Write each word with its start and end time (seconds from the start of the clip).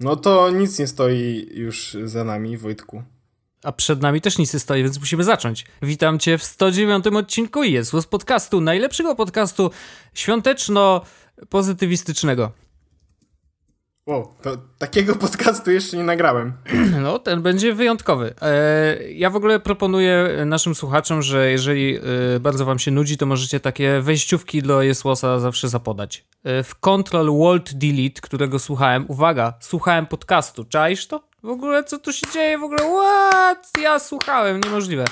No 0.00 0.16
to 0.16 0.50
nic 0.50 0.78
nie 0.78 0.86
stoi 0.86 1.48
już 1.52 1.96
za 2.04 2.24
nami, 2.24 2.56
Wojtku. 2.56 3.02
A 3.62 3.72
przed 3.72 4.02
nami 4.02 4.20
też 4.20 4.38
nic 4.38 4.54
nie 4.54 4.60
stoi, 4.60 4.82
więc 4.82 5.00
musimy 5.00 5.24
zacząć. 5.24 5.66
Witam 5.82 6.18
cię 6.18 6.38
w 6.38 6.44
109 6.44 7.06
odcinku 7.06 7.64
z 8.02 8.06
podcastu, 8.06 8.60
najlepszego 8.60 9.14
podcastu 9.14 9.70
świąteczno-pozytywistycznego. 10.14 12.52
Wow, 14.10 14.34
to 14.42 14.56
takiego 14.78 15.16
podcastu 15.26 15.70
jeszcze 15.70 15.96
nie 15.96 16.04
nagrałem. 16.04 16.52
No, 17.02 17.18
ten 17.18 17.42
będzie 17.42 17.74
wyjątkowy. 17.74 18.34
E, 18.42 19.12
ja 19.12 19.30
w 19.30 19.36
ogóle 19.36 19.60
proponuję 19.60 20.42
naszym 20.46 20.74
słuchaczom, 20.74 21.22
że 21.22 21.50
jeżeli 21.50 21.96
e, 21.96 22.40
bardzo 22.40 22.64
wam 22.64 22.78
się 22.78 22.90
nudzi, 22.90 23.16
to 23.16 23.26
możecie 23.26 23.60
takie 23.60 24.00
wejściówki 24.00 24.62
do 24.62 24.82
Jesłosa 24.82 25.38
zawsze 25.38 25.68
zapodać. 25.68 26.24
E, 26.44 26.62
w 26.62 26.74
Control 26.74 27.38
Walt 27.38 27.74
Delete, 27.74 28.20
którego 28.20 28.58
słuchałem, 28.58 29.04
uwaga, 29.08 29.54
słuchałem 29.60 30.06
podcastu. 30.06 30.64
Czaisz 30.64 31.06
to? 31.06 31.22
W 31.42 31.48
ogóle 31.48 31.84
co 31.84 31.98
tu 31.98 32.12
się 32.12 32.26
dzieje? 32.32 32.58
W 32.58 32.64
ogóle 32.64 32.80
what? 32.80 33.70
Ja 33.82 33.98
słuchałem, 33.98 34.60
niemożliwe. 34.60 35.04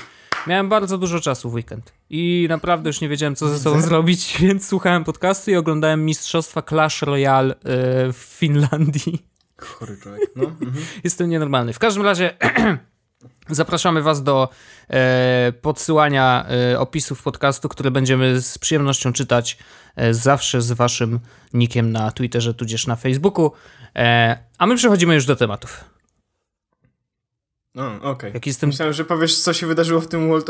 Miałem 0.47 0.69
bardzo 0.69 0.97
dużo 0.97 1.19
czasu 1.19 1.49
w 1.49 1.53
weekend 1.53 1.93
i 2.09 2.45
naprawdę 2.49 2.89
już 2.89 3.01
nie 3.01 3.09
wiedziałem, 3.09 3.35
co 3.35 3.49
ze 3.49 3.59
sobą 3.59 3.81
zrobić, 3.81 4.35
więc 4.41 4.67
słuchałem 4.67 5.03
podcastu 5.03 5.51
i 5.51 5.55
oglądałem 5.55 6.05
Mistrzostwa 6.05 6.61
Clash 6.61 7.01
Royale 7.01 7.55
w 8.13 8.35
Finlandii. 8.37 9.29
Chory 9.59 9.97
człowiek, 9.97 10.29
no. 10.35 10.43
Mhm. 10.43 10.73
Jestem 11.03 11.29
nienormalny. 11.29 11.73
W 11.73 11.79
każdym 11.79 12.03
razie 12.03 12.37
zapraszamy 13.49 14.01
was 14.01 14.23
do 14.23 14.49
e, 14.89 15.53
podsyłania 15.61 16.45
e, 16.71 16.79
opisów 16.79 17.23
podcastu, 17.23 17.69
które 17.69 17.91
będziemy 17.91 18.41
z 18.41 18.57
przyjemnością 18.57 19.13
czytać 19.13 19.57
e, 19.95 20.13
zawsze 20.13 20.61
z 20.61 20.71
waszym 20.71 21.19
nickiem 21.53 21.91
na 21.91 22.11
Twitterze, 22.11 22.53
tudzież 22.53 22.87
na 22.87 22.95
Facebooku. 22.95 23.51
E, 23.95 24.37
a 24.57 24.67
my 24.67 24.75
przechodzimy 24.75 25.13
już 25.13 25.25
do 25.25 25.35
tematów. 25.35 25.83
No, 27.75 27.95
okej. 27.95 28.11
Okay. 28.11 28.31
Jak 28.33 28.47
jestem... 28.47 28.69
Myślałem, 28.69 28.93
że 28.93 29.05
powiesz, 29.05 29.39
co 29.39 29.53
się 29.53 29.67
wydarzyło 29.67 30.01
w 30.01 30.07
tym 30.07 30.27
World 30.27 30.49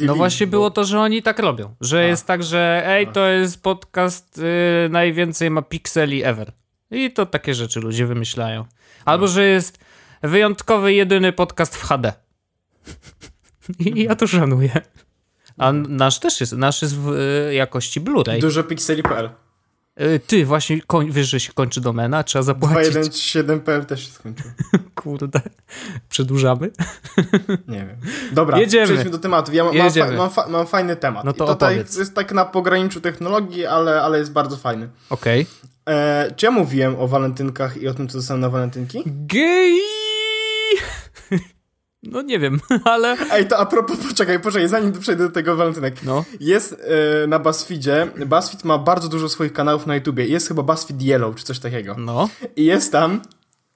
No 0.00 0.14
właśnie 0.14 0.46
bo... 0.46 0.50
było 0.50 0.70
to, 0.70 0.84
że 0.84 1.00
oni 1.00 1.22
tak 1.22 1.38
robią. 1.38 1.74
Że 1.80 1.98
A. 1.98 2.02
jest 2.02 2.26
tak, 2.26 2.42
że 2.42 2.82
ej, 2.86 3.06
to 3.06 3.26
jest 3.26 3.62
podcast, 3.62 4.38
y, 4.38 4.88
najwięcej 4.90 5.50
ma 5.50 5.62
pikseli 5.62 6.24
ever. 6.24 6.52
I 6.90 7.12
to 7.12 7.26
takie 7.26 7.54
rzeczy 7.54 7.80
ludzie 7.80 8.06
wymyślają. 8.06 8.64
Albo, 9.04 9.28
że 9.28 9.44
jest 9.44 9.78
wyjątkowy, 10.22 10.92
jedyny 10.92 11.32
podcast 11.32 11.76
w 11.76 11.82
HD. 11.82 12.12
I 13.78 14.02
ja 14.02 14.16
to 14.16 14.26
szanuję. 14.26 14.80
A 15.58 15.72
nasz 15.72 16.18
też 16.18 16.40
jest, 16.40 16.52
nasz 16.52 16.82
jest 16.82 16.96
w 16.96 17.12
y, 17.12 17.54
jakości 17.54 18.00
Blu-ray. 18.00 18.40
Dużo 18.40 18.64
pikseli.pl 18.64 19.30
ty, 20.26 20.44
właśnie 20.44 20.80
koń, 20.80 21.12
wiesz, 21.12 21.28
że 21.28 21.40
się 21.40 21.52
kończy 21.52 21.80
domena, 21.80 22.24
trzeba 22.24 22.42
zapłacić. 22.42 22.94
217.pl 22.94 23.86
też 23.86 24.06
się 24.06 24.12
skończył. 24.12 24.50
Kurde. 24.94 25.40
Przedłużamy? 26.08 26.70
Nie 27.68 27.78
wiem. 27.78 27.96
Dobra, 28.32 28.58
Jedziemy. 28.58 28.84
przejdźmy 28.84 29.10
do 29.10 29.18
tematu. 29.18 29.52
Ja 29.52 29.64
mam, 29.64 29.74
Jedziemy. 29.74 30.16
Mam, 30.16 30.30
fa 30.30 30.48
mam, 30.48 30.66
fajny 30.66 30.96
temat. 30.96 31.24
No 31.24 31.32
to 31.32 31.44
I 31.44 31.48
tutaj 31.48 31.74
opowiedz. 31.74 31.96
jest 31.96 32.14
tak 32.14 32.32
na 32.32 32.44
pograniczu 32.44 33.00
technologii, 33.00 33.66
ale, 33.66 34.02
ale 34.02 34.18
jest 34.18 34.32
bardzo 34.32 34.56
fajny. 34.56 34.88
Okej. 35.10 35.46
Okay. 35.86 35.94
E, 35.94 36.32
czy 36.36 36.46
ja 36.46 36.52
mówiłem 36.52 36.96
o 36.96 37.08
walentynkach 37.08 37.76
i 37.76 37.88
o 37.88 37.94
tym, 37.94 38.08
co 38.08 38.18
dostałem 38.18 38.40
na 38.40 38.50
walentynki? 38.50 39.02
Gej! 39.06 39.80
No 42.10 42.22
nie 42.22 42.38
wiem, 42.38 42.60
ale... 42.84 43.16
Ej, 43.32 43.48
to 43.48 43.58
a 43.58 43.66
propos, 43.66 43.96
poczekaj, 44.08 44.40
poczekaj, 44.40 44.68
zanim 44.68 44.92
przejdę 44.92 45.24
do 45.24 45.30
tego 45.30 45.56
walentynek. 45.56 46.02
No. 46.02 46.24
Jest 46.40 46.76
e, 47.22 47.26
na 47.26 47.38
BuzzFeedzie, 47.38 48.06
BuzzFeed 48.26 48.64
ma 48.64 48.78
bardzo 48.78 49.08
dużo 49.08 49.28
swoich 49.28 49.52
kanałów 49.52 49.86
na 49.86 49.94
YouTubie. 49.94 50.26
Jest 50.26 50.48
chyba 50.48 50.62
BuzzFeed 50.62 51.02
Yellow, 51.02 51.36
czy 51.36 51.44
coś 51.44 51.58
takiego. 51.58 51.96
No. 51.98 52.28
I 52.56 52.64
jest 52.64 52.92
tam 52.92 53.20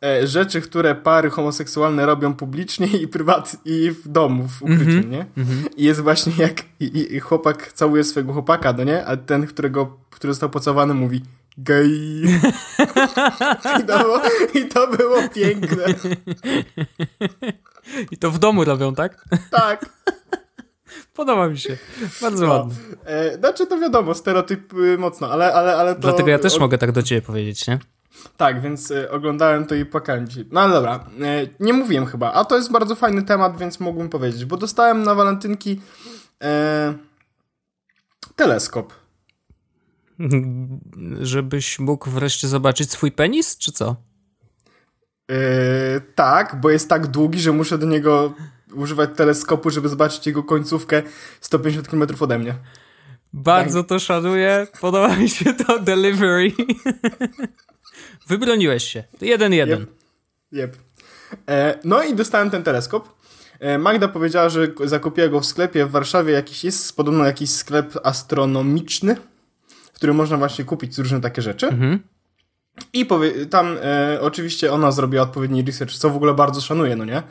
e, 0.04 0.26
rzeczy, 0.26 0.60
które 0.60 0.94
pary 0.94 1.30
homoseksualne 1.30 2.06
robią 2.06 2.34
publicznie 2.34 2.86
i 2.86 3.08
prywatnie, 3.08 3.58
i 3.64 3.90
w 3.90 4.08
domu, 4.08 4.48
w 4.48 4.62
ukryciu, 4.62 4.82
mm 4.82 5.02
-hmm. 5.02 5.10
nie? 5.10 5.26
Mm 5.36 5.48
-hmm. 5.48 5.68
I 5.76 5.84
jest 5.84 6.00
właśnie 6.00 6.32
jak 6.38 6.62
i, 6.80 7.14
i 7.14 7.20
chłopak 7.20 7.72
całuje 7.72 8.04
swojego 8.04 8.32
chłopaka, 8.32 8.72
no 8.72 8.84
nie? 8.84 9.06
A 9.06 9.16
ten, 9.16 9.46
którego, 9.46 9.98
który 10.10 10.32
został 10.32 10.50
pocałowany 10.50 10.94
mówi 10.94 11.22
gej. 11.58 12.22
I 13.80 13.86
to, 13.86 13.98
było, 13.98 14.20
I 14.54 14.68
to 14.68 14.96
było 14.96 15.28
piękne. 15.34 15.84
I 18.10 18.18
to 18.18 18.30
w 18.30 18.38
domu 18.38 18.64
robią, 18.64 18.94
tak? 18.94 19.24
Tak. 19.50 19.86
Podoba 21.14 21.48
mi 21.48 21.58
się. 21.58 21.76
Bardzo 22.20 22.46
no. 22.46 22.52
ładnie. 22.52 22.74
E, 23.04 23.38
znaczy 23.38 23.66
to 23.66 23.78
wiadomo, 23.78 24.14
stereotyp 24.14 24.72
mocno, 24.98 25.30
ale, 25.30 25.54
ale, 25.54 25.76
ale 25.76 25.94
to... 25.94 26.00
Dlatego 26.00 26.30
ja 26.30 26.38
też 26.38 26.56
o... 26.56 26.60
mogę 26.60 26.78
tak 26.78 26.92
do 26.92 27.02
ciebie 27.02 27.22
powiedzieć, 27.22 27.66
nie? 27.66 27.78
Tak, 28.36 28.60
więc 28.60 28.90
y, 28.90 29.10
oglądałem 29.10 29.66
to 29.66 29.74
i 29.74 29.84
płakałem 29.84 30.28
dzisiaj. 30.28 30.44
No 30.52 30.60
ale 30.60 30.72
dobra, 30.72 31.04
e, 31.20 31.46
nie 31.60 31.72
mówiłem 31.72 32.06
chyba, 32.06 32.32
a 32.32 32.44
to 32.44 32.56
jest 32.56 32.72
bardzo 32.72 32.94
fajny 32.94 33.22
temat, 33.22 33.58
więc 33.58 33.80
mógłbym 33.80 34.08
powiedzieć, 34.08 34.44
bo 34.44 34.56
dostałem 34.56 35.02
na 35.02 35.14
walentynki 35.14 35.80
e, 36.42 36.94
teleskop. 38.36 38.92
Żebyś 41.20 41.78
mógł 41.78 42.10
wreszcie 42.10 42.48
zobaczyć 42.48 42.90
swój 42.90 43.12
penis, 43.12 43.58
czy 43.58 43.72
co? 43.72 43.96
Yy, 45.28 45.36
tak, 46.14 46.60
bo 46.60 46.70
jest 46.70 46.88
tak 46.88 47.06
długi, 47.06 47.40
że 47.40 47.52
muszę 47.52 47.78
do 47.78 47.86
niego 47.86 48.34
używać 48.74 49.10
teleskopu, 49.16 49.70
żeby 49.70 49.88
zobaczyć 49.88 50.26
jego 50.26 50.42
końcówkę 50.42 51.02
150 51.40 51.88
km 51.88 52.06
ode 52.20 52.38
mnie. 52.38 52.54
Bardzo 53.32 53.82
tak. 53.82 53.88
to 53.88 53.98
szanuję. 53.98 54.66
Podoba 54.80 55.16
mi 55.16 55.28
się 55.28 55.54
to 55.54 55.78
delivery. 55.78 56.52
Wybroniłeś 58.28 58.84
się. 58.84 59.04
Jeden 59.20 59.52
jeden. 59.52 59.80
Yep. 59.80 59.90
yep. 60.52 60.76
E, 61.48 61.78
no 61.84 62.02
i 62.02 62.14
dostałem 62.14 62.50
ten 62.50 62.62
teleskop. 62.62 63.08
E, 63.60 63.78
Magda 63.78 64.08
powiedziała, 64.08 64.48
że 64.48 64.68
zakupiła 64.84 65.28
go 65.28 65.40
w 65.40 65.46
sklepie 65.46 65.86
w 65.86 65.90
Warszawie. 65.90 66.32
Jakiś 66.32 66.64
jest 66.64 66.96
podobno 66.96 67.24
jakiś 67.24 67.50
sklep 67.50 67.96
astronomiczny 68.04 69.16
którym 69.98 70.16
można 70.16 70.36
właśnie 70.36 70.64
kupić 70.64 70.98
różne 70.98 71.20
takie 71.20 71.42
rzeczy. 71.42 71.66
Mhm. 71.66 72.02
I 72.92 73.06
powie, 73.06 73.46
tam 73.46 73.76
e, 73.82 74.18
oczywiście 74.20 74.72
ona 74.72 74.92
zrobiła 74.92 75.22
odpowiedni 75.22 75.62
research, 75.62 75.92
co 75.92 76.10
w 76.10 76.16
ogóle 76.16 76.34
bardzo 76.34 76.60
szanuję, 76.60 76.96
no 76.96 77.04
nie? 77.04 77.22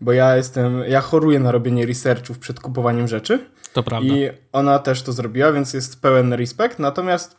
Bo 0.00 0.12
ja 0.12 0.36
jestem, 0.36 0.82
ja 0.88 1.00
choruję 1.00 1.40
na 1.40 1.52
robienie 1.52 1.86
researchów 1.86 2.38
przed 2.38 2.60
kupowaniem 2.60 3.08
rzeczy. 3.08 3.38
To 3.72 3.82
prawda. 3.82 4.14
I 4.14 4.30
ona 4.52 4.78
też 4.78 5.02
to 5.02 5.12
zrobiła, 5.12 5.52
więc 5.52 5.72
jest 5.72 6.02
pełen 6.02 6.32
respekt. 6.32 6.78
Natomiast 6.78 7.36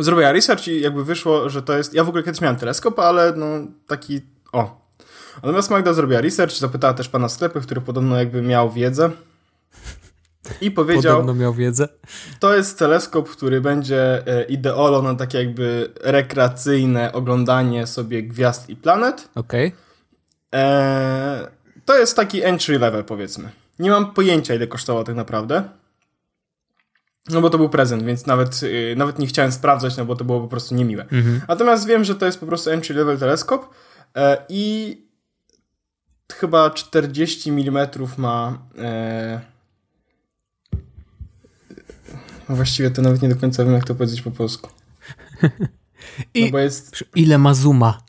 zrobiła 0.00 0.32
research 0.32 0.68
i 0.68 0.80
jakby 0.80 1.04
wyszło, 1.04 1.48
że 1.50 1.62
to 1.62 1.76
jest. 1.76 1.94
Ja 1.94 2.04
w 2.04 2.08
ogóle 2.08 2.22
kiedyś 2.22 2.40
miałem 2.40 2.56
teleskop, 2.56 2.98
ale 2.98 3.32
no 3.36 3.46
taki. 3.86 4.20
O. 4.52 4.82
Natomiast 5.36 5.70
Magda 5.70 5.92
zrobiła 5.92 6.20
research, 6.20 6.52
zapytała 6.52 6.94
też 6.94 7.08
pana 7.08 7.28
sklepy, 7.28 7.60
który 7.60 7.80
podobno 7.80 8.18
jakby 8.18 8.42
miał 8.42 8.70
wiedzę. 8.70 9.10
I 10.60 10.70
powiedział. 10.70 11.16
Podobno 11.16 11.34
miał 11.42 11.54
wiedzę. 11.54 11.88
To 12.40 12.56
jest 12.56 12.78
teleskop, 12.78 13.28
który 13.28 13.60
będzie 13.60 14.26
e, 14.26 14.44
ideolo 14.44 15.02
na 15.02 15.14
takie 15.14 15.38
jakby 15.38 15.92
rekreacyjne 16.00 17.12
oglądanie 17.12 17.86
sobie 17.86 18.22
gwiazd 18.22 18.70
i 18.70 18.76
planet. 18.76 19.28
Okej. 19.34 19.66
Okay. 19.66 19.78
E, 20.54 21.48
to 21.84 21.98
jest 21.98 22.16
taki 22.16 22.42
entry 22.42 22.78
level, 22.78 23.04
powiedzmy. 23.04 23.50
Nie 23.78 23.90
mam 23.90 24.12
pojęcia, 24.12 24.54
ile 24.54 24.66
kosztowało 24.66 25.04
tak 25.04 25.14
naprawdę. 25.14 25.62
No 27.30 27.40
bo 27.40 27.50
to 27.50 27.58
był 27.58 27.68
prezent, 27.68 28.02
więc 28.02 28.26
nawet, 28.26 28.60
e, 28.92 28.96
nawet 28.96 29.18
nie 29.18 29.26
chciałem 29.26 29.52
sprawdzać, 29.52 29.96
no 29.96 30.04
bo 30.04 30.16
to 30.16 30.24
było 30.24 30.40
po 30.40 30.48
prostu 30.48 30.74
niemiłe. 30.74 31.02
Mhm. 31.02 31.40
Natomiast 31.48 31.86
wiem, 31.86 32.04
że 32.04 32.14
to 32.14 32.26
jest 32.26 32.40
po 32.40 32.46
prostu 32.46 32.70
entry 32.70 32.94
level 32.94 33.18
teleskop 33.18 33.74
i 34.48 34.96
chyba 36.32 36.70
40 36.70 37.50
mm 37.50 37.88
ma 38.18 38.58
właściwie 42.56 42.90
to 42.90 43.02
nawet 43.02 43.22
nie 43.22 43.28
do 43.28 43.36
końca 43.36 43.64
wiem, 43.64 43.74
jak 43.74 43.84
to 43.84 43.94
powiedzieć 43.94 44.22
po 44.22 44.30
polsku. 44.30 44.70
I 46.34 46.52
no 46.52 46.58
jest... 46.58 47.04
ile 47.14 47.38
ma 47.38 47.54
zooma? 47.54 48.02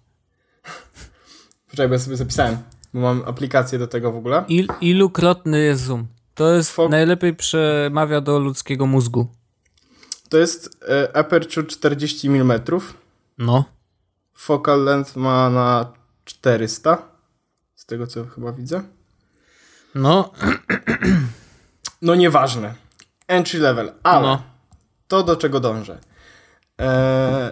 Poczekaj, 1.69 1.87
bo 1.87 1.93
ja 1.93 1.99
sobie 1.99 2.17
zapisałem, 2.17 2.57
bo 2.93 2.99
mam 2.99 3.23
aplikację 3.25 3.79
do 3.79 3.87
tego 3.87 4.11
w 4.11 4.17
ogóle. 4.17 4.45
Il, 4.47 4.67
ilukrotny 4.81 5.59
jest 5.59 5.83
zoom? 5.83 6.07
To 6.35 6.53
jest 6.53 6.71
Fo 6.71 6.89
najlepiej 6.89 7.35
przemawia 7.35 8.21
do 8.21 8.39
ludzkiego 8.39 8.85
mózgu. 8.85 9.27
To 10.29 10.37
jest 10.37 10.77
e, 10.89 11.17
aperture 11.17 11.67
40 11.67 12.27
mm. 12.27 12.61
No. 13.37 13.65
Focal 14.33 14.83
length 14.83 15.15
ma 15.15 15.49
na 15.49 15.93
400. 16.25 16.97
Z 17.75 17.85
tego 17.85 18.07
co 18.07 18.25
chyba 18.25 18.51
widzę. 18.51 18.83
No. 19.95 20.31
No 22.01 22.15
nieważne 22.15 22.82
entry 23.27 23.59
level, 23.59 23.91
ale 24.03 24.27
no. 24.27 24.43
to 25.07 25.23
do 25.23 25.35
czego 25.35 25.59
dążę. 25.59 25.99
Eee, 26.77 27.51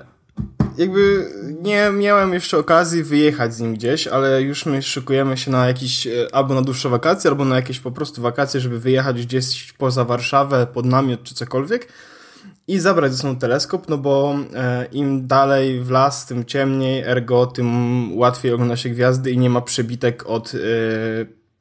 jakby 0.77 1.31
nie 1.61 1.91
miałem 1.91 2.33
jeszcze 2.33 2.57
okazji 2.57 3.03
wyjechać 3.03 3.53
z 3.53 3.59
nim 3.59 3.73
gdzieś, 3.73 4.07
ale 4.07 4.41
już 4.41 4.65
my 4.65 4.81
szykujemy 4.81 5.37
się 5.37 5.51
na 5.51 5.67
jakieś 5.67 6.07
e, 6.07 6.11
albo 6.31 6.53
na 6.53 6.61
dłuższe 6.61 6.89
wakacje, 6.89 7.29
albo 7.29 7.45
na 7.45 7.55
jakieś 7.55 7.79
po 7.79 7.91
prostu 7.91 8.21
wakacje, 8.21 8.59
żeby 8.59 8.79
wyjechać 8.79 9.25
gdzieś 9.25 9.73
poza 9.73 10.05
Warszawę, 10.05 10.67
pod 10.67 10.85
namiot 10.85 11.23
czy 11.23 11.35
cokolwiek. 11.35 11.87
i 12.67 12.79
zabrać 12.79 13.11
ze 13.11 13.17
sobą 13.17 13.35
teleskop, 13.35 13.89
no 13.89 13.97
bo 13.97 14.35
e, 14.53 14.85
im 14.91 15.27
dalej 15.27 15.81
w 15.81 15.89
las, 15.89 16.25
tym 16.25 16.45
ciemniej, 16.45 17.03
ergo 17.03 17.45
tym 17.45 18.17
łatwiej 18.17 18.53
ogląda 18.53 18.77
się 18.77 18.89
gwiazdy 18.89 19.31
i 19.31 19.37
nie 19.37 19.49
ma 19.49 19.61
przebitek 19.61 20.29
od 20.29 20.53
e, 20.55 20.57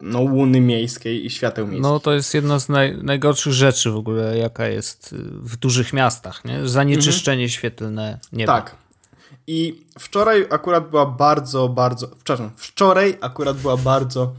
no, 0.01 0.21
łuny 0.21 0.61
miejskiej 0.61 1.27
i 1.27 1.31
świateł 1.31 1.67
miejskich. 1.67 1.83
No 1.83 2.01
to 2.01 2.13
jest 2.13 2.35
jedna 2.35 2.59
z 2.59 2.69
naj, 2.69 2.99
najgorszych 3.03 3.53
rzeczy 3.53 3.91
w 3.91 3.97
ogóle, 3.97 4.39
jaka 4.39 4.67
jest 4.67 5.15
w 5.33 5.57
dużych 5.57 5.93
miastach, 5.93 6.45
nie? 6.45 6.69
Zanieczyszczenie 6.69 7.43
mhm. 7.43 7.51
świetlne 7.51 8.19
nieba. 8.33 8.53
Tak. 8.53 8.77
I 9.47 9.87
wczoraj 9.99 10.47
akurat 10.51 10.91
była 10.91 11.07
bardzo, 11.07 11.69
bardzo, 11.69 12.09
przepraszam, 12.09 12.51
wczoraj 12.57 13.19
akurat 13.21 13.57
była 13.57 13.77
bardzo, 13.77 14.35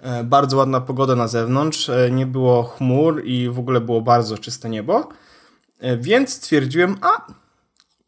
e, 0.00 0.24
bardzo 0.24 0.56
ładna 0.56 0.80
pogoda 0.80 1.16
na 1.16 1.28
zewnątrz, 1.28 1.88
e, 1.88 2.10
nie 2.10 2.26
było 2.26 2.62
chmur 2.62 3.24
i 3.24 3.48
w 3.48 3.58
ogóle 3.58 3.80
było 3.80 4.00
bardzo 4.00 4.38
czyste 4.38 4.68
niebo, 4.68 5.08
e, 5.80 5.96
więc 5.96 6.32
stwierdziłem, 6.32 6.96
a 7.00 7.26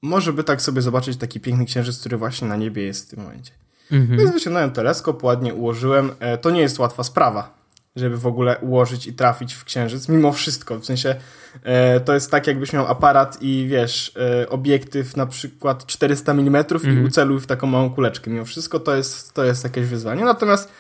może 0.03 0.33
by 0.33 0.45
tak 0.45 0.63
sobie 0.63 0.83
zobaczyć 0.83 1.17
taki 1.17 1.41
piękny 1.41 1.65
księżyc, 1.65 2.01
który 2.01 2.17
właśnie 2.17 2.49
na 2.49 2.57
niebie 2.57 2.83
jest 2.83 3.07
w 3.07 3.11
tym 3.11 3.25
momencie. 3.25 3.53
Mhm. 3.93 4.19
Więc 4.19 4.33
wyciągnąłem 4.33 4.71
teleskop, 4.71 5.25
ładnie 5.25 5.55
ułożyłem. 5.55 6.11
To 6.41 6.51
nie 6.51 6.61
jest 6.61 6.79
łatwa 6.79 7.05
sprawa, 7.05 7.55
żeby 7.97 8.17
w 8.17 8.27
ogóle 8.27 8.59
ułożyć 8.59 9.07
i 9.07 9.13
trafić 9.13 9.55
w 9.55 9.65
księżyc, 9.65 10.09
mimo 10.09 10.33
wszystko. 10.33 10.79
W 10.79 10.85
sensie 10.85 11.15
e, 11.63 12.01
to 12.01 12.15
jest 12.15 12.31
tak, 12.31 12.47
jakbyś 12.47 12.73
miał 12.73 12.87
aparat 12.87 13.39
i 13.41 13.67
wiesz, 13.71 14.13
e, 14.43 14.49
obiektyw 14.49 15.17
na 15.17 15.27
przykład 15.27 15.87
400 15.87 16.33
mm 16.33 16.57
mm 16.57 16.67
i 16.71 16.89
mhm. 16.89 17.07
uceluj 17.07 17.41
w 17.41 17.47
taką 17.47 17.67
małą 17.67 17.91
kuleczkę. 17.91 18.31
Mimo 18.31 18.45
wszystko 18.45 18.81
to 18.81 18.97
jest, 18.97 19.33
to 19.33 19.45
jest 19.45 19.65
jakieś 19.65 19.87
wyzwanie. 19.87 20.25
Natomiast 20.25 20.73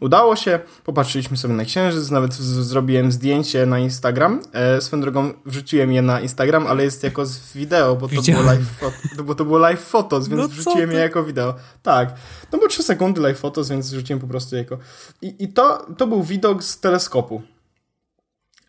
Udało 0.00 0.36
się, 0.36 0.60
popatrzyliśmy 0.84 1.36
sobie 1.36 1.54
na 1.54 1.64
księżyc, 1.64 2.10
nawet 2.10 2.34
zrobiłem 2.34 3.12
zdjęcie 3.12 3.66
na 3.66 3.78
Instagram. 3.78 4.40
E, 4.52 4.80
swoją 4.80 5.02
drogą 5.02 5.32
wrzuciłem 5.46 5.92
je 5.92 6.02
na 6.02 6.20
Instagram, 6.20 6.66
ale 6.66 6.84
jest 6.84 7.02
jako 7.02 7.26
z 7.26 7.52
wideo, 7.52 7.96
bo 7.96 8.08
to 8.08 8.22
było 8.22 8.42
live, 8.42 8.68
foto, 8.80 9.24
bo 9.24 9.34
to 9.34 9.44
było 9.44 9.58
live 9.58 9.80
photos, 9.80 10.28
więc 10.28 10.42
no 10.42 10.48
wrzuciłem 10.48 10.92
je 10.92 10.98
jako 10.98 11.24
wideo. 11.24 11.54
Tak, 11.82 12.14
no 12.52 12.58
bo 12.58 12.68
3 12.68 12.82
sekundy 12.82 13.20
live 13.20 13.38
photos, 13.38 13.68
więc 13.68 13.90
wrzuciłem 13.90 14.20
po 14.20 14.26
prostu 14.26 14.56
jako... 14.56 14.78
I, 15.22 15.44
i 15.44 15.48
to, 15.48 15.86
to 15.98 16.06
był 16.06 16.22
widok 16.22 16.64
z 16.64 16.80
teleskopu. 16.80 17.42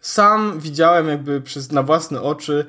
Sam 0.02 0.60
widziałem 0.60 1.08
jakby 1.08 1.42
przez, 1.42 1.72
na 1.72 1.84
własne 1.84 2.22
oczy 2.22 2.66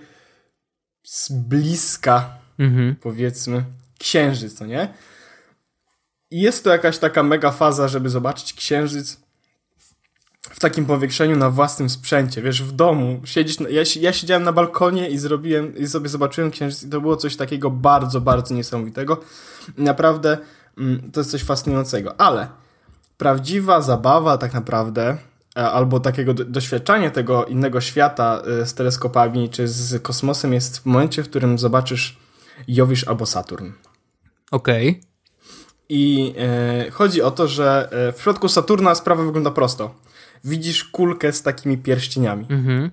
z 1.02 1.32
bliska, 1.32 2.30
mhm. 2.58 2.96
powiedzmy, 3.00 3.64
księżyc, 3.98 4.60
no 4.60 4.66
nie? 4.66 4.94
Jest 6.34 6.64
to 6.64 6.70
jakaś 6.70 6.98
taka 6.98 7.22
mega 7.22 7.50
faza, 7.50 7.88
żeby 7.88 8.10
zobaczyć 8.10 8.52
księżyc 8.52 9.20
w 10.40 10.60
takim 10.60 10.86
powiększeniu 10.86 11.36
na 11.36 11.50
własnym 11.50 11.90
sprzęcie, 11.90 12.42
wiesz, 12.42 12.62
w 12.62 12.72
domu. 12.72 13.20
Siedzisz, 13.24 13.56
ja, 13.60 13.82
ja 14.00 14.12
siedziałem 14.12 14.42
na 14.42 14.52
balkonie 14.52 15.08
i 15.08 15.18
zrobiłem, 15.18 15.76
i 15.76 15.86
sobie 15.86 16.08
zobaczyłem 16.08 16.50
księżyc 16.50 16.82
i 16.82 16.88
to 16.88 17.00
było 17.00 17.16
coś 17.16 17.36
takiego 17.36 17.70
bardzo, 17.70 18.20
bardzo 18.20 18.54
niesamowitego. 18.54 19.20
Naprawdę 19.78 20.38
mm, 20.78 21.10
to 21.12 21.20
jest 21.20 21.30
coś 21.30 21.42
fascynującego, 21.42 22.20
ale 22.20 22.48
prawdziwa 23.18 23.80
zabawa 23.80 24.38
tak 24.38 24.54
naprawdę 24.54 25.16
e, 25.56 25.70
albo 25.70 26.00
takiego 26.00 26.34
doświadczanie 26.34 27.10
tego 27.10 27.44
innego 27.44 27.80
świata 27.80 28.42
e, 28.62 28.66
z 28.66 28.74
teleskopami 28.74 29.50
czy 29.50 29.68
z 29.68 30.02
kosmosem 30.02 30.52
jest 30.52 30.78
w 30.78 30.86
momencie, 30.86 31.22
w 31.22 31.28
którym 31.28 31.58
zobaczysz 31.58 32.18
Jowisz 32.68 33.08
albo 33.08 33.26
Saturn. 33.26 33.70
Okej. 34.50 34.88
Okay. 34.90 35.13
I 35.88 36.34
e, 36.38 36.90
chodzi 36.90 37.22
o 37.22 37.30
to, 37.30 37.48
że 37.48 37.88
e, 37.92 38.12
w 38.12 38.16
przypadku 38.16 38.48
Saturna 38.48 38.94
sprawa 38.94 39.24
wygląda 39.24 39.50
prosto. 39.50 39.94
Widzisz 40.44 40.84
kulkę 40.84 41.32
z 41.32 41.42
takimi 41.42 41.78
pierścieniami. 41.78 42.46
Mhm. 42.50 42.90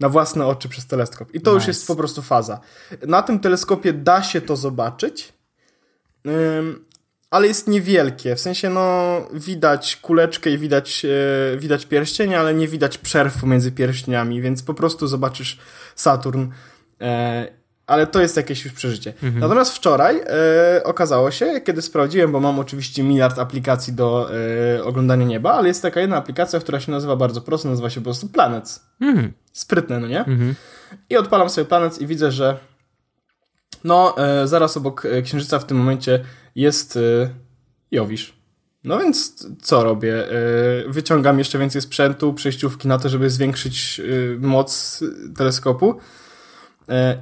Na 0.00 0.08
własne 0.08 0.46
oczy 0.46 0.68
przez 0.68 0.86
teleskop. 0.86 1.34
I 1.34 1.40
to 1.40 1.50
nice. 1.50 1.60
już 1.60 1.66
jest 1.66 1.86
po 1.86 1.96
prostu 1.96 2.22
faza. 2.22 2.60
Na 3.06 3.22
tym 3.22 3.40
teleskopie 3.40 3.92
da 3.92 4.22
się 4.22 4.40
to 4.40 4.56
zobaczyć, 4.56 5.32
ale 7.30 7.46
jest 7.46 7.68
niewielkie. 7.68 8.36
W 8.36 8.40
sensie, 8.40 8.70
no, 8.70 9.16
widać 9.32 9.96
kuleczkę 9.96 10.50
i 10.50 10.58
widać, 10.58 11.04
e, 11.04 11.56
widać 11.58 11.86
pierścienie, 11.86 12.40
ale 12.40 12.54
nie 12.54 12.68
widać 12.68 12.98
przerw 12.98 13.40
pomiędzy 13.40 13.72
pierścieniami, 13.72 14.42
więc 14.42 14.62
po 14.62 14.74
prostu 14.74 15.06
zobaczysz 15.06 15.58
Saturn. 15.94 16.46
Ale 17.86 18.06
to 18.06 18.20
jest 18.20 18.36
jakieś 18.36 18.64
już 18.64 18.74
przeżycie. 18.74 19.12
Mhm. 19.22 19.38
Natomiast 19.38 19.76
wczoraj 19.76 20.20
e, 20.26 20.84
okazało 20.84 21.30
się, 21.30 21.60
kiedy 21.60 21.82
sprawdziłem, 21.82 22.32
bo 22.32 22.40
mam 22.40 22.58
oczywiście 22.58 23.02
miliard 23.02 23.38
aplikacji 23.38 23.92
do 23.92 24.30
e, 24.78 24.84
oglądania 24.84 25.24
nieba, 25.26 25.52
ale 25.52 25.68
jest 25.68 25.82
taka 25.82 26.00
jedna 26.00 26.16
aplikacja, 26.16 26.60
która 26.60 26.80
się 26.80 26.92
nazywa 26.92 27.16
bardzo 27.16 27.40
prosto, 27.40 27.68
nazywa 27.68 27.90
się 27.90 28.00
po 28.00 28.04
prostu 28.04 28.28
Planets. 28.28 28.86
Mhm. 29.00 29.32
Sprytne, 29.52 30.00
no 30.00 30.06
nie? 30.06 30.18
Mhm. 30.18 30.54
I 31.10 31.16
odpalam 31.16 31.50
sobie 31.50 31.64
Planets 31.64 32.00
i 32.00 32.06
widzę, 32.06 32.32
że 32.32 32.58
no, 33.84 34.14
e, 34.18 34.48
zaraz 34.48 34.76
obok 34.76 35.06
e, 35.06 35.22
Księżyca 35.22 35.58
w 35.58 35.66
tym 35.66 35.76
momencie 35.76 36.24
jest 36.54 36.96
e, 36.96 37.00
Jowisz. 37.90 38.34
No 38.84 38.98
więc 38.98 39.46
co 39.62 39.84
robię? 39.84 40.30
E, 40.30 40.34
wyciągam 40.88 41.38
jeszcze 41.38 41.58
więcej 41.58 41.82
sprzętu, 41.82 42.34
przejściówki 42.34 42.88
na 42.88 42.98
to, 42.98 43.08
żeby 43.08 43.30
zwiększyć 43.30 44.00
moc 44.40 45.00
teleskopu 45.36 45.98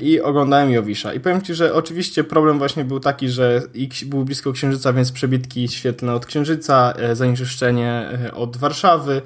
i 0.00 0.20
oglądałem 0.20 0.70
Jowisza. 0.70 1.14
I 1.14 1.20
powiem 1.20 1.42
Ci, 1.42 1.54
że 1.54 1.74
oczywiście 1.74 2.24
problem 2.24 2.58
właśnie 2.58 2.84
był 2.84 3.00
taki, 3.00 3.28
że 3.28 3.62
był 4.06 4.24
blisko 4.24 4.52
Księżyca, 4.52 4.92
więc 4.92 5.12
przebitki 5.12 5.68
świetlne 5.68 6.14
od 6.14 6.26
Księżyca, 6.26 6.92
e, 6.96 7.16
zanieczyszczenie 7.16 8.08
e, 8.24 8.34
od 8.34 8.56
Warszawy, 8.56 9.22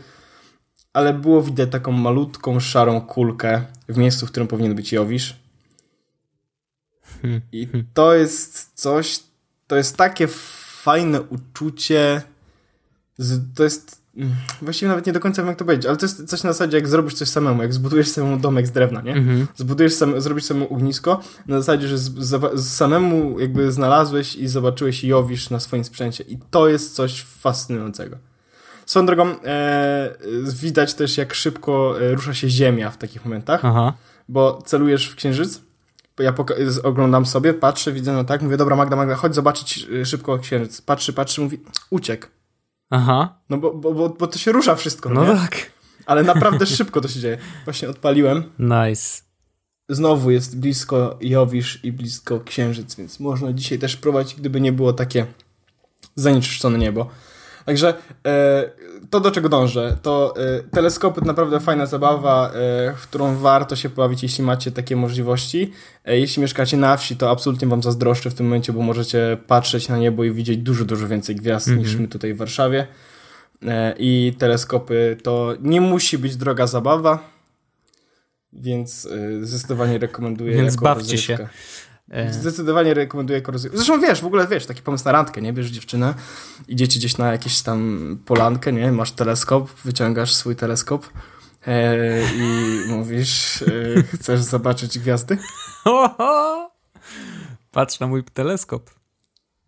ale 0.92 1.14
było 1.14 1.42
widać 1.42 1.70
taką 1.70 1.92
malutką, 1.92 2.60
szarą 2.60 3.00
kulkę 3.00 3.64
w 3.88 3.96
miejscu, 3.96 4.26
w 4.26 4.30
którym 4.30 4.48
powinien 4.48 4.74
być 4.74 4.92
Jowisz. 4.92 5.36
I 7.52 7.68
to 7.94 8.14
jest 8.14 8.72
coś, 8.74 9.20
to 9.66 9.76
jest 9.76 9.96
takie 9.96 10.26
fajne 10.82 11.22
uczucie, 11.22 12.22
to 13.54 13.64
jest 13.64 14.05
Właściwie 14.62 14.88
nawet 14.88 15.06
nie 15.06 15.12
do 15.12 15.20
końca 15.20 15.42
wiem, 15.42 15.48
jak 15.48 15.58
to 15.58 15.64
powiedzieć, 15.64 15.86
ale 15.86 15.96
to 15.96 16.06
jest 16.06 16.28
coś 16.28 16.42
na 16.42 16.52
zasadzie, 16.52 16.76
jak 16.76 16.88
zrobisz 16.88 17.14
coś 17.14 17.28
samemu, 17.28 17.62
jak 17.62 17.72
zbudujesz 17.72 18.08
samemu 18.08 18.36
domek 18.36 18.66
z 18.66 18.70
drewna, 18.70 19.00
nie? 19.00 19.12
Mhm. 19.12 19.46
Zbudujesz 19.56 19.94
sam, 19.94 20.20
zrobisz 20.20 20.44
samemu 20.44 20.74
ognisko, 20.74 21.20
na 21.46 21.58
zasadzie, 21.58 21.88
że 21.88 21.98
z, 21.98 22.12
z, 22.54 22.68
samemu 22.68 23.40
jakby 23.40 23.72
znalazłeś 23.72 24.34
i 24.34 24.48
zobaczyłeś 24.48 25.04
Jowisz 25.04 25.50
na 25.50 25.60
swoim 25.60 25.84
sprzęcie 25.84 26.24
i 26.24 26.38
to 26.50 26.68
jest 26.68 26.94
coś 26.94 27.22
fascynującego. 27.22 28.16
Swoją 28.86 29.06
drogą, 29.06 29.42
e, 29.44 30.14
widać 30.60 30.94
też, 30.94 31.18
jak 31.18 31.34
szybko 31.34 32.00
e, 32.00 32.14
rusza 32.14 32.34
się 32.34 32.50
Ziemia 32.50 32.90
w 32.90 32.98
takich 32.98 33.24
momentach, 33.24 33.64
Aha. 33.64 33.92
bo 34.28 34.62
celujesz 34.66 35.08
w 35.08 35.16
księżyc, 35.16 35.60
ja 36.18 36.34
oglądam 36.82 37.26
sobie, 37.26 37.54
patrzę, 37.54 37.92
widzę, 37.92 38.12
no 38.12 38.24
tak, 38.24 38.42
mówię, 38.42 38.56
dobra 38.56 38.76
Magda, 38.76 38.96
Magda, 38.96 39.14
chodź 39.14 39.34
zobaczyć 39.34 39.86
e, 40.00 40.06
szybko 40.06 40.38
księżyc. 40.38 40.80
Patrzy, 40.80 41.12
patrzy, 41.12 41.40
mówi, 41.40 41.60
uciekł. 41.90 42.26
Aha. 42.90 43.40
No 43.50 43.58
bo, 43.58 43.74
bo, 43.74 43.94
bo, 43.94 44.08
bo 44.08 44.26
to 44.26 44.38
się 44.38 44.52
rusza 44.52 44.74
wszystko, 44.76 45.08
No 45.10 45.24
nie? 45.24 45.34
tak. 45.40 45.70
Ale 46.06 46.22
naprawdę 46.22 46.66
szybko 46.76 47.00
to 47.00 47.08
się 47.08 47.20
dzieje. 47.20 47.38
Właśnie 47.64 47.88
odpaliłem. 47.88 48.42
Nice. 48.58 49.22
Znowu 49.88 50.30
jest 50.30 50.58
blisko 50.58 51.18
Jowisz 51.20 51.84
i 51.84 51.92
blisko 51.92 52.40
Księżyc, 52.40 52.94
więc 52.94 53.20
można 53.20 53.52
dzisiaj 53.52 53.78
też 53.78 53.96
próbować, 53.96 54.34
gdyby 54.34 54.60
nie 54.60 54.72
było 54.72 54.92
takie 54.92 55.26
zanieczyszczone 56.14 56.78
niebo. 56.78 57.10
Także 57.66 57.94
e, 58.26 58.70
to, 59.10 59.20
do 59.20 59.30
czego 59.30 59.48
dążę, 59.48 59.96
to 60.02 60.34
e, 60.36 60.62
teleskopy 60.62 61.20
to 61.20 61.26
naprawdę 61.26 61.60
fajna 61.60 61.86
zabawa, 61.86 62.50
e, 62.50 62.52
w 62.96 63.02
którą 63.02 63.36
warto 63.36 63.76
się 63.76 63.90
pobawić, 63.90 64.22
jeśli 64.22 64.44
macie 64.44 64.70
takie 64.72 64.96
możliwości. 64.96 65.72
E, 66.04 66.18
jeśli 66.18 66.42
mieszkacie 66.42 66.76
na 66.76 66.96
wsi, 66.96 67.16
to 67.16 67.30
absolutnie 67.30 67.68
wam 67.68 67.82
zazdroszczę 67.82 68.30
w 68.30 68.34
tym 68.34 68.46
momencie, 68.46 68.72
bo 68.72 68.82
możecie 68.82 69.36
patrzeć 69.46 69.88
na 69.88 69.98
niebo 69.98 70.24
i 70.24 70.32
widzieć 70.32 70.58
dużo, 70.58 70.84
dużo 70.84 71.08
więcej 71.08 71.36
gwiazd 71.36 71.68
mm 71.68 71.80
-hmm. 71.80 71.82
niż 71.82 71.96
my 71.96 72.08
tutaj 72.08 72.34
w 72.34 72.36
Warszawie. 72.36 72.86
E, 73.66 73.94
I 73.98 74.34
teleskopy 74.38 75.16
to 75.22 75.54
nie 75.60 75.80
musi 75.80 76.18
być 76.18 76.36
droga 76.36 76.66
zabawa, 76.66 77.18
więc 78.52 79.06
e, 79.06 79.46
zdecydowanie 79.46 79.98
rekomenduję. 79.98 80.56
Więc 80.56 80.76
bawcie 80.76 81.18
się. 81.18 81.48
E. 82.10 82.32
Zdecydowanie 82.32 82.94
rekomenduję 82.94 83.42
korozję. 83.42 83.70
Zresztą 83.74 84.00
wiesz, 84.00 84.20
w 84.20 84.26
ogóle 84.26 84.46
wiesz, 84.46 84.66
taki 84.66 84.82
pomysł 84.82 85.04
na 85.04 85.12
randkę, 85.12 85.40
nie? 85.42 85.52
Bierzesz 85.52 85.72
dziewczynę, 85.72 86.14
idziecie 86.68 86.98
gdzieś 86.98 87.18
na 87.18 87.32
jakieś 87.32 87.62
tam 87.62 88.18
polankę, 88.24 88.72
nie? 88.72 88.92
Masz 88.92 89.12
teleskop, 89.12 89.70
wyciągasz 89.84 90.34
swój 90.34 90.56
teleskop 90.56 91.06
e, 91.66 92.22
i 92.34 92.80
mówisz, 92.88 93.62
e, 93.62 94.02
chcesz 94.02 94.40
zobaczyć 94.40 94.98
gwiazdy? 94.98 95.38
Patrz 97.72 98.00
na 98.00 98.06
mój 98.06 98.24
teleskop. 98.24 98.95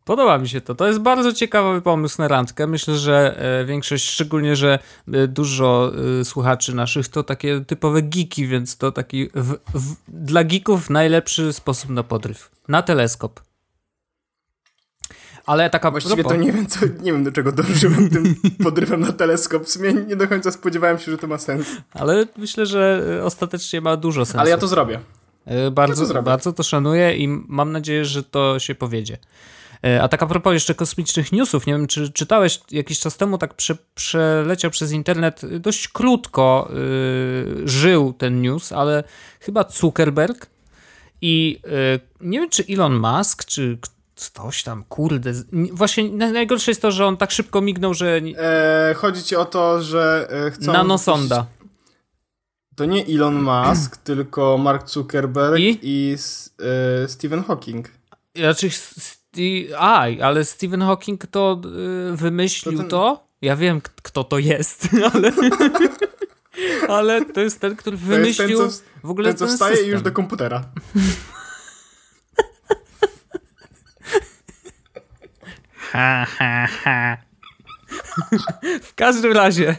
Podoba 0.08 0.38
mi 0.38 0.48
się 0.48 0.60
to. 0.60 0.74
To 0.74 0.86
jest 0.86 0.98
bardzo 0.98 1.32
ciekawy 1.32 1.82
pomysł 1.82 2.22
na 2.22 2.28
randkę. 2.28 2.66
Myślę, 2.66 2.96
że 2.96 3.40
e, 3.60 3.64
większość, 3.64 4.10
szczególnie, 4.10 4.56
że 4.56 4.78
e, 5.12 5.26
dużo 5.26 5.92
e, 6.20 6.24
słuchaczy 6.24 6.74
naszych 6.74 7.08
to 7.08 7.22
takie 7.22 7.64
typowe 7.66 8.02
geeki, 8.02 8.46
więc 8.46 8.76
to 8.76 8.92
taki 8.92 9.28
w, 9.34 9.54
w, 9.74 9.96
dla 10.08 10.44
geeków 10.44 10.90
najlepszy 10.90 11.52
sposób 11.52 11.90
na 11.90 12.02
podryw. 12.02 12.50
Na 12.68 12.82
teleskop. 12.82 13.40
Ale 15.46 15.70
taka 15.70 15.90
Właściwie 15.90 16.24
to 16.24 16.36
nie 16.36 16.52
wiem, 16.52 16.66
co, 16.66 16.80
nie 17.00 17.12
wiem 17.12 17.24
do 17.24 17.32
czego 17.32 17.52
dążyłem 17.52 18.10
tym 18.10 18.34
podrywem 18.64 19.00
na 19.00 19.12
teleskop. 19.12 19.64
W 19.64 19.70
sumie 19.70 19.92
nie 19.92 20.16
do 20.16 20.28
końca 20.28 20.50
spodziewałem 20.50 20.98
się, 20.98 21.10
że 21.10 21.18
to 21.18 21.26
ma 21.26 21.38
sens. 21.38 21.66
Ale 21.90 22.26
myślę, 22.36 22.66
że 22.66 23.02
ostatecznie 23.24 23.80
ma 23.80 23.96
dużo 23.96 24.24
sensu. 24.24 24.40
Ale 24.40 24.50
ja 24.50 24.58
to 24.58 24.68
zrobię. 24.68 25.00
Bardzo, 25.72 26.14
no 26.14 26.22
bardzo 26.22 26.52
to 26.52 26.62
szanuję 26.62 27.16
i 27.16 27.28
mam 27.28 27.72
nadzieję, 27.72 28.04
że 28.04 28.22
to 28.22 28.58
się 28.58 28.74
powiedzie. 28.74 29.18
E, 29.84 30.02
a 30.02 30.08
tak 30.08 30.22
a 30.22 30.26
propos 30.26 30.52
jeszcze 30.52 30.74
kosmicznych 30.74 31.32
newsów, 31.32 31.66
nie 31.66 31.72
wiem, 31.72 31.86
czy 31.86 32.12
czytałeś 32.12 32.60
jakiś 32.70 33.00
czas 33.00 33.16
temu, 33.16 33.38
tak 33.38 33.54
prze, 33.54 33.76
przeleciał 33.94 34.70
przez 34.70 34.92
internet, 34.92 35.40
dość 35.60 35.88
krótko 35.88 36.70
yy, 36.70 37.68
żył 37.68 38.12
ten 38.12 38.42
news, 38.42 38.72
ale 38.72 39.04
chyba 39.40 39.64
Zuckerberg 39.70 40.46
i 41.20 41.60
yy, 41.64 42.00
nie 42.20 42.40
wiem, 42.40 42.50
czy 42.50 42.64
Elon 42.68 42.98
Musk, 42.98 43.44
czy 43.44 43.78
ktoś 44.14 44.62
tam, 44.62 44.84
kurde, 44.84 45.32
właśnie 45.72 46.10
najgorsze 46.10 46.70
jest 46.70 46.82
to, 46.82 46.90
że 46.90 47.06
on 47.06 47.16
tak 47.16 47.30
szybko 47.30 47.60
mignął, 47.60 47.94
że... 47.94 48.20
E, 48.38 48.94
chodzi 48.96 49.22
ci 49.22 49.36
o 49.36 49.44
to, 49.44 49.82
że 49.82 50.28
chcą... 50.52 50.72
Nanosonda. 50.72 51.46
To 52.76 52.84
nie 52.84 53.06
Elon 53.06 53.42
Musk, 53.42 53.96
tylko 53.96 54.58
Mark 54.58 54.88
Zuckerberg 54.88 55.58
i, 55.58 55.78
i 55.82 56.16
e, 57.04 57.08
Stephen 57.08 57.44
Hawking. 57.44 57.90
Znaczy, 58.36 58.70
Aj, 59.78 60.22
ale 60.22 60.44
Stephen 60.44 60.82
Hawking 60.82 61.26
to 61.26 61.60
y, 62.12 62.16
wymyślił 62.16 62.72
to, 62.72 62.78
ten... 62.82 62.90
to, 62.90 63.28
Ja 63.42 63.56
wiem, 63.56 63.80
kto 64.02 64.24
to 64.24 64.38
jest, 64.38 64.88
ale. 65.12 65.32
ale 66.88 67.24
to 67.24 67.40
jest 67.40 67.60
ten, 67.60 67.76
który 67.76 67.96
wymyślił 67.96 68.58
ten, 68.58 68.70
co, 68.70 68.82
w 69.04 69.10
ogóle 69.10 69.28
ten, 69.28 69.38
co 69.38 69.46
ten 69.46 69.54
wstaje 69.54 69.76
system. 69.76 69.92
już 69.92 70.02
do 70.02 70.12
komputera. 70.12 70.64
ha, 75.76 76.26
ha, 76.38 76.66
ha. 76.66 77.16
w 78.82 78.94
każdym 78.94 79.32
razie, 79.32 79.76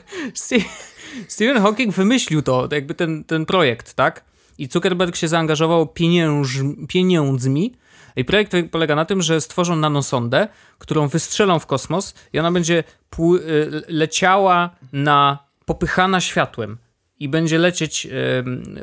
Stephen 1.27 1.61
Hawking 1.61 1.95
wymyślił 1.95 2.41
to, 2.41 2.67
jakby 2.71 2.93
ten, 2.95 3.23
ten 3.23 3.45
projekt, 3.45 3.93
tak? 3.93 4.23
I 4.57 4.67
Zuckerberg 4.67 5.15
się 5.15 5.27
zaangażował 5.27 5.87
pieniądz, 5.87 6.49
pieniędzmi 6.87 7.75
i 8.15 8.25
projekt 8.25 8.51
polega 8.71 8.95
na 8.95 9.05
tym, 9.05 9.21
że 9.21 9.41
stworzą 9.41 9.75
nanosondę, 9.75 10.47
którą 10.77 11.07
wystrzelą 11.07 11.59
w 11.59 11.65
kosmos 11.65 12.13
i 12.33 12.39
ona 12.39 12.51
będzie 12.51 12.83
y, 13.19 13.81
leciała 13.87 14.69
na 14.93 15.39
popychana 15.65 16.21
światłem 16.21 16.77
i 17.19 17.29
będzie 17.29 17.57
lecieć 17.57 18.07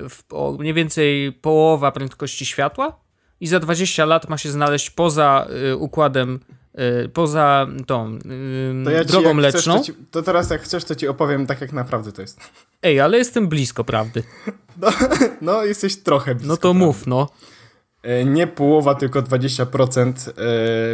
w 0.08 0.22
mniej 0.58 0.74
więcej 0.74 1.32
połowa 1.32 1.92
prędkości 1.92 2.46
światła 2.46 3.06
i 3.40 3.46
za 3.46 3.60
20 3.60 4.04
lat 4.04 4.28
ma 4.28 4.38
się 4.38 4.50
znaleźć 4.50 4.90
poza 4.90 5.46
y, 5.70 5.76
układem 5.76 6.40
y, 7.04 7.08
poza 7.08 7.66
tą 7.86 8.18
to 8.84 8.90
ja 8.90 9.04
drogą 9.04 9.34
ci, 9.34 9.40
leczną. 9.40 9.74
Chcesz, 9.74 9.86
to, 9.86 10.00
ci, 10.00 10.08
to, 10.10 10.22
teraz 10.22 10.50
jak 10.50 10.62
chcesz, 10.62 10.84
to 10.84 10.94
ci 10.94 11.08
opowiem 11.08 11.46
tak, 11.46 11.60
jak 11.60 11.72
naprawdę 11.72 12.12
to 12.12 12.22
jest. 12.22 12.40
Ej, 12.82 13.00
ale 13.00 13.18
jestem 13.18 13.48
blisko 13.48 13.84
prawdy. 13.84 14.22
No, 14.80 14.88
no 15.40 15.64
jesteś 15.64 15.96
trochę 15.96 16.34
blisko. 16.34 16.48
No 16.48 16.56
to 16.56 16.60
prawdy. 16.60 16.78
mów, 16.78 17.06
no. 17.06 17.28
E, 18.06 18.24
nie 18.24 18.46
połowa, 18.46 18.94
tylko 18.94 19.22
20% 19.22 20.12
e, 20.28 20.32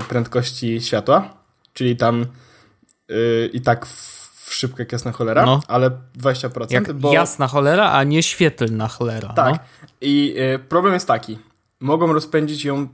prędkości 0.02 0.80
światła, 0.80 1.34
czyli 1.72 1.96
tam 1.96 2.26
e, 3.08 3.46
i 3.52 3.60
tak 3.60 3.86
w 3.86 4.54
szybko 4.54 4.78
jak 4.78 4.92
jasna 4.92 5.12
cholera, 5.12 5.46
no. 5.46 5.60
ale 5.68 5.90
20%. 6.18 6.72
Jak 6.72 6.92
bo... 6.92 7.12
jasna 7.12 7.46
cholera, 7.46 7.90
a 7.90 8.04
nie 8.04 8.22
świetlna 8.22 8.88
cholera. 8.88 9.28
Tak. 9.28 9.52
No. 9.52 9.88
I 10.00 10.36
problem 10.68 10.94
jest 10.94 11.08
taki. 11.08 11.38
Mogą 11.80 12.12
rozpędzić 12.12 12.64
ją, 12.64 12.88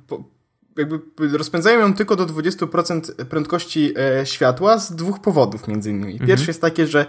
jakby 0.79 1.39
rozpędzają 1.39 1.81
ją 1.81 1.95
tylko 1.95 2.17
do 2.17 2.27
20% 2.27 3.25
prędkości 3.25 3.95
światła 4.25 4.79
z 4.79 4.97
dwóch 4.97 5.21
powodów 5.21 5.69
między 5.69 5.91
innymi. 5.91 6.13
Pierwszy 6.13 6.33
mhm. 6.33 6.47
jest 6.49 6.61
takie, 6.61 6.87
że 6.87 7.07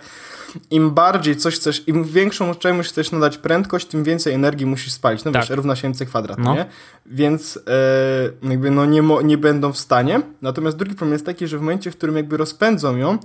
im 0.72 0.92
bardziej 0.92 1.36
coś 1.36 1.56
chcesz, 1.56 1.88
im 1.88 2.04
większą 2.04 2.56
czemuś 2.56 2.88
chcesz 2.88 3.12
nadać 3.12 3.38
prędkość, 3.38 3.88
tym 3.88 4.04
więcej 4.04 4.34
energii 4.34 4.66
musisz 4.66 4.94
spalić. 4.94 5.24
No 5.24 5.32
tak. 5.32 5.42
wiesz, 5.42 5.50
równa 5.50 5.76
się 5.76 5.88
mc 5.88 6.06
kwadrat, 6.06 6.38
no. 6.40 6.56
nie? 6.56 6.66
Więc 7.06 7.60
e, 8.44 8.50
jakby 8.50 8.72
no 8.72 8.86
nie, 8.86 9.04
nie 9.24 9.38
będą 9.38 9.74
w 9.74 9.78
stanie. 9.78 10.22
Natomiast 10.42 10.78
drugi 10.78 10.96
problem 10.96 11.14
jest 11.14 11.26
taki, 11.26 11.48
że 11.48 11.58
w 11.58 11.62
momencie, 11.62 11.92
w 11.92 11.98
którym 11.98 12.16
jakby 12.16 12.38
rozpędzą 12.38 12.98
ją, 12.98 13.18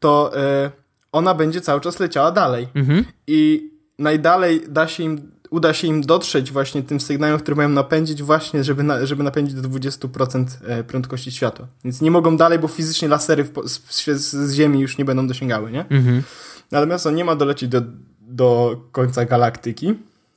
to 0.00 0.36
e, 0.36 0.70
ona 1.12 1.34
będzie 1.34 1.60
cały 1.60 1.80
czas 1.80 2.00
leciała 2.00 2.30
dalej. 2.30 2.68
Mhm. 2.74 3.04
I 3.26 3.70
najdalej 3.98 4.62
da 4.68 4.88
się 4.88 5.02
im 5.02 5.30
uda 5.54 5.74
się 5.74 5.86
im 5.86 6.00
dotrzeć 6.00 6.52
właśnie 6.52 6.82
tym 6.82 7.00
sygnałem, 7.00 7.38
który 7.38 7.56
mają 7.56 7.68
napędzić 7.68 8.22
właśnie, 8.22 8.64
żeby, 8.64 8.82
na, 8.82 9.06
żeby 9.06 9.22
napędzić 9.22 9.54
do 9.54 9.68
20% 9.68 10.44
e, 10.66 10.84
prędkości 10.84 11.32
światła. 11.32 11.66
Więc 11.84 12.00
nie 12.00 12.10
mogą 12.10 12.36
dalej, 12.36 12.58
bo 12.58 12.68
fizycznie 12.68 13.08
lasery 13.08 13.44
w, 13.44 13.68
z, 13.68 14.06
z, 14.06 14.54
Ziemi 14.54 14.80
już 14.80 14.98
nie 14.98 15.04
będą 15.04 15.26
dosięgały, 15.26 15.70
nie? 15.70 15.84
Mhm. 15.90 16.22
Natomiast 16.70 17.06
on 17.06 17.14
nie 17.14 17.24
ma 17.24 17.36
dolecieć 17.36 17.70
do, 17.70 17.82
do 18.20 18.76
końca 18.92 19.24
galaktyki. 19.24 19.94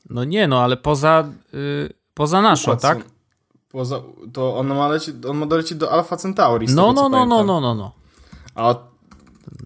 No 0.09 0.23
nie, 0.23 0.47
no 0.47 0.63
ale 0.63 0.77
poza, 0.77 1.27
yy, 1.53 1.93
poza 2.13 2.41
naszą, 2.41 2.77
tak? 2.77 2.99
Poza, 3.69 4.01
to 4.33 4.57
on 4.57 4.67
ma, 4.67 4.87
lecieć, 4.87 5.15
on 5.29 5.37
ma 5.37 5.45
dolecieć 5.45 5.77
do 5.77 5.91
Alpha 5.91 6.17
Centauri. 6.17 6.67
No, 6.69 6.93
tego, 6.93 7.09
no, 7.09 7.09
no, 7.09 7.25
no, 7.25 7.43
no, 7.43 7.61
no, 7.61 7.75
no. 7.75 7.91
A 8.55 8.75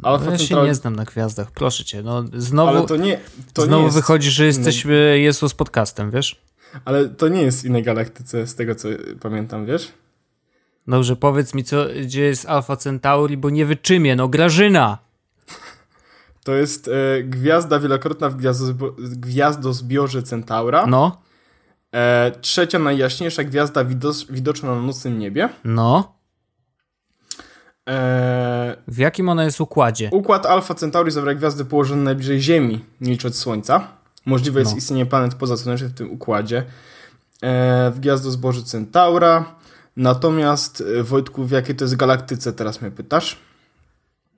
Alpha 0.03 0.25
no 0.25 0.31
ja 0.31 0.37
Centauri... 0.37 0.63
się 0.63 0.67
nie 0.67 0.75
znam 0.75 0.95
na 0.95 1.05
gwiazdach, 1.05 1.51
proszę 1.51 1.85
cię. 1.85 2.03
No, 2.03 2.23
znowu 2.33 2.69
ale 2.69 2.85
to 2.85 2.97
nie, 2.97 3.19
to 3.53 3.61
znowu 3.61 3.79
nie 3.79 3.85
jest... 3.85 3.97
wychodzi, 3.97 4.31
że 4.31 4.45
jesteśmy 4.45 5.19
Jezus 5.19 5.53
podcastem, 5.53 6.11
wiesz? 6.11 6.41
Ale 6.85 7.09
to 7.09 7.27
nie 7.27 7.41
jest 7.41 7.61
w 7.61 7.65
innej 7.65 7.83
galaktyce, 7.83 8.47
z 8.47 8.55
tego 8.55 8.75
co 8.75 8.87
pamiętam, 9.21 9.65
wiesz? 9.65 9.91
Dobrze, 10.87 11.15
powiedz 11.15 11.53
mi, 11.53 11.63
co, 11.63 11.85
gdzie 12.01 12.23
jest 12.23 12.45
Alpha 12.45 12.75
Centauri, 12.75 13.37
bo 13.37 13.49
nie 13.49 13.65
wyczymię, 13.65 14.15
no 14.15 14.27
Grażyna! 14.27 14.97
To 16.43 16.53
jest 16.53 16.87
e, 16.87 17.23
gwiazda 17.23 17.79
wielokrotna 17.79 18.29
w 18.29 18.35
gwiazdo, 18.35 18.93
gwiazdozbiorze 18.97 20.23
Centaura. 20.23 20.87
No. 20.87 21.21
E, 21.91 22.31
trzecia 22.41 22.79
najjaśniejsza 22.79 23.43
gwiazda 23.43 23.85
widoczna 24.29 24.75
na 24.75 24.81
nocnym 24.81 25.19
niebie. 25.19 25.49
No. 25.63 26.15
E, 27.89 28.77
w 28.87 28.97
jakim 28.97 29.29
ona 29.29 29.43
jest 29.43 29.61
układzie? 29.61 30.09
Układ 30.11 30.45
Alpha 30.45 30.73
Centauri 30.73 31.11
zawiera 31.11 31.33
gwiazdy 31.33 31.65
położone 31.65 32.03
najbliżej 32.03 32.41
Ziemi, 32.41 32.85
niż 33.01 33.25
od 33.25 33.35
Słońca. 33.35 33.87
Możliwe 34.25 34.59
jest 34.59 34.71
no. 34.71 34.77
istnienie 34.77 35.05
planet 35.05 35.35
pozasłonecznych 35.35 35.91
w 35.91 35.93
tym 35.93 36.11
układzie. 36.11 36.63
E, 37.41 37.91
w 37.91 37.99
gwiazdozborze 37.99 38.63
Centaura. 38.63 39.55
Natomiast, 39.97 40.83
e, 40.99 41.03
Wojtku, 41.03 41.45
w 41.45 41.51
jakiej 41.51 41.75
to 41.75 41.83
jest 41.83 41.95
galaktyce 41.95 42.53
teraz 42.53 42.81
mnie 42.81 42.91
pytasz? 42.91 43.37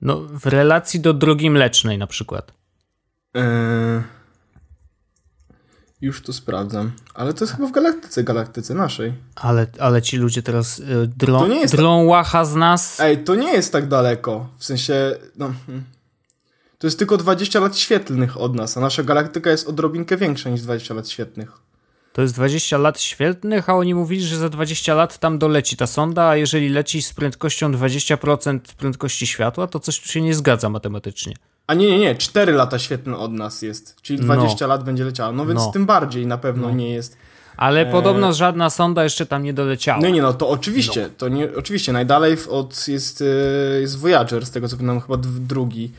No, 0.02 0.20
w 0.20 0.46
relacji 0.46 1.00
do 1.00 1.12
drogi 1.12 1.50
mlecznej 1.50 1.98
na 1.98 2.06
przykład. 2.06 2.52
Eee, 3.34 3.42
już 6.04 6.22
to 6.22 6.32
sprawdzam. 6.32 6.92
Ale 7.14 7.34
to 7.34 7.44
jest 7.44 7.56
chyba 7.56 7.68
w 7.68 7.72
galaktyce, 7.72 8.24
galaktyce 8.24 8.74
naszej. 8.74 9.12
Ale, 9.34 9.66
ale 9.78 10.02
ci 10.02 10.16
ludzie 10.16 10.42
teraz 10.42 10.78
y, 10.78 10.84
drą, 11.16 11.38
to 11.38 11.46
nie 11.46 11.60
jest 11.60 11.76
drą 11.76 12.00
tak... 12.00 12.08
łacha 12.08 12.44
z 12.44 12.54
nas. 12.54 13.00
Ej, 13.00 13.24
to 13.24 13.34
nie 13.34 13.52
jest 13.52 13.72
tak 13.72 13.88
daleko. 13.88 14.48
W 14.58 14.64
sensie, 14.64 15.16
no... 15.36 15.52
Hmm. 15.66 15.84
To 16.78 16.86
jest 16.86 16.98
tylko 16.98 17.16
20 17.16 17.60
lat 17.60 17.78
świetlnych 17.78 18.40
od 18.40 18.54
nas, 18.54 18.76
a 18.76 18.80
nasza 18.80 19.02
galaktyka 19.02 19.50
jest 19.50 19.68
odrobinkę 19.68 20.16
większa 20.16 20.50
niż 20.50 20.62
20 20.62 20.94
lat 20.94 21.08
świetlnych. 21.08 21.52
To 22.12 22.22
jest 22.22 22.34
20 22.34 22.78
lat 22.78 23.00
świetlnych, 23.00 23.68
a 23.68 23.74
oni 23.74 23.94
mówili, 23.94 24.22
że 24.22 24.36
za 24.36 24.48
20 24.48 24.94
lat 24.94 25.18
tam 25.18 25.38
doleci 25.38 25.76
ta 25.76 25.86
sonda, 25.86 26.28
a 26.28 26.36
jeżeli 26.36 26.68
leci 26.68 27.02
z 27.02 27.12
prędkością 27.12 27.72
20% 27.72 28.60
prędkości 28.78 29.26
światła, 29.26 29.66
to 29.66 29.80
coś 29.80 30.00
tu 30.00 30.08
się 30.08 30.22
nie 30.22 30.34
zgadza 30.34 30.68
matematycznie. 30.68 31.34
A 31.66 31.74
nie, 31.74 31.90
nie, 31.90 31.98
nie, 31.98 32.14
4 32.14 32.52
lata 32.52 32.78
świetlne 32.78 33.16
od 33.16 33.32
nas 33.32 33.62
jest, 33.62 33.96
czyli 34.02 34.18
20 34.18 34.56
no. 34.60 34.68
lat 34.68 34.84
będzie 34.84 35.04
leciała. 35.04 35.32
No 35.32 35.46
więc 35.46 35.60
no. 35.60 35.72
tym 35.72 35.86
bardziej 35.86 36.26
na 36.26 36.38
pewno 36.38 36.68
no. 36.68 36.74
nie 36.74 36.90
jest. 36.90 37.16
Ale 37.56 37.80
e... 37.80 37.92
podobno 37.92 38.32
żadna 38.32 38.70
sonda 38.70 39.04
jeszcze 39.04 39.26
tam 39.26 39.42
nie 39.42 39.54
doleciała. 39.54 40.00
No 40.02 40.08
nie, 40.08 40.22
no 40.22 40.32
to 40.32 40.48
oczywiście, 40.48 41.02
no. 41.02 41.08
to 41.18 41.28
nie, 41.28 41.48
oczywiście 41.56 41.92
najdalej 41.92 42.36
od 42.50 42.88
jest, 42.88 43.20
e, 43.22 43.80
jest 43.80 43.98
Voyager, 43.98 44.46
z 44.46 44.50
tego 44.50 44.68
co 44.68 44.76
pamiętam, 44.76 45.00
chyba 45.00 45.16
drugi. 45.40 45.92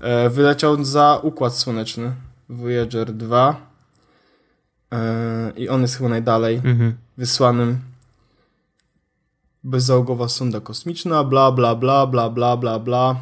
E, 0.00 0.30
wyleciał 0.30 0.84
za 0.84 1.20
Układ 1.22 1.54
Słoneczny. 1.54 2.12
Voyager 2.48 3.12
2. 3.12 3.56
E, 4.92 5.52
I 5.56 5.68
on 5.68 5.82
jest 5.82 5.96
chyba 5.96 6.08
najdalej 6.08 6.56
mhm. 6.56 6.94
wysłanym. 7.16 7.78
Bezzałogowa 9.64 10.28
sonda 10.28 10.60
kosmiczna, 10.60 11.24
bla, 11.24 11.52
bla, 11.52 11.74
bla, 11.74 12.06
bla, 12.06 12.30
bla, 12.30 12.56
bla, 12.56 12.78
bla. 12.78 13.16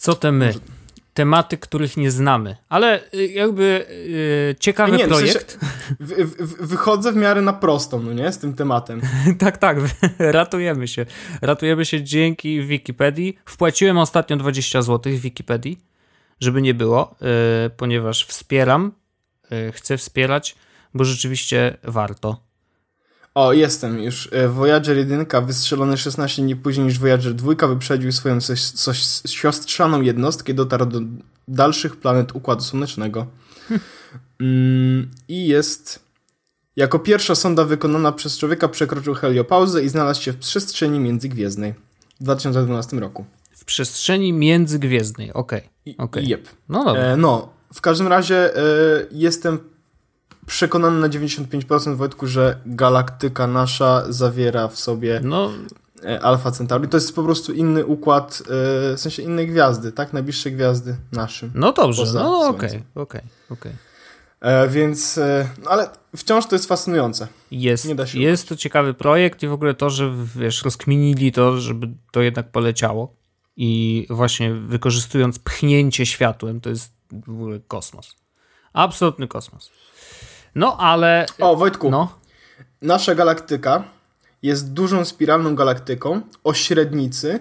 Co 0.00 0.14
te 0.14 0.32
my? 0.32 0.54
Tematy, 1.14 1.58
których 1.58 1.96
nie 1.96 2.10
znamy, 2.10 2.56
ale 2.68 3.12
y, 3.14 3.26
jakby 3.26 3.86
yy, 4.48 4.54
ciekawy 4.60 4.96
nie, 4.96 5.08
projekt. 5.08 5.58
W 6.00 6.08
sensie, 6.08 6.24
w, 6.24 6.36
w, 6.36 6.66
wychodzę 6.66 7.12
w 7.12 7.16
miarę 7.16 7.42
na 7.42 7.52
prostą, 7.52 8.02
no 8.02 8.12
nie? 8.12 8.32
Z 8.32 8.38
tym 8.38 8.54
tematem. 8.54 9.00
tak, 9.38 9.58
tak, 9.58 9.78
ratujemy 10.18 10.88
się. 10.88 11.06
Ratujemy 11.42 11.84
się 11.84 12.02
dzięki 12.02 12.62
Wikipedii. 12.62 13.38
Wpłaciłem 13.44 13.98
ostatnio 13.98 14.36
20 14.36 14.82
zł 14.82 15.12
w 15.12 15.20
Wikipedii, 15.20 15.80
żeby 16.40 16.62
nie 16.62 16.74
było, 16.74 17.16
yy, 17.20 17.70
ponieważ 17.70 18.26
wspieram 18.26 18.92
Y, 19.52 19.72
chcę 19.72 19.96
wspierać, 19.96 20.56
bo 20.94 21.04
rzeczywiście 21.04 21.76
warto. 21.82 22.42
O, 23.34 23.52
jestem 23.52 24.02
już. 24.02 24.26
Y, 24.26 24.48
Voyager 24.48 24.96
1 24.96 25.26
wystrzelony 25.46 25.96
16 25.96 26.42
dni 26.42 26.56
później 26.56 26.86
niż 26.86 26.98
Voyager 26.98 27.34
2 27.34 27.66
wyprzedził 27.66 28.12
swoją 28.12 28.40
coś, 28.40 28.62
coś 28.62 29.02
siostrzaną 29.26 30.00
jednostkę 30.00 30.52
i 30.52 30.54
dotarł 30.54 30.86
do 30.86 31.00
dalszych 31.48 31.96
planet 31.96 32.36
Układu 32.36 32.62
Słonecznego. 32.62 33.26
Mm, 34.40 35.10
I 35.28 35.46
jest 35.46 36.10
jako 36.76 36.98
pierwsza 36.98 37.34
sonda 37.34 37.64
wykonana 37.64 38.12
przez 38.12 38.38
człowieka 38.38 38.68
przekroczył 38.68 39.14
heliopauzę 39.14 39.82
i 39.82 39.88
znalazł 39.88 40.22
się 40.22 40.32
w 40.32 40.36
przestrzeni 40.36 41.00
międzygwiezdnej 41.00 41.74
w 42.20 42.24
2012 42.24 43.00
roku. 43.00 43.24
W 43.50 43.64
przestrzeni 43.64 44.32
międzygwiezdnej, 44.32 45.32
okej. 45.32 45.68
Okej. 45.98 46.28
Jep. 46.28 46.48
No 46.68 46.84
dobra. 46.84 47.02
E, 47.02 47.16
no, 47.16 47.52
w 47.74 47.80
każdym 47.80 48.06
razie 48.06 48.56
e, 48.56 48.62
jestem 49.12 49.58
przekonany 50.50 51.00
na 51.00 51.08
95% 51.08 51.96
Wojtku, 51.96 52.26
że 52.26 52.58
galaktyka 52.66 53.46
nasza 53.46 54.12
zawiera 54.12 54.68
w 54.68 54.78
sobie 54.78 55.20
No, 55.24 55.50
e, 56.04 56.20
Alfa 56.20 56.50
Centauri. 56.50 56.88
To 56.88 56.96
jest 56.96 57.14
po 57.14 57.22
prostu 57.22 57.52
inny 57.52 57.86
układ, 57.86 58.42
e, 58.42 58.96
w 58.96 59.00
sensie 59.00 59.22
inne 59.22 59.46
gwiazdy, 59.46 59.92
tak? 59.92 60.12
Najbliższe 60.12 60.50
gwiazdy 60.50 60.96
naszym. 61.12 61.50
no 61.54 61.72
dobrze, 61.72 62.04
no 62.14 62.48
okej, 62.48 62.82
okej, 62.94 63.20
okej. 63.50 63.72
E, 64.40 64.68
więc, 64.68 65.20
no 65.64 65.70
ale 65.70 65.90
wciąż 66.16 66.46
to 66.46 66.54
jest 66.54 66.66
fascynujące. 66.66 67.28
Jest, 67.50 67.84
Nie 67.84 67.94
da 67.94 68.06
się 68.06 68.20
jest 68.20 68.48
to 68.48 68.56
ciekawy 68.56 68.94
projekt 68.94 69.42
i 69.42 69.48
w 69.48 69.52
ogóle 69.52 69.74
to, 69.74 69.90
że 69.90 70.12
wiesz, 70.36 70.64
rozkminili 70.64 71.32
to, 71.32 71.60
żeby 71.60 71.88
to 72.12 72.22
jednak 72.22 72.50
poleciało 72.50 73.14
i 73.56 74.06
właśnie 74.10 74.54
wykorzystując 74.54 75.38
pchnięcie 75.38 76.06
światłem, 76.06 76.60
to 76.60 76.70
jest 76.70 76.92
w 77.26 77.30
ogóle 77.30 77.60
kosmos. 77.68 78.16
Absolutny 78.72 79.28
kosmos. 79.28 79.70
No, 80.54 80.76
ale... 80.76 81.26
O, 81.40 81.56
Wojtku, 81.56 81.90
No, 81.90 82.18
nasza 82.82 83.14
galaktyka 83.14 83.84
jest 84.42 84.72
dużą 84.72 85.04
spiralną 85.04 85.54
galaktyką 85.54 86.20
o 86.44 86.54
średnicy 86.54 87.40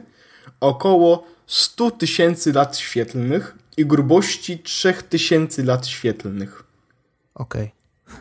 około 0.59 1.27
100 1.47 1.91
tysięcy 1.91 2.53
lat 2.53 2.77
świetlnych 2.77 3.55
i 3.77 3.85
grubości 3.85 4.59
3000 4.59 5.63
lat 5.63 5.87
świetlnych. 5.87 6.63
okej. 7.35 7.71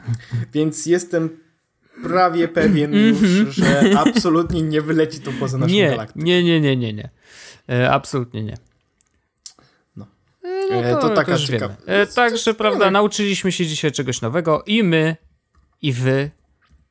Więc 0.55 0.87
jestem 0.87 1.39
prawie 2.03 2.49
pewien 2.49 2.95
już, 2.95 3.19
że 3.55 3.83
absolutnie 3.99 4.63
nie 4.63 4.83
wyleci 4.83 5.21
to 5.21 5.31
poza 5.41 5.59
naszą 5.59 5.73
Nie, 5.75 5.91
galaktyką. 5.91 6.25
nie, 6.25 6.45
nie, 6.45 6.61
nie, 6.61 6.77
nie, 6.77 6.93
nie. 6.93 7.11
E, 7.71 7.91
absolutnie 7.91 8.43
nie. 8.43 8.57
No. 10.71 10.77
E, 10.77 10.93
E, 10.93 10.97
to 10.97 11.11
taka 11.11 11.33
też 11.33 11.47
ciekawa- 11.47 11.75
wiemy. 11.87 12.01
E, 12.03 12.07
Także, 12.07 12.55
prawda, 12.55 12.91
nauczyliśmy 12.91 13.53
się 13.53 13.67
dzisiaj 13.67 13.93
czegoś 13.93 14.21
nowego 14.21 14.63
i 14.67 14.83
my, 14.83 15.17
i 15.83 15.93
wy, 15.93 16.31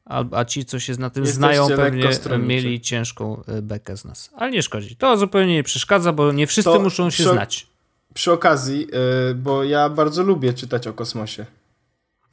a, 0.05 0.23
a 0.31 0.45
ci, 0.45 0.65
co 0.65 0.79
się 0.79 0.93
na 0.93 1.09
tym 1.09 1.23
Jesteście 1.23 1.37
znają, 1.65 1.77
pewnie 1.77 2.09
mieli 2.39 2.81
ciężką 2.81 3.43
e, 3.47 3.61
bekę 3.61 3.97
z 3.97 4.05
nas. 4.05 4.29
Ale 4.35 4.51
nie 4.51 4.61
szkodzi. 4.63 4.95
To 4.95 5.17
zupełnie 5.17 5.53
nie 5.53 5.63
przeszkadza, 5.63 6.13
bo 6.13 6.31
nie 6.31 6.47
wszyscy 6.47 6.71
To 6.71 6.79
muszą 6.79 7.09
się 7.09 7.23
przy- 7.23 7.33
znać. 7.33 7.67
Przy 8.13 8.31
okazji, 8.31 8.87
bo 9.35 9.63
ja 9.63 9.89
bardzo 9.89 10.23
lubię 10.23 10.53
czytać 10.53 10.87
o 10.87 10.93
kosmosie. 10.93 11.45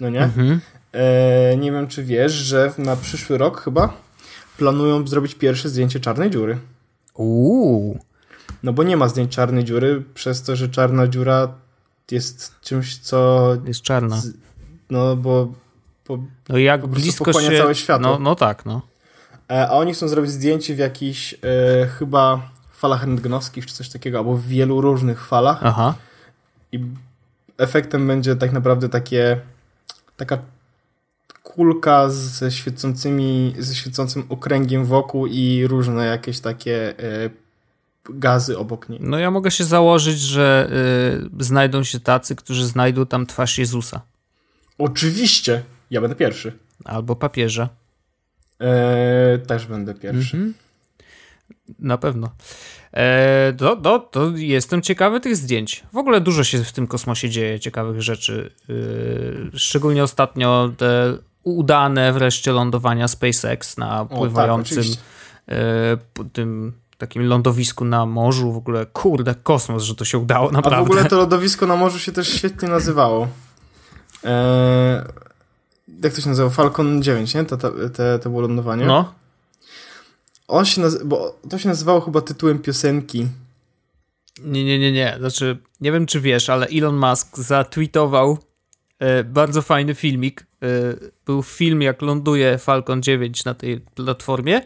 No 0.00 0.10
nie? 0.10 0.20
Mhm. 0.20 0.60
E, 0.92 1.56
nie 1.56 1.72
wiem, 1.72 1.88
czy 1.88 2.04
wiesz, 2.04 2.32
że 2.32 2.72
na 2.78 2.96
przyszły 2.96 3.38
rok 3.38 3.60
chyba 3.60 3.96
planują 4.58 5.06
zrobić 5.06 5.34
pierwsze 5.34 5.68
zdjęcie 5.68 6.00
czarnej 6.00 6.30
dziury. 6.30 6.58
Uuu. 7.14 7.98
No 8.62 8.72
bo 8.72 8.82
nie 8.82 8.96
ma 8.96 9.08
zdjęć 9.08 9.32
czarnej 9.32 9.64
dziury, 9.64 10.02
przez 10.14 10.42
to, 10.42 10.56
że 10.56 10.68
czarna 10.68 11.06
dziura 11.08 11.48
jest 12.10 12.60
czymś, 12.60 12.98
co. 12.98 13.48
Jest 13.66 13.82
czarna. 13.82 14.20
Z- 14.20 14.32
No 14.90 15.16
bo. 15.16 15.52
bo 16.08 16.18
No 16.48 16.58
jak 16.58 16.80
po 16.80 16.88
blisko 16.88 17.32
się... 17.32 17.58
całe 17.58 17.74
światło. 17.74 18.10
No, 18.10 18.18
no 18.18 18.34
tak, 18.34 18.66
no. 18.66 18.82
e, 19.50 19.68
a 19.68 19.72
oni 19.72 19.92
chcą 19.94 20.08
zrobić 20.08 20.30
zdjęcie 20.30 20.74
w 20.74 20.78
jakichś 20.78 21.34
e, 21.34 21.86
chyba 21.86 22.50
falach 22.72 23.04
rentgenowskich 23.04 23.66
czy 23.66 23.74
coś 23.74 23.88
takiego, 23.88 24.18
albo 24.18 24.34
w 24.36 24.42
wielu 24.46 24.80
różnych 24.80 25.26
falach. 25.26 25.58
Aha. 25.62 25.94
I 26.72 26.80
efektem 27.58 28.06
będzie 28.06 28.36
tak 28.36 28.52
naprawdę 28.52 28.88
takie. 28.88 29.40
taka 30.16 30.38
kulka 31.42 32.08
ze 32.10 32.50
świecącymi, 32.50 33.54
ze 33.58 33.74
świecącym 33.74 34.24
okręgiem 34.28 34.84
wokół 34.84 35.26
i 35.26 35.66
różne 35.66 36.06
jakieś 36.06 36.40
takie 36.40 36.98
e, 36.98 37.30
gazy 38.10 38.58
obok 38.58 38.88
niej. 38.88 38.98
No 39.02 39.18
ja 39.18 39.30
mogę 39.30 39.50
się 39.50 39.64
założyć, 39.64 40.20
że 40.20 40.70
y, 41.40 41.44
znajdą 41.44 41.84
się 41.84 42.00
tacy, 42.00 42.36
którzy 42.36 42.66
znajdą 42.66 43.06
tam 43.06 43.26
twarz 43.26 43.58
Jezusa. 43.58 44.00
Oczywiście, 44.78 45.62
ja 45.90 46.00
będę 46.00 46.16
pierwszy. 46.16 46.52
Albo 46.84 47.16
papieża. 47.16 47.68
E, 48.60 49.38
też 49.38 49.66
będę 49.66 49.94
pierwszy. 49.94 50.36
Mhm. 50.36 50.54
Na 51.78 51.98
pewno. 51.98 52.30
E, 52.92 53.52
to, 53.58 53.76
to, 53.76 53.98
to 53.98 54.30
jestem 54.36 54.82
ciekawy 54.82 55.20
tych 55.20 55.36
zdjęć. 55.36 55.82
W 55.92 55.96
ogóle 55.96 56.20
dużo 56.20 56.44
się 56.44 56.64
w 56.64 56.72
tym 56.72 56.86
kosmosie 56.86 57.30
dzieje 57.30 57.60
ciekawych 57.60 58.02
rzeczy. 58.02 58.50
E, 59.54 59.58
szczególnie 59.58 60.02
ostatnio 60.02 60.72
te 60.76 61.18
udane 61.42 62.12
wreszcie 62.12 62.52
lądowania 62.52 63.08
SpaceX 63.08 63.76
na 63.76 64.04
pływającym 64.04 64.78
oczywiście. 64.78 65.02
e, 65.48 65.96
p- 65.96 66.24
tym 66.32 66.72
takim 66.98 67.22
lądowisku 67.26 67.84
na 67.84 68.06
morzu. 68.06 68.52
W 68.52 68.56
ogóle 68.56 68.86
kurde, 68.86 69.34
kosmos, 69.42 69.82
że 69.82 69.94
to 69.94 70.04
się 70.04 70.18
udało 70.18 70.48
A 70.48 70.52
naprawdę. 70.52 70.78
w 70.78 70.90
ogóle 70.90 71.04
to 71.04 71.16
lodowisko 71.16 71.66
na 71.66 71.76
morzu 71.76 71.98
się 71.98 72.12
też 72.12 72.28
świetnie 72.28 72.68
nazywało. 72.68 73.28
E, 74.24 75.04
jak 76.02 76.12
to 76.12 76.20
się 76.20 76.28
nazywało? 76.28 76.50
Falcon 76.50 77.02
9, 77.02 77.34
nie? 77.34 77.44
To, 77.44 77.56
to, 77.56 77.72
to 78.22 78.30
było 78.30 78.40
lądowanie. 78.42 78.86
No, 78.86 79.14
On 80.48 80.64
się 80.64 80.82
naz- 80.82 81.04
bo 81.04 81.38
to 81.50 81.58
się 81.58 81.68
nazywało 81.68 82.00
chyba 82.00 82.20
tytułem 82.20 82.58
piosenki. 82.58 83.26
Nie, 84.44 84.64
nie, 84.64 84.78
nie, 84.78 84.92
nie. 84.92 85.16
Znaczy, 85.18 85.58
nie 85.80 85.92
wiem, 85.92 86.06
czy 86.06 86.20
wiesz, 86.20 86.50
ale 86.50 86.66
Elon 86.66 86.96
Musk 86.96 87.38
zatweetował 87.38 88.38
e, 88.98 89.24
bardzo 89.24 89.62
fajny 89.62 89.94
filmik. 89.94 90.46
E, 90.62 90.66
był 91.26 91.42
film, 91.42 91.82
jak 91.82 92.02
ląduje 92.02 92.58
Falcon 92.58 93.02
9 93.02 93.44
na 93.44 93.54
tej 93.54 93.80
platformie 93.80 94.62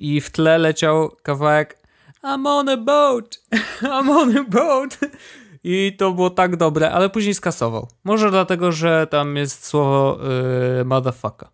i 0.00 0.20
w 0.20 0.30
tle 0.30 0.58
leciał 0.58 1.16
kawałek 1.22 1.78
I'm 2.24 2.46
on 2.46 2.68
a 2.68 2.76
boat, 2.76 3.38
I'm 3.82 4.10
on 4.10 4.36
a 4.36 4.44
boat. 4.44 4.98
I 5.64 5.96
to 5.98 6.12
było 6.12 6.30
tak 6.30 6.56
dobre, 6.56 6.92
ale 6.92 7.10
później 7.10 7.34
skasował. 7.34 7.88
Może 8.04 8.30
dlatego, 8.30 8.72
że 8.72 9.06
tam 9.10 9.36
jest 9.36 9.66
słowo 9.66 10.18
e, 10.80 10.84
motherfucker. 10.84 11.48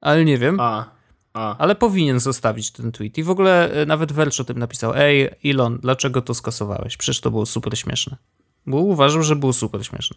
Ale 0.00 0.24
nie 0.24 0.38
wiem. 0.38 0.60
A, 0.60 0.90
a. 1.34 1.56
Ale 1.58 1.74
powinien 1.74 2.20
zostawić 2.20 2.70
ten 2.70 2.92
tweet. 2.92 3.18
I 3.18 3.22
w 3.22 3.30
ogóle 3.30 3.72
e, 3.72 3.86
nawet 3.86 4.12
Welch 4.12 4.40
o 4.40 4.44
tym 4.44 4.58
napisał. 4.58 4.92
Ej, 4.96 5.30
Elon, 5.44 5.78
dlaczego 5.78 6.22
to 6.22 6.34
skasowałeś? 6.34 6.96
Przecież 6.96 7.20
to 7.20 7.30
było 7.30 7.46
super 7.46 7.78
śmieszne. 7.78 8.16
Bo 8.66 8.76
uważał, 8.76 9.22
że 9.22 9.36
było 9.36 9.52
super 9.52 9.86
śmieszne. 9.86 10.16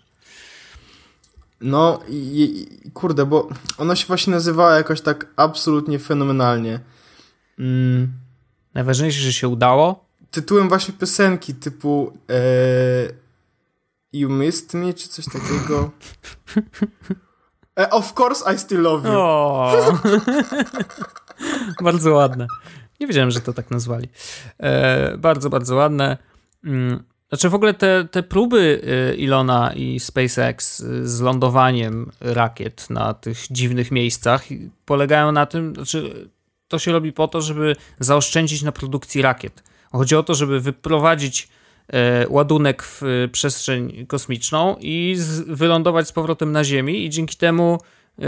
No 1.61 1.99
i, 2.09 2.67
i 2.85 2.91
kurde, 2.91 3.25
bo 3.25 3.49
ona 3.77 3.95
się 3.95 4.07
właśnie 4.07 4.33
nazywała 4.33 4.75
jakoś 4.75 5.01
tak 5.01 5.33
absolutnie 5.35 5.99
fenomenalnie. 5.99 6.79
Mm, 7.59 8.11
Najważniejsze, 8.73 9.19
że 9.19 9.33
się 9.33 9.47
udało. 9.47 10.05
tytułem 10.31 10.69
właśnie 10.69 10.93
piosenki 10.93 11.53
typu 11.55 12.17
e, 12.29 12.33
You 14.13 14.29
Missed 14.29 14.73
Me, 14.73 14.93
czy 14.93 15.07
coś 15.07 15.25
takiego. 15.25 15.91
E, 17.79 17.89
of 17.89 18.19
course 18.19 18.53
I 18.55 18.59
still 18.59 18.81
love 18.81 19.09
you. 19.09 19.15
O! 19.17 19.99
bardzo 21.83 22.13
ładne. 22.13 22.47
Nie 22.99 23.07
wiedziałem, 23.07 23.31
że 23.31 23.41
to 23.41 23.53
tak 23.53 23.71
nazwali. 23.71 24.07
E, 24.59 25.17
bardzo, 25.17 25.49
bardzo 25.49 25.75
ładne. 25.75 26.17
Mm, 26.63 27.03
Znaczy 27.29 27.49
w 27.49 27.55
ogóle 27.55 27.73
te, 27.73 28.07
te 28.11 28.23
próby 28.23 28.81
e, 29.11 29.15
Ilona 29.15 29.73
i 29.73 29.99
SpaceX 29.99 30.81
e, 30.81 31.07
z 31.07 31.21
lądowaniem 31.21 32.11
rakiet 32.21 32.89
na 32.89 33.13
tych 33.13 33.37
dziwnych 33.51 33.91
miejscach 33.91 34.43
polegają 34.85 35.31
na 35.31 35.45
tym, 35.45 35.73
znaczy 35.75 36.29
to 36.73 36.79
się 36.79 36.91
robi 36.91 37.13
po 37.13 37.27
to, 37.27 37.41
żeby 37.41 37.75
zaoszczędzić 37.99 38.61
na 38.61 38.71
produkcji 38.71 39.21
rakiet. 39.21 39.63
Chodzi 39.91 40.15
o 40.15 40.23
to, 40.23 40.35
żeby 40.35 40.59
wyprowadzić 40.59 41.47
e, 41.87 42.25
ładunek 42.29 42.83
w 42.83 43.03
e, 43.03 43.27
przestrzeń 43.27 44.05
kosmiczną 44.07 44.75
i 44.79 45.15
z, 45.17 45.41
wylądować 45.41 46.07
z 46.07 46.11
powrotem 46.11 46.51
na 46.51 46.63
Ziemi 46.63 47.05
i 47.05 47.09
dzięki 47.09 47.37
temu 47.37 47.79
e, 48.19 48.25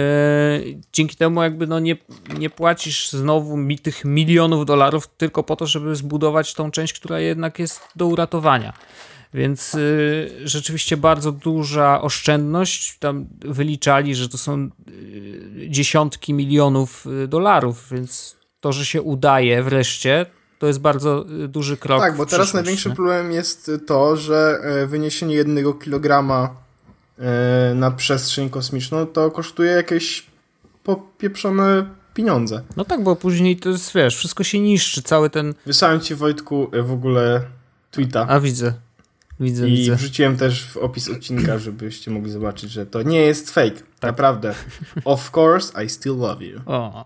dzięki 0.94 1.16
temu 1.16 1.44
jakby 1.44 1.68
no 1.68 1.80
nie, 1.80 1.98
nie 2.40 2.50
płacisz 2.50 3.10
znowu 3.10 3.58
mi 3.58 3.80
tych 3.80 4.06
milionów 4.06 4.66
dolarów 4.66 5.08
tylko 5.08 5.44
po 5.44 5.56
to, 5.56 5.68
żeby 5.68 5.96
zbudować 5.96 6.54
tą 6.54 6.72
część, 6.72 6.94
która 6.94 7.20
jednak 7.20 7.60
jest 7.60 7.82
do 7.96 8.06
uratowania. 8.06 8.74
Więc 9.36 9.76
y, 9.76 10.32
rzeczywiście 10.44 10.98
bardzo 10.98 11.32
duża 11.32 12.02
oszczędność. 12.02 12.98
Tam 13.00 13.28
wyliczali, 13.40 14.16
że 14.16 14.30
to 14.30 14.38
są 14.38 14.70
y, 14.90 15.68
dziesiątki 15.70 16.34
milionów 16.34 17.06
y, 17.24 17.28
dolarów, 17.28 17.88
więc 17.92 18.36
to, 18.60 18.72
że 18.74 18.86
się 18.86 19.02
udaje 19.02 19.64
wreszcie, 19.64 20.26
to 20.60 20.68
jest 20.68 20.80
bardzo 20.80 21.26
y, 21.44 21.48
duży 21.48 21.78
krok. 21.78 22.02
Tak, 22.02 22.18
bo 22.18 22.26
teraz 22.26 22.48
przyszłość, 22.48 22.54
największy 22.54 22.90
nie? 22.90 22.96
problem 22.96 23.32
jest 23.32 23.72
to, 23.88 24.16
że 24.16 24.60
wyniesienie 24.88 25.36
jednego 25.36 25.74
kilograma 25.74 26.56
na 27.76 27.92
przestrzeń 27.92 28.50
kosmiczną 28.50 29.06
to 29.06 29.32
kosztuje 29.32 29.72
jakieś 29.72 30.26
popieprzone 30.84 31.86
pieniądze. 32.14 32.62
No 32.78 32.86
tak, 32.86 33.04
bo 33.04 33.16
później 33.16 33.58
to 33.58 33.70
jest, 33.70 33.94
wiesz, 33.96 34.16
wszystko 34.16 34.44
się 34.44 34.60
niszczy, 34.60 35.02
cały 35.02 35.30
ten... 35.30 35.54
Wysłałem 35.66 36.00
ci 36.00 36.16
Wojtku 36.16 36.72
w 36.84 36.92
ogóle 36.92 37.42
tweeta. 37.92 38.26
A 38.30 38.40
widzę. 38.40 38.85
Widzę, 39.40 39.70
I 39.70 39.78
widzę. 39.78 39.96
wrzuciłem 39.96 40.38
też 40.38 40.66
w 40.68 40.78
opis 40.78 41.10
odcinka, 41.10 41.58
żebyście 41.58 42.12
mogli 42.12 42.32
zobaczyć, 42.32 42.72
że 42.72 42.86
to 42.86 43.02
nie 43.02 43.20
jest 43.22 43.52
fake. 43.52 43.72
Tak. 43.72 43.86
Naprawdę. 44.02 44.56
Of 45.06 45.38
course, 45.38 45.84
I 45.86 45.90
still 45.90 46.18
love 46.18 46.46
you. 46.46 46.60
O. 46.66 47.06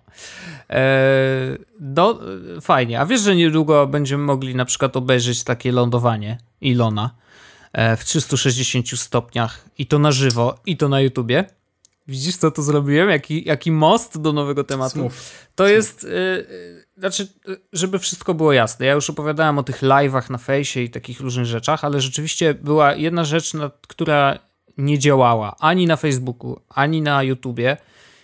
Eee, 0.69 1.57
no, 1.79 2.19
fajnie. 2.61 2.99
A 2.99 3.05
wiesz, 3.05 3.21
że 3.21 3.35
niedługo 3.35 3.87
będziemy 3.87 4.23
mogli 4.23 4.55
na 4.55 4.65
przykład 4.65 4.97
obejrzeć 4.97 5.43
takie 5.43 5.71
lądowanie 5.71 6.37
Ilona 6.61 7.15
e, 7.73 7.97
w 7.97 8.05
360 8.05 8.99
stopniach 8.99 9.65
i 9.77 9.85
to 9.85 9.99
na 9.99 10.11
żywo, 10.11 10.59
i 10.65 10.77
to 10.77 10.89
na 10.89 11.01
YouTubie? 11.01 11.45
Widzisz, 12.07 12.37
co 12.37 12.51
tu 12.51 12.61
zrobiłem? 12.61 13.09
Jaki, 13.09 13.47
jaki 13.47 13.71
most 13.71 14.21
do 14.21 14.33
nowego 14.33 14.63
tematu? 14.63 14.91
Smooth. 14.99 15.13
To 15.55 15.67
jest, 15.67 16.03
yy, 16.03 16.83
znaczy, 16.99 17.27
żeby 17.73 17.99
wszystko 17.99 18.33
było 18.33 18.53
jasne. 18.53 18.85
Ja 18.85 18.93
już 18.93 19.09
opowiadałem 19.09 19.57
o 19.57 19.63
tych 19.63 19.81
live'ach 19.81 20.31
na 20.31 20.38
fejsie 20.38 20.81
i 20.81 20.89
takich 20.89 21.19
różnych 21.19 21.45
rzeczach, 21.45 21.83
ale 21.83 22.01
rzeczywiście 22.01 22.53
była 22.53 22.95
jedna 22.95 23.23
rzecz, 23.23 23.51
która 23.88 24.39
nie 24.77 24.99
działała 24.99 25.55
ani 25.59 25.88
na 25.88 25.95
Facebooku, 25.95 26.59
ani 26.69 27.01
na 27.01 27.23
YouTubie. 27.23 27.77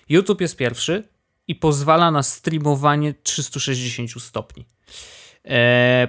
YouTube 0.10 0.42
jest 0.42 0.58
pierwszy 0.58 1.04
i 1.48 1.56
pozwala 1.56 2.12
na 2.12 2.24
streamowanie 2.24 3.14
360 3.24 4.22
stopni. 4.22 4.66
E, 5.46 6.08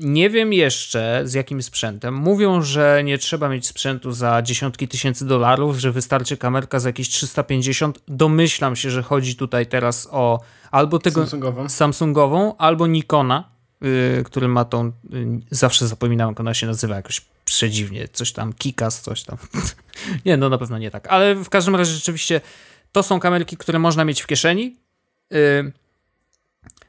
nie 0.00 0.30
wiem 0.30 0.52
jeszcze 0.52 1.22
z 1.24 1.34
jakim 1.34 1.62
sprzętem. 1.62 2.14
Mówią, 2.14 2.62
że 2.62 3.02
nie 3.04 3.18
trzeba 3.18 3.48
mieć 3.48 3.66
sprzętu 3.66 4.12
za 4.12 4.42
dziesiątki 4.42 4.88
tysięcy 4.88 5.26
dolarów, 5.26 5.78
że 5.78 5.92
wystarczy 5.92 6.36
kamerka 6.36 6.80
za 6.80 6.88
jakieś 6.88 7.08
350. 7.08 7.98
Domyślam 8.08 8.76
się, 8.76 8.90
że 8.90 9.02
chodzi 9.02 9.36
tutaj 9.36 9.66
teraz 9.66 10.08
o 10.10 10.40
albo 10.70 10.98
tego 10.98 11.20
Samsungową, 11.20 11.68
Samsungową 11.68 12.56
albo 12.56 12.86
Nikona, 12.86 13.50
yy, 13.80 14.24
który 14.24 14.48
ma 14.48 14.64
tą. 14.64 14.92
Yy, 15.10 15.40
zawsze 15.50 15.88
zapominałem, 15.88 16.32
jak 16.32 16.40
ona 16.40 16.54
się 16.54 16.66
nazywa 16.66 16.96
jakoś 16.96 17.20
przedziwnie. 17.44 18.08
Coś 18.12 18.32
tam, 18.32 18.52
Kikas, 18.52 19.00
coś 19.00 19.22
tam. 19.22 19.38
nie, 20.26 20.36
no 20.36 20.48
na 20.48 20.58
pewno 20.58 20.78
nie 20.78 20.90
tak. 20.90 21.06
Ale 21.06 21.34
w 21.34 21.48
każdym 21.48 21.76
razie 21.76 21.92
rzeczywiście 21.92 22.40
to 22.92 23.02
są 23.02 23.20
kamerki, 23.20 23.56
które 23.56 23.78
można 23.78 24.04
mieć 24.04 24.22
w 24.22 24.26
kieszeni. 24.26 24.76
Yy, 25.30 25.72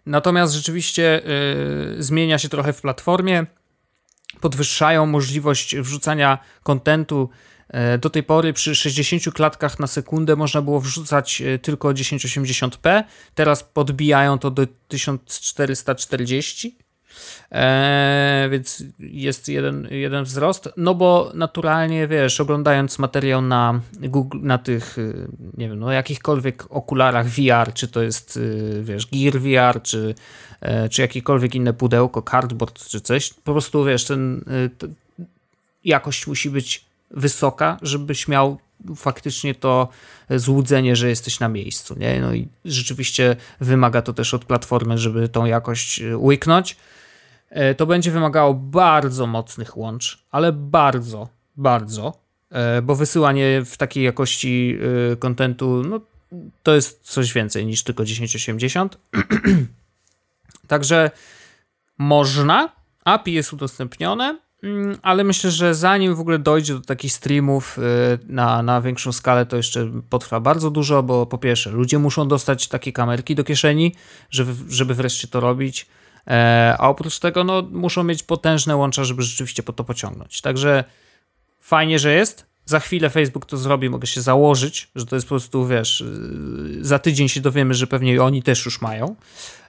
Natomiast 0.05 0.53
rzeczywiście 0.53 1.21
y, 1.97 2.03
zmienia 2.03 2.37
się 2.37 2.49
trochę 2.49 2.73
w 2.73 2.81
platformie. 2.81 3.45
Podwyższają 4.41 5.05
możliwość 5.05 5.75
wrzucania 5.75 6.37
kontentu. 6.63 7.29
Y, 7.95 7.97
do 7.97 8.09
tej 8.09 8.23
pory 8.23 8.53
przy 8.53 8.75
60 8.75 9.33
klatkach 9.33 9.79
na 9.79 9.87
sekundę 9.87 10.35
można 10.35 10.61
było 10.61 10.79
wrzucać 10.79 11.41
y, 11.41 11.59
tylko 11.59 11.89
1080p. 11.89 13.03
Teraz 13.35 13.63
podbijają 13.63 14.39
to 14.39 14.51
do 14.51 14.67
1440 14.87 16.77
Eee, 17.51 18.49
więc 18.49 18.83
jest 18.99 19.47
jeden, 19.47 19.87
jeden 19.91 20.23
wzrost. 20.23 20.69
No 20.77 20.95
bo 20.95 21.31
naturalnie, 21.33 22.07
wiesz, 22.07 22.41
oglądając 22.41 22.99
materiał 22.99 23.41
na 23.41 23.81
Google, 23.93 24.37
na 24.41 24.57
tych, 24.57 24.97
y, 24.97 25.27
nie 25.57 25.69
wiem, 25.69 25.79
no 25.79 25.91
jakichkolwiek 25.91 26.65
okularach 26.69 27.27
VR, 27.27 27.73
czy 27.73 27.87
to 27.87 28.01
jest, 28.01 28.37
y, 28.37 28.81
wiesz, 28.83 29.07
Gear 29.07 29.39
VR, 29.39 29.81
czy, 29.81 30.15
e, 30.61 30.89
czy 30.89 31.01
jakiekolwiek 31.01 31.55
inne 31.55 31.73
pudełko, 31.73 32.21
cardboard, 32.21 32.87
czy 32.87 33.01
coś, 33.01 33.33
po 33.33 33.51
prostu, 33.51 33.85
wiesz, 33.85 34.05
ten, 34.05 34.43
y, 34.79 35.25
jakość 35.85 36.27
musi 36.27 36.49
być 36.49 36.85
wysoka, 37.11 37.77
żebyś 37.81 38.27
miał 38.27 38.57
faktycznie 38.95 39.55
to 39.55 39.87
złudzenie, 40.29 40.95
że 40.95 41.09
jesteś 41.09 41.39
na 41.39 41.49
miejscu, 41.49 41.95
nie? 41.99 42.21
No 42.21 42.33
i 42.33 42.47
rzeczywiście 42.65 43.35
wymaga 43.59 44.01
to 44.01 44.13
też 44.13 44.33
od 44.33 44.45
platformy, 44.45 44.97
żeby 44.97 45.29
tą 45.29 45.45
jakość 45.45 46.01
łyknąć. 46.15 46.77
E, 47.51 47.75
to 47.75 47.85
będzie 47.85 48.11
wymagało 48.11 48.53
bardzo 48.53 49.27
mocnych 49.27 49.77
łącz, 49.77 50.25
ale 50.31 50.51
bardzo, 50.51 51.29
bardzo, 51.57 52.13
e, 52.49 52.81
bo 52.81 52.95
wysyłanie 52.95 53.61
w 53.65 53.77
takiej 53.77 54.03
jakości 54.03 54.77
e, 55.11 55.15
kontentu, 55.15 55.83
no 55.89 55.99
to 56.63 56.75
jest 56.75 57.01
coś 57.03 57.33
więcej 57.33 57.65
niż 57.65 57.83
tylko 57.83 58.03
1080. 58.03 58.97
Także 60.67 61.11
można, 61.97 62.69
API 63.05 63.33
jest 63.33 63.53
udostępnione, 63.53 64.39
mm, 64.63 64.97
ale 65.01 65.23
myślę, 65.23 65.51
że 65.51 65.75
zanim 65.75 66.15
w 66.15 66.19
ogóle 66.19 66.39
dojdzie 66.39 66.73
do 66.73 66.81
takich 66.81 67.13
streamów 67.13 67.79
na, 68.27 68.63
na 68.63 68.81
większą 68.81 69.11
skalę, 69.11 69.45
to 69.45 69.57
jeszcze 69.57 69.91
potrwa 70.09 70.39
bardzo 70.39 70.71
dużo, 70.71 71.03
bo 71.03 71.25
po 71.25 71.37
pierwsze, 71.37 71.71
ludzie 71.71 71.99
muszą 71.99 72.27
dostać 72.27 72.67
takie 72.67 72.91
kamerki 72.91 73.35
do 73.35 73.43
kieszeni, 73.43 73.95
żeby, 74.29 74.53
żeby 74.69 74.93
wreszcie 74.93 75.27
to 75.27 75.39
robić. 75.39 75.87
E, 76.27 76.75
a 76.79 76.89
oprócz 76.89 77.19
tego 77.19 77.43
no, 77.43 77.61
muszą 77.71 78.03
mieć 78.03 78.23
potężne 78.23 78.75
łącza, 78.75 79.03
żeby 79.03 79.23
rzeczywiście 79.23 79.63
po 79.63 79.73
to 79.73 79.83
pociągnąć. 79.83 80.41
Także 80.41 80.83
fajnie, 81.59 81.99
że 81.99 82.13
jest. 82.13 82.51
Za 82.65 82.79
chwilę 82.79 83.09
Facebook 83.09 83.45
to 83.45 83.57
zrobi, 83.57 83.89
mogę 83.89 84.07
się 84.07 84.21
założyć, 84.21 84.91
że 84.95 85.05
to 85.05 85.15
jest 85.15 85.25
po 85.25 85.29
prostu, 85.29 85.67
wiesz, 85.67 86.01
y, 86.01 86.85
za 86.85 86.99
tydzień 86.99 87.29
się 87.29 87.41
dowiemy, 87.41 87.73
że 87.73 87.87
pewnie 87.87 88.23
oni 88.23 88.43
też 88.43 88.65
już 88.65 88.81
mają, 88.81 89.15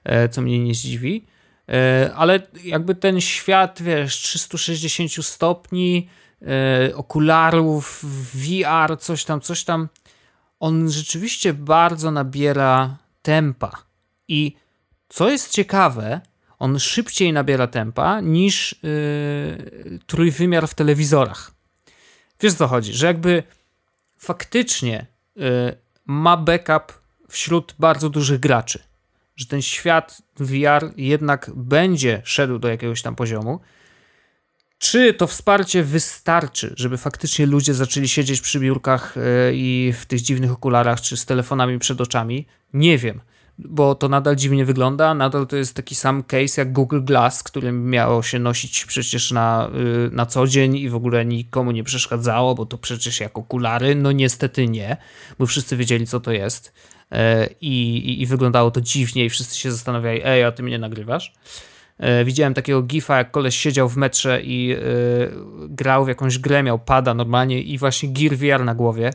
e, 0.04 0.28
co 0.28 0.42
mnie 0.42 0.58
nie 0.58 0.74
zdziwi. 0.74 1.24
E, 1.68 2.10
ale 2.16 2.40
jakby 2.64 2.94
ten 2.94 3.20
świat, 3.20 3.82
wiesz, 3.82 4.16
360 4.16 5.26
stopni, 5.26 6.08
okularów, 6.94 8.04
VR, 8.34 8.98
coś 8.98 9.24
tam, 9.24 9.40
coś 9.40 9.64
tam, 9.64 9.88
on 10.60 10.90
rzeczywiście 10.90 11.54
bardzo 11.54 12.10
nabiera 12.10 12.96
tempa. 13.22 13.70
I 14.28 14.56
co 15.08 15.30
jest 15.30 15.50
ciekawe, 15.50 16.20
on 16.62 16.78
szybciej 16.78 17.32
nabiera 17.32 17.66
tempa 17.66 18.20
niż 18.20 18.76
yy, 18.82 19.98
trójwymiar 20.06 20.68
w 20.68 20.74
telewizorach. 20.74 21.52
Wiesz 22.40 22.54
co 22.54 22.66
chodzi? 22.66 22.92
Że 22.92 23.06
jakby 23.06 23.42
faktycznie 24.18 25.06
yy, 25.36 25.44
ma 26.06 26.36
backup 26.36 27.02
wśród 27.28 27.74
bardzo 27.78 28.10
dużych 28.10 28.40
graczy. 28.40 28.82
Że 29.36 29.46
ten 29.46 29.62
świat 29.62 30.22
VR 30.36 30.92
jednak 30.96 31.50
będzie 31.54 32.22
szedł 32.24 32.58
do 32.58 32.68
jakiegoś 32.68 33.02
tam 33.02 33.16
poziomu. 33.16 33.60
Czy 34.78 35.14
to 35.14 35.26
wsparcie 35.26 35.82
wystarczy, 35.82 36.74
żeby 36.76 36.98
faktycznie 36.98 37.46
ludzie 37.46 37.74
zaczęli 37.74 38.08
siedzieć 38.08 38.40
przy 38.40 38.60
biurkach 38.60 39.14
yy, 39.16 39.22
i 39.54 39.92
w 40.00 40.06
tych 40.06 40.20
dziwnych 40.20 40.52
okularach, 40.52 41.00
czy 41.00 41.16
z 41.16 41.26
telefonami 41.26 41.78
przed 41.78 42.00
oczami? 42.00 42.46
Nie 42.72 42.98
wiem 42.98 43.20
bo 43.68 43.94
to 43.94 44.08
nadal 44.08 44.36
dziwnie 44.36 44.64
wygląda. 44.64 45.14
Nadal 45.14 45.46
to 45.46 45.56
jest 45.56 45.74
taki 45.74 45.94
sam 45.94 46.22
case 46.22 46.60
jak 46.60 46.72
Google 46.72 47.00
Glass, 47.02 47.42
którym 47.42 47.90
miało 47.90 48.22
się 48.22 48.38
nosić 48.38 48.84
przecież 48.84 49.30
na, 49.30 49.70
y, 50.06 50.10
na 50.12 50.26
co 50.26 50.46
dzień 50.46 50.76
i 50.76 50.88
w 50.88 50.94
ogóle 50.94 51.24
nikomu 51.24 51.70
nie 51.70 51.84
przeszkadzało, 51.84 52.54
bo 52.54 52.66
to 52.66 52.78
przecież 52.78 53.20
jak 53.20 53.38
okulary. 53.38 53.94
No 53.94 54.12
niestety 54.12 54.68
nie, 54.68 54.96
bo 55.38 55.46
wszyscy 55.46 55.76
wiedzieli, 55.76 56.06
co 56.06 56.20
to 56.20 56.32
jest. 56.32 56.72
E, 57.12 57.48
I, 57.60 57.96
i, 57.96 58.22
i 58.22 58.26
wyglądało 58.26 58.70
to 58.70 58.80
dziwnie, 58.80 59.24
i 59.24 59.30
wszyscy 59.30 59.58
się 59.58 59.72
zastanawiali, 59.72 60.20
ej, 60.24 60.44
a 60.44 60.52
ty 60.52 60.62
mnie 60.62 60.78
nagrywasz. 60.78 61.32
E, 61.98 62.24
widziałem 62.24 62.54
takiego 62.54 62.82
gifa, 62.82 63.18
jak 63.18 63.30
koleś 63.30 63.56
siedział 63.56 63.88
w 63.88 63.96
metrze 63.96 64.42
i 64.42 64.72
y, 64.72 64.78
grał 65.68 66.04
w 66.04 66.08
jakąś 66.08 66.38
grę, 66.38 66.62
miał 66.62 66.78
pada 66.78 67.14
normalnie 67.14 67.62
i 67.62 67.78
właśnie 67.78 68.08
Gear 68.08 68.36
VR 68.36 68.64
na 68.64 68.74
głowie. 68.74 69.10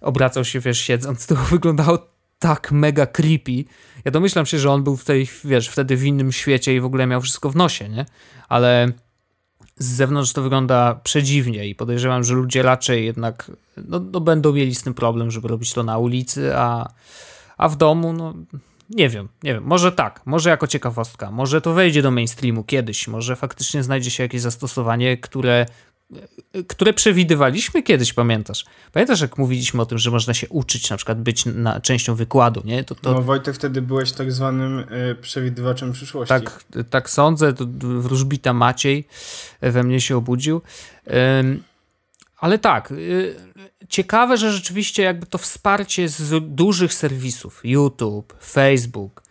Obracał 0.00 0.44
się, 0.44 0.60
wiesz, 0.60 0.80
siedząc. 0.80 1.26
To 1.26 1.34
wyglądało 1.34 1.98
tak 2.42 2.72
mega 2.72 3.06
creepy. 3.06 3.64
Ja 4.04 4.10
domyślam 4.10 4.46
się, 4.46 4.58
że 4.58 4.70
on 4.70 4.82
był 4.84 4.96
w 4.96 5.04
tej, 5.04 5.28
wiesz, 5.44 5.68
wtedy 5.68 5.96
w 5.96 6.04
innym 6.04 6.32
świecie 6.32 6.74
i 6.74 6.80
w 6.80 6.84
ogóle 6.84 7.06
miał 7.06 7.20
wszystko 7.20 7.50
w 7.50 7.56
nosie, 7.56 7.88
nie? 7.88 8.06
Ale 8.48 8.92
z 9.76 9.86
zewnątrz 9.86 10.32
to 10.32 10.42
wygląda 10.42 10.94
przedziwnie 10.94 11.68
i 11.68 11.74
podejrzewam, 11.74 12.24
że 12.24 12.34
ludzie 12.34 12.62
raczej 12.62 13.04
jednak 13.04 13.50
no, 13.76 14.00
no 14.12 14.20
będą 14.20 14.52
mieli 14.52 14.74
z 14.74 14.82
tym 14.82 14.94
problem, 14.94 15.30
żeby 15.30 15.48
robić 15.48 15.72
to 15.72 15.82
na 15.82 15.98
ulicy, 15.98 16.56
a, 16.56 16.92
a 17.58 17.68
w 17.68 17.76
domu, 17.76 18.12
no 18.12 18.34
nie 18.90 19.08
wiem, 19.08 19.28
nie 19.42 19.54
wiem, 19.54 19.64
może 19.64 19.92
tak, 19.92 20.20
może 20.26 20.50
jako 20.50 20.66
ciekawostka, 20.66 21.30
może 21.30 21.60
to 21.60 21.72
wejdzie 21.72 22.02
do 22.02 22.10
mainstreamu 22.10 22.64
kiedyś, 22.64 23.08
może 23.08 23.36
faktycznie 23.36 23.82
znajdzie 23.82 24.10
się 24.10 24.22
jakieś 24.22 24.40
zastosowanie, 24.40 25.16
które, 25.16 25.66
które 26.68 26.92
przewidywaliśmy 26.92 27.82
kiedyś, 27.82 28.12
pamiętasz? 28.12 28.64
Pamiętasz, 28.92 29.20
jak 29.20 29.38
mówiliśmy 29.38 29.82
o 29.82 29.86
tym, 29.86 29.98
że 29.98 30.10
można 30.10 30.34
się 30.34 30.48
uczyć 30.48 30.90
na 30.90 30.96
przykład 30.96 31.22
być 31.22 31.46
na, 31.46 31.80
częścią 31.80 32.14
wykładu, 32.14 32.62
nie? 32.64 32.84
To, 32.84 32.94
to... 32.94 33.12
No 33.12 33.22
Wojtek, 33.22 33.54
wtedy 33.54 33.82
byłeś 33.82 34.12
tak 34.12 34.32
zwanym 34.32 34.78
y, 34.78 35.16
przewidywaczem 35.20 35.92
przyszłości. 35.92 36.28
Tak, 36.28 36.64
tak 36.90 37.10
sądzę, 37.10 37.52
to 37.52 37.66
wróżbita 37.80 38.52
Maciej 38.52 39.06
we 39.60 39.82
mnie 39.82 40.00
się 40.00 40.16
obudził. 40.16 40.62
ale 42.38 42.58
tak, 42.58 42.90
y, 42.90 43.36
ciekawe, 43.88 44.36
że 44.36 44.52
rzeczywiście 44.52 45.02
jakby 45.02 45.26
to 45.26 45.38
wsparcie 45.38 46.08
z 46.08 46.54
dużych 46.54 46.94
serwisów, 46.94 47.60
YouTube, 47.64 48.34
Facebook, 48.44 49.22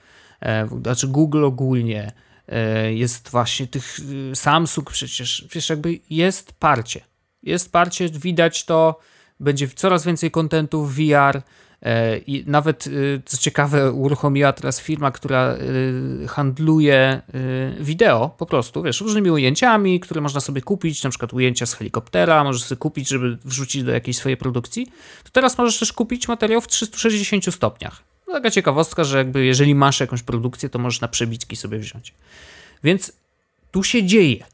e, 0.41 0.67
znaczy 0.82 1.08
Google 1.08 1.46
ogólnie, 1.46 2.12
E, 2.12 2.31
jest 2.94 3.30
właśnie 3.30 3.68
tych 3.68 4.00
y, 4.00 4.36
Samsung 4.36 4.92
przecież, 4.92 5.48
wiesz, 5.54 5.70
jakby 5.70 6.00
jest 6.10 6.54
parcie. 6.54 7.02
Jest 7.44 7.72
parcie, 7.72 8.10
widać 8.10 8.66
to, 8.66 9.00
będzie 9.40 9.68
coraz 9.68 10.06
więcej 10.06 10.32
kontentu 10.32 10.86
w 10.86 10.96
VR, 10.96 11.42
E, 11.82 12.18
I 12.18 12.44
nawet, 12.48 12.90
co 13.26 13.38
ciekawe, 13.38 13.92
uruchomiła 13.92 14.54
teraz 14.54 14.82
firma, 14.82 15.12
która 15.12 15.56
handluje 16.28 17.22
wideo 17.80 18.30
po 18.30 18.46
prostu, 18.46 18.84
wiesz, 18.84 19.02
różnymi 19.02 19.32
ujęciami, 19.32 20.00
które 20.00 20.22
można 20.22 20.40
sobie 20.40 20.62
kupić, 20.62 21.04
na 21.04 21.10
przykład 21.10 21.34
ujęcia 21.34 21.66
z 21.66 21.74
helikoptera, 21.74 22.44
możesz 22.44 22.64
sobie 22.64 22.80
kupić, 22.80 23.10
żeby 23.10 23.38
wrzucić 23.46 23.84
do 23.84 23.92
jakiejś 23.92 24.18
swojej 24.18 24.38
produkcji. 24.38 24.88
To 25.24 25.30
teraz 25.32 25.58
możesz 25.58 25.80
też 25.80 25.94
kupić 25.94 26.28
materiał 26.28 26.62
w 26.62 26.68
360 26.68 27.54
stopniach. 27.54 28.11
No, 28.32 28.38
taka 28.38 28.52
ciekawostka, 28.52 29.04
że 29.04 29.17
jakby 29.17 29.46
jeżeli 29.46 29.76
masz 29.76 30.00
jakąś 30.00 30.24
produkcję, 30.24 30.70
to 30.70 30.80
możesz 30.80 31.02
na 31.02 31.08
przebitki 31.08 31.56
sobie 31.56 31.80
wziąć. 31.80 32.13
Więc 32.84 33.12
tu 33.72 33.84
się 33.84 34.04
dzieje. 34.04 34.46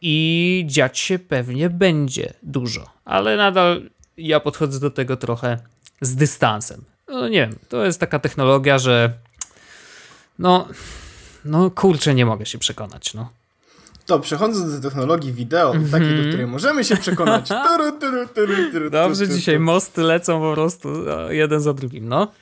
I 0.00 0.64
dziać 0.68 0.98
się 0.98 1.18
pewnie 1.18 1.70
będzie 1.70 2.32
dużo, 2.42 2.90
ale 3.04 3.36
nadal 3.36 3.82
ja 4.16 4.40
podchodzę 4.40 4.80
do 4.80 4.90
tego 4.90 5.16
trochę 5.16 5.58
z 6.00 6.16
dystansem. 6.16 6.84
No 7.08 7.28
nie 7.28 7.40
wiem, 7.40 7.58
to 7.68 7.84
jest 7.84 8.00
taka 8.00 8.18
technologia, 8.18 8.78
że 8.78 9.12
no, 10.38 10.68
no 11.44 11.70
kurczę, 11.70 12.14
nie 12.14 12.26
mogę 12.26 12.46
się 12.46 12.58
przekonać, 12.58 13.14
no. 13.14 13.28
To 14.06 14.20
przechodząc 14.20 14.80
do 14.80 14.88
technologii 14.88 15.32
wideo, 15.32 15.70
mm 15.74 15.84
-hmm. 15.84 15.90
takiej, 15.90 16.22
do 16.22 16.28
której 16.28 16.46
możemy 16.46 16.84
się 16.84 16.96
przekonać. 16.96 17.48
Turu, 17.68 17.98
turu, 18.00 18.28
turu, 18.72 18.90
Dobrze, 18.90 19.28
dzisiaj 19.28 19.58
mosty 19.58 20.02
lecą 20.02 20.40
po 20.40 20.52
prostu 20.52 20.88
no, 20.88 21.30
jeden 21.30 21.60
za 21.60 21.74
drugim, 21.74 22.08
no. 22.08 22.32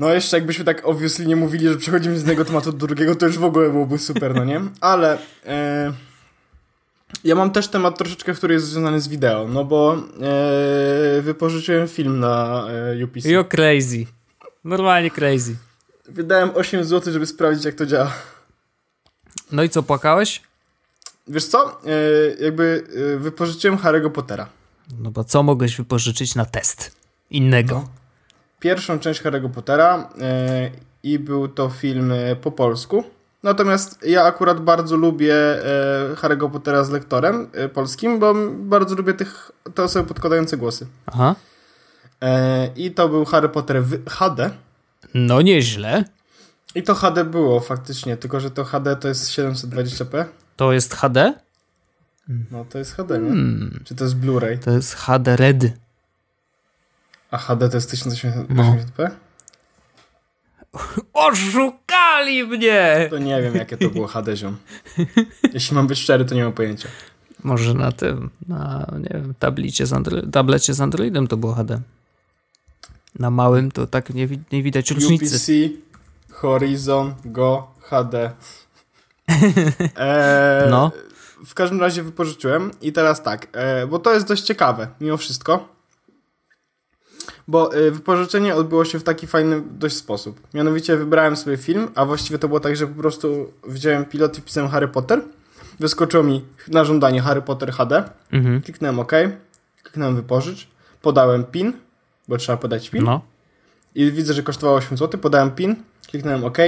No 0.00 0.14
jeszcze 0.14 0.36
jakbyśmy 0.36 0.64
tak 0.64 0.86
obviously 0.86 1.26
nie 1.26 1.36
mówili, 1.36 1.68
że 1.68 1.76
przechodzimy 1.76 2.14
z 2.14 2.18
jednego 2.18 2.44
tematu 2.44 2.72
do 2.72 2.86
drugiego, 2.86 3.14
to 3.14 3.26
już 3.26 3.38
w 3.38 3.44
ogóle 3.44 3.70
byłoby 3.70 3.98
super, 3.98 4.34
no 4.34 4.44
nie? 4.44 4.60
Ale 4.80 5.18
e, 5.46 5.92
ja 7.24 7.34
mam 7.34 7.50
też 7.50 7.68
temat 7.68 7.98
troszeczkę, 7.98 8.34
który 8.34 8.54
jest 8.54 8.66
związany 8.66 9.00
z 9.00 9.08
wideo, 9.08 9.48
no 9.48 9.64
bo 9.64 9.94
e, 9.96 11.22
wypożyczyłem 11.22 11.88
film 11.88 12.20
na 12.20 12.64
e, 13.00 13.04
UPC. 13.04 13.28
You're 13.28 13.48
crazy. 13.48 14.06
Normalnie 14.64 15.10
crazy. 15.10 15.56
Wydałem 16.08 16.50
8 16.54 16.84
zł, 16.84 17.12
żeby 17.12 17.26
sprawdzić, 17.26 17.64
jak 17.64 17.74
to 17.74 17.86
działa. 17.86 18.12
No 19.52 19.62
i 19.62 19.68
co, 19.68 19.82
płakałeś? 19.82 20.42
Wiesz 21.28 21.44
co? 21.44 21.80
E, 21.86 22.44
jakby 22.44 22.84
e, 23.14 23.18
wypożyczyłem 23.18 23.78
Harry'ego 23.78 24.10
Pottera. 24.10 24.48
No 24.98 25.10
bo 25.10 25.24
co 25.24 25.42
mogłeś 25.42 25.76
wypożyczyć 25.76 26.34
na 26.34 26.44
test 26.44 26.96
innego? 27.30 27.74
No. 27.74 27.99
Pierwszą 28.60 28.98
część 28.98 29.22
Harry'ego 29.22 29.48
Pottera 29.48 30.08
e, 30.20 30.70
i 31.02 31.18
był 31.18 31.48
to 31.48 31.68
film 31.68 32.12
e, 32.12 32.36
po 32.36 32.52
polsku. 32.52 33.04
Natomiast 33.42 34.06
ja 34.06 34.24
akurat 34.24 34.60
bardzo 34.60 34.96
lubię 34.96 35.34
e, 35.34 36.14
Harry'ego 36.14 36.50
Pottera 36.50 36.84
z 36.84 36.90
lektorem 36.90 37.50
polskim, 37.74 38.18
bo 38.18 38.34
bardzo 38.50 38.94
lubię 38.94 39.14
tych, 39.14 39.50
te 39.74 39.82
osoby 39.82 40.08
podkładające 40.08 40.56
głosy. 40.56 40.86
Aha. 41.06 41.34
I 42.76 42.90
to 42.90 43.08
był 43.08 43.24
Harry 43.24 43.48
Potter 43.48 43.84
w 43.84 44.08
HD. 44.08 44.50
No 45.14 45.42
nieźle. 45.42 46.04
I 46.74 46.82
to 46.82 46.94
HD 46.94 47.24
było 47.24 47.60
faktycznie, 47.60 48.16
tylko 48.16 48.40
że 48.40 48.50
to 48.50 48.64
HD 48.64 48.96
to 48.96 49.08
jest 49.08 49.30
720p. 49.30 50.24
To 50.56 50.72
jest 50.72 50.94
HD? 50.94 51.34
No 52.50 52.64
to 52.64 52.78
jest 52.78 52.94
HD, 52.94 53.18
nie? 53.18 53.28
Hmm. 53.28 53.80
Czy 53.84 53.94
to 53.94 54.04
jest 54.04 54.16
Blu-ray? 54.16 54.58
To 54.58 54.70
jest 54.70 54.94
HD 54.94 55.36
Red. 55.36 55.64
A 57.30 57.38
HD 57.38 57.68
to 57.68 57.76
jest 57.76 57.94
1080p? 57.94 58.44
No. 58.48 58.76
Oszukali 61.12 62.44
mnie! 62.44 63.06
To 63.10 63.18
nie 63.18 63.42
wiem, 63.42 63.54
jakie 63.54 63.76
to 63.76 63.90
było 63.90 64.06
HD 64.06 64.36
ziom. 64.36 64.56
Jeśli 65.52 65.74
mam 65.76 65.86
być 65.86 65.98
szczery, 65.98 66.24
to 66.24 66.34
nie 66.34 66.44
mam 66.44 66.52
pojęcia. 66.52 66.88
Może 67.42 67.74
na 67.74 67.92
tym, 67.92 68.30
na 68.48 68.86
nie 68.98 69.08
wiem, 69.20 69.34
tablicie 69.38 69.86
z 69.86 69.90
Andro- 69.92 70.30
tablecie 70.30 70.74
z 70.74 70.80
Androidem 70.80 71.26
to 71.26 71.36
było 71.36 71.54
HD. 71.54 71.80
Na 73.18 73.30
małym 73.30 73.70
to 73.70 73.86
tak 73.86 74.10
nie, 74.10 74.28
nie 74.52 74.62
widać 74.62 74.90
różnicy. 74.90 75.36
UPC, 75.36 75.52
Horizon, 76.34 77.14
Go, 77.24 77.70
HD. 77.80 78.30
Eee, 79.96 80.70
no. 80.70 80.92
W 81.46 81.54
każdym 81.54 81.80
razie 81.80 82.02
wypożyczyłem 82.02 82.70
i 82.82 82.92
teraz 82.92 83.22
tak, 83.22 83.48
e, 83.52 83.86
bo 83.86 83.98
to 83.98 84.14
jest 84.14 84.26
dość 84.28 84.42
ciekawe, 84.42 84.88
mimo 85.00 85.16
wszystko. 85.16 85.68
Bo 87.50 87.76
y, 87.76 87.90
wypożyczenie 87.90 88.54
odbyło 88.54 88.84
się 88.84 88.98
w 88.98 89.02
taki 89.02 89.26
fajny 89.26 89.62
dość 89.78 89.96
sposób. 89.96 90.40
Mianowicie 90.54 90.96
wybrałem 90.96 91.36
sobie 91.36 91.56
film, 91.56 91.88
a 91.94 92.04
właściwie 92.04 92.38
to 92.38 92.48
było 92.48 92.60
tak, 92.60 92.76
że 92.76 92.86
po 92.86 92.94
prostu 92.94 93.52
wziąłem 93.66 94.04
pilot 94.04 94.38
i 94.38 94.42
pisałem 94.42 94.70
Harry 94.70 94.88
Potter. 94.88 95.22
Wyskoczyło 95.80 96.22
mi 96.22 96.44
na 96.68 96.84
żądanie 96.84 97.20
Harry 97.20 97.42
Potter 97.42 97.72
HD. 97.72 98.04
Mhm. 98.32 98.62
Kliknąłem 98.62 99.00
OK. 99.00 99.12
Kliknąłem 99.82 100.16
wypożycz. 100.16 100.68
Podałem 101.02 101.44
PIN, 101.44 101.72
bo 102.28 102.36
trzeba 102.36 102.58
podać 102.58 102.90
PIN. 102.90 103.04
No. 103.04 103.20
I 103.94 104.12
widzę, 104.12 104.34
że 104.34 104.42
kosztowało 104.42 104.78
8 104.78 104.98
zł. 104.98 105.20
Podałem 105.20 105.50
PIN. 105.50 105.76
Kliknąłem 106.10 106.44
OK. 106.44 106.58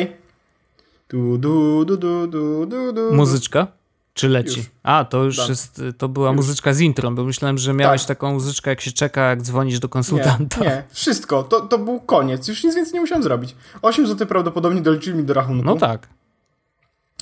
Du, 1.08 1.38
du, 1.38 1.84
du, 1.84 1.96
du, 1.96 2.26
du, 2.26 2.66
du, 2.66 2.92
du. 2.92 3.14
Muzyczka? 3.14 3.66
Czy 4.14 4.28
leci? 4.28 4.58
Już. 4.58 4.70
A, 4.82 5.04
to 5.04 5.24
już 5.24 5.48
jest, 5.48 5.82
to 5.98 6.08
była 6.08 6.28
już. 6.28 6.36
muzyczka 6.36 6.72
z 6.74 6.80
intro, 6.80 7.10
bo 7.10 7.24
myślałem, 7.24 7.58
że 7.58 7.74
miałeś 7.74 8.00
tak. 8.02 8.08
taką 8.08 8.32
muzyczkę, 8.32 8.70
jak 8.70 8.80
się 8.80 8.92
czeka, 8.92 9.30
jak 9.30 9.42
dzwonisz 9.42 9.78
do 9.78 9.88
konsultanta. 9.88 10.60
Nie, 10.60 10.66
nie. 10.66 10.84
wszystko. 10.90 11.42
To, 11.42 11.60
to 11.60 11.78
był 11.78 12.00
koniec. 12.00 12.48
Już 12.48 12.64
nic 12.64 12.74
więcej 12.74 12.94
nie 12.94 13.00
musiałem 13.00 13.22
zrobić. 13.22 13.56
8 13.82 14.06
zł 14.06 14.26
prawdopodobnie 14.26 14.80
doliczyli 14.80 15.16
mi 15.18 15.24
do 15.24 15.34
rachunku. 15.34 15.64
No 15.64 15.76
tak. 15.76 16.08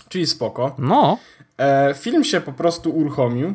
Czyli 0.09 0.27
spoko. 0.27 0.75
No. 0.79 1.19
E, 1.59 1.95
film 1.95 2.25
się 2.25 2.41
po 2.41 2.53
prostu 2.53 2.91
uruchomił. 2.91 3.55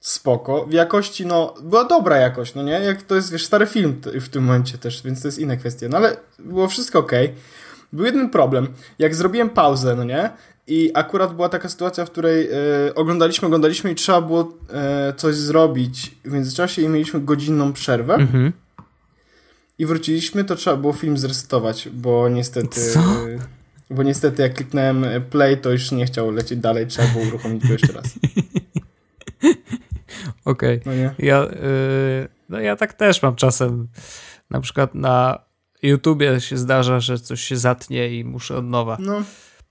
Spoko. 0.00 0.66
W 0.66 0.72
jakości, 0.72 1.26
no, 1.26 1.54
była 1.62 1.84
dobra 1.84 2.16
jakość, 2.16 2.54
no 2.54 2.62
nie? 2.62 2.72
Jak 2.72 3.02
to 3.02 3.14
jest, 3.14 3.32
wiesz, 3.32 3.46
stary 3.46 3.66
film 3.66 4.00
w 4.04 4.28
tym 4.28 4.44
momencie 4.44 4.78
też, 4.78 5.02
więc 5.02 5.22
to 5.22 5.28
jest 5.28 5.38
inna 5.38 5.56
kwestia. 5.56 5.86
No 5.90 5.96
ale 5.96 6.16
było 6.38 6.68
wszystko 6.68 6.98
ok. 6.98 7.12
Był 7.92 8.04
jeden 8.04 8.30
problem. 8.30 8.68
Jak 8.98 9.14
zrobiłem 9.14 9.50
pauzę, 9.50 9.96
no 9.96 10.04
nie? 10.04 10.30
I 10.66 10.90
akurat 10.94 11.34
była 11.34 11.48
taka 11.48 11.68
sytuacja, 11.68 12.04
w 12.04 12.10
której 12.10 12.48
e, 12.50 12.94
oglądaliśmy, 12.94 13.46
oglądaliśmy 13.46 13.90
i 13.92 13.94
trzeba 13.94 14.20
było 14.20 14.52
e, 14.72 15.12
coś 15.16 15.34
zrobić 15.34 16.14
w 16.24 16.32
międzyczasie 16.32 16.82
i 16.82 16.88
mieliśmy 16.88 17.20
godzinną 17.20 17.72
przerwę. 17.72 18.14
Mhm. 18.14 18.52
I 19.78 19.86
wróciliśmy, 19.86 20.44
to 20.44 20.56
trzeba 20.56 20.76
było 20.76 20.92
film 20.92 21.18
zresetować, 21.18 21.88
bo 21.92 22.28
niestety... 22.28 22.80
Co? 22.92 23.00
Bo 23.90 24.02
niestety 24.02 24.42
jak 24.42 24.54
kliknąłem 24.54 25.06
play, 25.30 25.56
to 25.56 25.70
już 25.70 25.92
nie 25.92 26.06
chciał 26.06 26.30
lecieć 26.30 26.58
dalej, 26.58 26.86
trzeba 26.86 27.08
było 27.08 27.24
uruchomić 27.24 27.66
go 27.66 27.72
jeszcze 27.72 27.92
raz. 27.92 28.06
Okej. 30.44 30.80
Okay. 30.80 30.82
No, 30.86 31.14
ja, 31.18 31.42
yy, 31.42 32.28
no 32.48 32.60
ja 32.60 32.76
tak 32.76 32.92
też 32.92 33.22
mam 33.22 33.36
czasem. 33.36 33.88
Na 34.50 34.60
przykład 34.60 34.94
na 34.94 35.38
YouTubie 35.82 36.40
się 36.40 36.56
zdarza, 36.56 37.00
że 37.00 37.18
coś 37.18 37.40
się 37.40 37.56
zatnie 37.56 38.18
i 38.18 38.24
muszę 38.24 38.56
od 38.56 38.64
nowa. 38.64 38.96
No. 39.00 39.22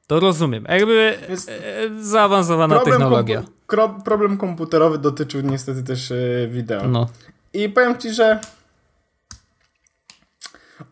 To 0.07 0.19
rozumiem. 0.19 0.65
Jakby 0.69 1.17
Jest 1.29 1.49
e, 1.49 2.03
zaawansowana 2.03 2.75
problem 2.75 2.93
technologia. 2.93 3.43
Kompu 3.65 4.01
problem 4.03 4.37
komputerowy 4.37 4.97
dotyczył 4.97 5.41
niestety 5.41 5.83
też 5.83 6.11
e, 6.11 6.15
wideo. 6.47 6.87
No. 6.87 7.09
I 7.53 7.69
powiem 7.69 7.97
ci, 7.97 8.13
że 8.13 8.39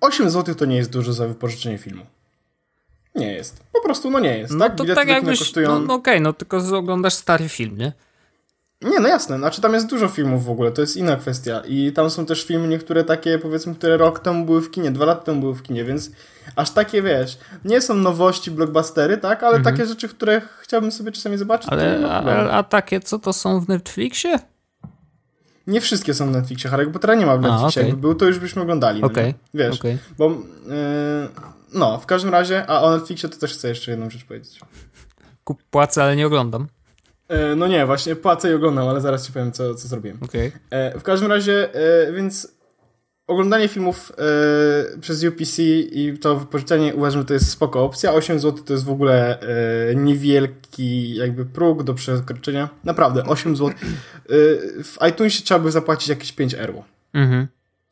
8 0.02 0.30
zł 0.30 0.56
to 0.56 0.66
nie 0.66 0.76
jest 0.76 0.92
dużo 0.92 1.14
za 1.14 1.28
wypożyczenie 1.28 1.78
filmu. 1.78 2.06
Nie 3.16 3.34
jest. 3.34 3.64
Po 3.74 3.82
prostu 3.82 4.12
no 4.12 4.20
nie 4.20 4.38
jest. 4.38 4.54
No 4.54 4.66
tak? 4.66 4.76
to 4.76 4.84
Bilety 4.84 5.02
tak 5.02 5.10
jakbyś, 5.10 5.40
kosztują... 5.40 5.70
no, 5.70 5.80
no 5.80 5.94
okej, 5.94 6.14
okay, 6.14 6.20
no 6.22 6.34
tylko 6.34 6.78
oglądasz 6.78 7.14
stary 7.14 7.50
film, 7.50 7.78
nie? 7.78 7.94
Nie, 8.82 9.00
no 9.00 9.08
jasne. 9.08 9.38
Znaczy 9.38 9.62
tam 9.62 9.74
jest 9.74 9.88
dużo 9.88 10.08
filmów 10.08 10.46
w 10.46 10.50
ogóle, 10.50 10.72
to 10.72 10.82
jest 10.82 10.98
inna 10.98 11.16
kwestia. 11.16 11.62
I 11.68 11.92
tam 11.92 12.10
są 12.10 12.26
też 12.26 12.46
filmy 12.46 12.68
niektóre 12.68 13.04
takie, 13.04 13.40
powiedzmy, 13.40 13.76
które 13.76 13.98
rok 13.98 14.20
temu 14.20 14.46
były 14.46 14.62
w 14.62 14.72
kinie, 14.72 14.92
dwa 14.92 15.06
lata 15.06 15.22
temu 15.22 15.42
były 15.42 15.56
w 15.56 15.64
kinie, 15.64 15.84
więc 15.84 16.12
aż 16.56 16.72
takie, 16.72 17.02
wiesz, 17.02 17.38
nie 17.66 17.82
są 17.82 17.96
nowości, 17.96 18.52
blockbustery, 18.52 19.18
tak? 19.18 19.44
Ale 19.44 19.58
mhm. 19.58 19.76
takie 19.76 19.88
rzeczy, 19.88 20.10
które 20.10 20.42
chciałbym 20.62 20.92
sobie 20.92 21.12
czasami 21.12 21.38
zobaczyć. 21.38 21.70
Ale, 21.72 22.08
a, 22.12 22.50
a, 22.50 22.64
takie, 22.64 23.00
co 23.00 23.20
to 23.20 23.34
są 23.34 23.60
w 23.60 23.68
Netflixie? 23.68 24.40
Nie 25.68 25.82
wszystkie 25.82 26.14
są 26.14 26.28
w 26.28 26.32
Netflixie. 26.32 26.70
Harry 26.70 26.88
Pottera 26.88 27.16
nie 27.16 27.26
ma 27.26 27.38
w 27.38 27.42
Netflixie. 27.42 27.82
A, 27.82 27.84
okay. 27.84 27.84
Jakby 27.84 28.02
był, 28.02 28.16
to 28.16 28.26
już 28.26 28.40
byśmy 28.40 28.62
oglądali. 28.62 29.04
Okay. 29.04 29.34
No 29.54 29.60
Wiesz, 29.60 29.80
okay. 29.80 29.98
bo 30.18 30.30
yy, 30.30 30.38
no, 31.74 32.00
w 32.00 32.06
każdym 32.06 32.32
razie, 32.32 32.66
a 32.68 32.82
o 32.82 32.92
Netflixie 32.92 33.30
to 33.30 33.38
też 33.38 33.54
chcę 33.54 33.70
jeszcze 33.70 33.92
jedną 33.92 34.10
rzecz 34.10 34.26
powiedzieć. 34.26 34.60
Kup 35.44 35.64
płacę, 35.64 36.04
ale 36.04 36.16
nie 36.16 36.28
oglądam. 36.28 36.68
E, 37.28 37.56
no 37.56 37.68
nie, 37.68 37.86
właśnie 37.86 38.16
płacę 38.16 38.52
i 38.52 38.54
oglądam, 38.54 38.88
ale 38.88 39.02
zaraz 39.02 39.26
ci 39.28 39.34
powiem, 39.34 39.52
co, 39.52 39.76
co 39.76 39.88
zrobiłem. 39.88 40.18
Okay. 40.22 40.52
W 41.00 41.04
każdym 41.04 41.32
razie, 41.32 41.74
e, 41.74 42.12
więc 42.14 42.56
oglądanie 43.28 43.68
filmów 43.68 44.12
e, 44.18 44.98
przez 45.00 45.24
UPC 45.24 45.62
i 45.62 46.18
to 46.22 46.36
wypożyczenie 46.36 46.96
uważam, 46.96 47.22
że 47.22 47.26
to 47.26 47.34
jest 47.34 47.50
spoko 47.50 47.84
opcja. 47.84 48.14
8 48.14 48.40
zł 48.40 48.64
to 48.64 48.74
jest 48.74 48.86
w 48.86 48.90
ogóle 48.90 49.40
niewielki 49.96 51.16
jakby 51.16 51.46
próg 51.46 51.84
do 51.84 51.94
przekroczenia. 51.94 52.70
Naprawdę, 52.84 53.24
8 53.24 53.56
zł. 53.56 53.74
W 54.84 54.98
iTunesie 55.10 55.44
trzeba 55.44 55.60
by 55.60 55.72
zapłacić 55.72 56.10
jakieś 56.10 56.32
5 56.32 56.54
euro. 56.54 56.84
Mhm. 57.14 57.48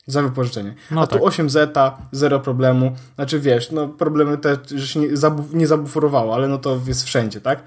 Za 0.08 0.22
wypożyczenie. 0.22 0.76
No 0.92 1.02
A 1.02 1.08
tak. 1.08 1.20
tu 1.20 1.26
8 1.26 1.50
zeta, 1.50 1.98
zero 2.12 2.40
problemu. 2.40 2.96
Znaczy 3.16 3.40
wiesz, 3.40 3.72
no 3.72 3.88
problemy 3.88 4.38
te, 4.38 4.58
że 4.76 4.88
się 4.88 5.00
nie, 5.00 5.18
zabu 5.18 5.44
nie 5.54 5.68
zabuforowało, 5.68 6.36
ale 6.36 6.48
no 6.48 6.58
to 6.58 6.80
jest 6.88 7.04
wszędzie, 7.04 7.42
tak? 7.42 7.64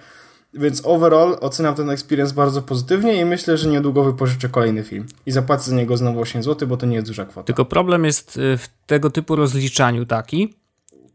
Więc 0.56 0.82
overall 0.84 1.36
oceniam 1.40 1.74
ten 1.74 1.90
experience 1.90 2.34
bardzo 2.34 2.62
pozytywnie 2.62 3.20
i 3.20 3.24
myślę, 3.24 3.56
że 3.56 3.68
niedługo 3.68 4.04
wypożyczę 4.04 4.48
kolejny 4.48 4.82
film. 4.82 5.06
I 5.26 5.32
zapłacę 5.32 5.70
za 5.70 5.76
niego 5.76 5.96
znowu 5.96 6.20
8 6.20 6.42
zł, 6.42 6.68
bo 6.68 6.76
to 6.76 6.86
nie 6.86 6.94
jest 6.96 7.08
duża 7.08 7.24
kwota. 7.24 7.46
Tylko 7.46 7.64
problem 7.64 8.04
jest 8.04 8.36
y, 8.36 8.56
w 8.56 8.68
tego 8.86 9.10
typu 9.10 9.36
rozliczaniu 9.36 10.06
taki, 10.06 10.54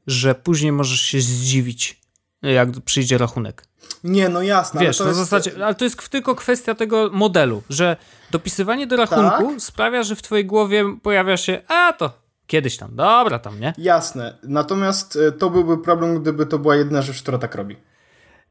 że 0.08 0.36
później 0.36 0.72
możesz 0.72 1.02
się 1.02 1.22
zdziwić, 1.22 2.02
jak 2.42 2.70
przyjdzie 2.86 3.18
rachunek. 3.18 3.64
Nie, 4.04 4.30
no 4.30 4.42
jasne. 4.42 4.82
Wiesz, 4.82 5.02
ale 5.02 5.10
to 5.10 5.16
na 5.16 5.20
jest... 5.20 5.30
zasadzie, 5.30 5.66
ale 5.66 5.76
to 5.76 5.84
jest 5.84 6.10
tylko 6.10 6.36
kwestia 6.36 6.76
tego 6.76 7.10
modelu, 7.14 7.64
że 7.70 7.98
dopisywanie 8.32 8.88
do 8.88 8.98
rachunku 8.98 9.52
Tak. 9.52 9.62
sprawia, 9.62 10.04
że 10.04 10.16
w 10.16 10.22
twojej 10.22 10.46
głowie 10.46 10.98
pojawia 11.04 11.38
się, 11.38 11.62
a 11.68 11.94
to 11.94 12.12
kiedyś 12.48 12.78
tam, 12.78 12.96
dobra 12.96 13.40
tam, 13.40 13.60
nie? 13.60 13.74
Jasne. 13.78 14.38
Natomiast 14.44 15.16
e, 15.28 15.32
to 15.32 15.50
byłby 15.50 15.78
problem, 15.78 16.22
gdyby 16.22 16.46
to 16.46 16.60
była 16.60 16.76
jedna 16.76 17.02
rzecz, 17.02 17.22
która 17.22 17.38
tak 17.38 17.56
robi. 17.56 17.76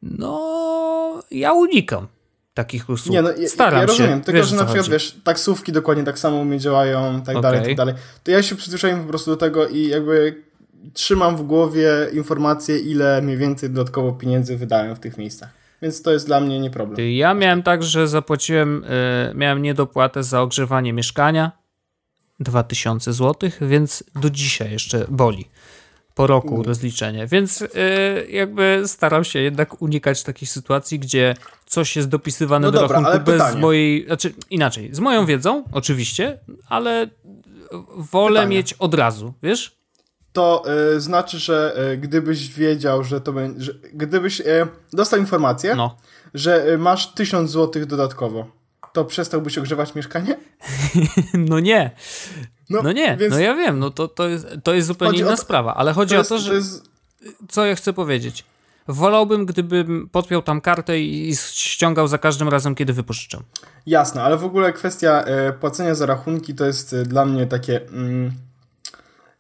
No, 0.03 0.41
ja 1.31 1.53
unikam 1.53 2.07
takich 2.55 2.89
usług. 2.89 3.13
Nie, 3.13 3.23
no, 3.23 3.31
ja, 3.31 3.49
Staram 3.49 3.81
ja 3.81 3.87
rozumiem, 3.87 4.19
się. 4.19 4.25
tylko 4.25 4.39
Wiesz, 4.41 4.49
że 4.49 4.57
na 4.57 4.65
przykład, 4.65 4.85
chodzi. 4.85 4.93
wiesz, 4.93 5.17
taksówki 5.25 5.73
dokładnie 5.73 6.05
tak 6.05 6.19
samo 6.19 6.37
u 6.37 6.45
mnie 6.45 6.59
działają, 6.59 7.23
tak 7.23 7.41
dalej, 7.41 7.61
Okej. 7.61 7.77
tak 7.77 7.87
dalej. 7.87 7.95
To 8.25 8.31
ja 8.31 8.43
się 8.43 8.57
przyzwyczaiłem 8.57 9.03
po 9.03 9.09
prostu 9.09 9.31
do 9.31 9.37
tego 9.37 9.69
i 9.69 9.89
jakby 9.89 10.43
trzymam 10.95 11.37
w 11.37 11.43
głowie 11.43 11.91
informacje, 12.13 12.79
ile 12.79 13.23
mniej 13.23 13.37
więcej 13.37 13.71
dodatkowo 13.71 14.13
pieniędzy 14.13 14.57
wydałem 14.57 14.97
w 14.97 15.01
tych 15.01 15.19
miejscach. 15.19 15.51
Więc 15.83 16.03
to 16.03 16.11
jest 16.13 16.27
dla 16.27 16.41
mnie 16.41 16.61
nie 16.61 16.71
problem. 16.71 17.11
Ja 17.11 17.35
miałem 17.35 17.63
tak, 17.63 17.83
że 17.83 18.09
zapłaciłem, 18.09 18.85
y, 18.85 19.35
miałem 19.35 19.63
niedopłatę 19.63 20.23
za 20.23 20.43
ogrzewanie 20.43 20.93
mieszkania 20.93 21.53
2000 22.41 23.13
zł, 23.13 23.51
więc 23.61 24.05
do 24.23 24.31
dzisiaj 24.31 24.73
jeszcze 24.73 25.07
boli. 25.09 25.49
Po 26.21 26.27
roku 26.27 26.55
U. 26.55 26.63
rozliczenie. 26.63 27.27
Więc 27.27 27.63
y, 27.63 27.69
jakby 28.31 28.83
staram 28.87 29.25
się 29.25 29.39
jednak 29.39 29.83
unikać 29.83 30.23
takich 30.23 30.49
sytuacji, 30.51 30.99
gdzie 30.99 31.35
coś 31.67 31.97
jest 31.97 32.09
dopisywane 32.09 32.67
No 32.67 32.73
do 32.73 32.81
dobra, 32.81 33.01
rachunku 33.01 33.25
bez 33.25 33.35
pytanie. 33.35 33.61
mojej. 33.61 34.07
Znaczy 34.07 34.33
inaczej, 34.51 34.89
z 34.95 35.01
moją 35.01 35.27
wiedzą, 35.27 35.65
oczywiście, 35.73 36.39
ale 36.69 37.09
wolę 37.97 38.41
Pytanie. 38.41 38.57
mieć 38.57 38.73
od 38.73 38.95
razu, 38.95 39.35
wiesz? 39.43 39.77
To 40.33 40.65
y, 40.97 41.01
znaczy, 41.01 41.39
że 41.39 41.77
y, 41.93 41.97
gdybyś 41.97 42.49
wiedział, 42.49 43.05
że 43.05 43.21
to 43.21 43.33
będzie, 43.33 43.65
że 43.65 43.73
gdybyś 43.95 44.41
y, 44.41 44.45
dostał 44.93 45.21
informację, 45.21 45.75
No. 45.75 45.97
że 46.35 46.69
y, 46.73 46.79
masz 46.79 47.15
1000 47.15 47.51
zł 47.51 47.87
dodatkowo, 47.87 48.47
to 48.93 49.05
przestałbyś 49.05 49.59
ogrzewać 49.59 49.95
mieszkanie? 49.95 50.37
No 51.35 51.61
nie. 51.61 51.91
No 52.71 52.93
nie, 52.93 53.17
więc 53.17 53.35
no 53.35 53.41
ja 53.41 53.55
wiem, 53.55 53.79
no 53.79 53.91
to, 53.91 54.09
to, 54.09 54.29
jest, 54.29 54.47
to 54.63 54.75
jest 54.75 54.89
zupełnie 54.89 55.13
Chodzi 55.13 55.23
inna 55.23 55.37
to- 55.37 55.43
sprawa, 55.43 55.75
ale 55.75 55.93
chodzi 55.93 56.15
to 56.15 56.19
jest, 56.19 56.33
o 56.33 56.35
to, 56.35 56.41
że 56.41 56.51
to 56.51 56.57
jest 56.57 56.91
co 57.49 57.67
ja 57.67 57.75
chcę 57.75 57.93
powiedzieć. 57.93 58.45
Wolałbym, 58.89 59.47
gdybym 59.47 60.09
podpiął 60.13 60.43
tam 60.43 60.61
kartę 60.61 61.01
i 61.01 61.37
ściągał 61.37 62.09
za 62.09 62.19
każdym 62.19 62.49
razem, 62.49 62.75
kiedy 62.75 62.93
wypożyczam. 62.93 63.43
Jasne, 63.87 64.23
ale 64.23 64.37
w 64.37 64.45
ogóle 64.45 64.73
kwestia 64.73 65.23
e, 65.23 65.53
płacenia 65.53 65.95
za 65.95 66.07
rachunki 66.07 66.55
to 66.55 66.67
jest 66.67 66.93
e, 66.93 67.03
dla 67.03 67.25
mnie 67.25 67.47
takie. 67.47 67.87
Mm, 67.89 68.33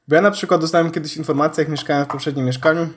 bo 0.08 0.16
ja 0.16 0.22
na 0.22 0.30
przykład 0.30 0.60
dostałem 0.60 0.90
kiedyś 0.90 1.16
informację, 1.16 1.62
jak 1.62 1.70
mieszkałem 1.70 2.04
w 2.04 2.08
poprzednim 2.08 2.46
mieszkaniu, 2.46 2.88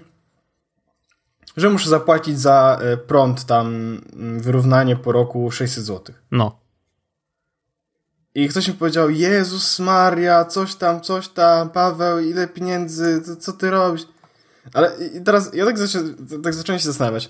że 1.58 1.70
muszę 1.70 1.90
zapłacić 1.90 2.40
za 2.40 2.80
e, 2.82 2.98
prąd 2.98 3.46
tam 3.46 3.68
mm, 4.14 4.40
wyrównanie 4.40 4.96
po 4.96 5.12
roku 5.12 5.52
600 5.52 5.84
zł. 5.84 6.16
No. 6.32 6.63
I 8.36 8.48
ktoś 8.50 8.68
mi 8.68 8.74
powiedział: 8.74 9.10
Jezus 9.10 9.80
Maria, 9.80 10.46
coś 10.46 10.76
tam, 10.76 11.02
coś 11.02 11.28
tam, 11.28 11.70
Paweł, 11.70 12.20
ile 12.20 12.48
pieniędzy, 12.48 13.22
co, 13.22 13.36
co 13.36 13.54
ty 13.54 13.70
robisz? 13.70 14.08
Ale 14.74 14.92
i 15.16 15.24
teraz 15.24 15.54
ja 15.54 15.66
tak, 15.66 15.78
zaczę, 15.78 16.00
tak 16.44 16.54
zacząłem 16.54 16.80
się 16.80 16.86
zastanawiać. 16.86 17.30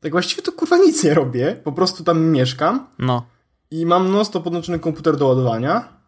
Tak 0.00 0.12
właściwie 0.12 0.42
to 0.42 0.52
kurwa 0.52 0.76
nic 0.76 1.04
nie 1.04 1.14
robię, 1.14 1.56
po 1.64 1.72
prostu 1.72 2.04
tam 2.04 2.24
mieszkam. 2.24 2.86
No. 2.98 3.26
I 3.70 3.86
mam 3.86 4.10
non-stop 4.12 4.44
podłączony 4.44 4.78
komputer 4.78 5.16
do 5.16 5.26
ładowania. 5.26 6.00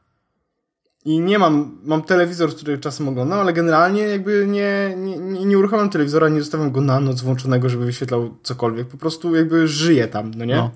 I 1.04 1.20
nie 1.20 1.38
mam, 1.38 1.78
mam 1.84 2.02
telewizor, 2.02 2.56
który 2.56 2.78
czasem 2.78 3.08
oglądam, 3.08 3.38
ale 3.38 3.52
generalnie 3.52 4.02
jakby 4.02 4.46
nie, 4.46 4.94
nie, 4.96 5.18
nie, 5.18 5.44
nie 5.44 5.58
uruchamiam 5.58 5.90
telewizora, 5.90 6.28
nie 6.28 6.40
zostawiam 6.40 6.72
go 6.72 6.80
na 6.80 7.00
noc 7.00 7.20
włączonego, 7.20 7.68
żeby 7.68 7.84
wyświetlał 7.84 8.36
cokolwiek. 8.42 8.88
Po 8.88 8.96
prostu 8.96 9.34
jakby 9.34 9.68
żyję 9.68 10.08
tam, 10.08 10.30
no 10.34 10.44
nie? 10.44 10.56
No. 10.56 10.70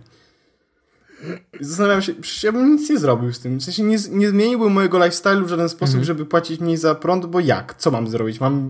Zastanawiam 1.60 2.02
się, 2.02 2.14
przecież 2.14 2.42
ja 2.42 2.52
bym 2.52 2.76
nic 2.76 2.90
nie 2.90 2.98
zrobił 2.98 3.32
z 3.32 3.40
tym. 3.40 3.58
W 3.58 3.64
sensie 3.64 3.82
nie, 3.82 3.96
nie 4.10 4.28
zmieniłbym 4.28 4.72
mojego 4.72 4.98
lifestyle'u 4.98 5.44
w 5.44 5.48
żaden 5.48 5.68
sposób, 5.68 6.02
żeby 6.04 6.26
płacić 6.26 6.60
mniej 6.60 6.76
za 6.76 6.94
prąd, 6.94 7.26
bo 7.26 7.40
jak? 7.40 7.74
Co 7.74 7.90
mam 7.90 8.08
zrobić? 8.08 8.40
Mam 8.40 8.68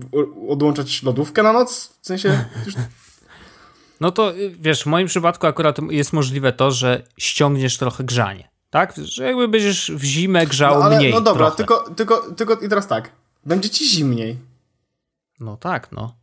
odłączać 0.49 1.03
lodówkę 1.03 1.43
na 1.43 1.53
noc? 1.53 1.93
W 2.01 2.07
sensie, 2.07 2.45
przecież 2.61 2.75
No 4.01 4.11
to 4.11 4.35
y, 4.35 4.55
wiesz, 4.59 4.83
w 4.83 4.85
moim 4.85 5.07
przypadku 5.07 5.47
akurat 5.47 5.77
jest 5.89 6.13
możliwe 6.13 6.53
to, 6.53 6.71
że 6.71 7.03
ściągniesz 7.17 7.77
trochę 7.77 8.03
grzanie. 8.03 8.49
Tak? 8.69 8.93
Że 8.97 9.23
jakby 9.23 9.47
będziesz 9.47 9.91
w 9.91 10.03
zimę 10.03 10.47
grzał 10.47 10.79
no, 10.79 10.85
ale, 10.85 10.97
mniej. 10.97 11.11
no 11.11 11.21
dobra, 11.21 11.51
trochę. 11.51 11.57
tylko, 11.57 11.89
tylko, 11.95 12.31
tylko 12.31 12.55
i 12.65 12.69
teraz 12.69 12.87
tak. 12.87 13.11
Będzie 13.45 13.69
ci 13.69 13.89
zimniej. 13.89 14.37
No 15.39 15.57
tak, 15.57 15.91
no. 15.91 16.15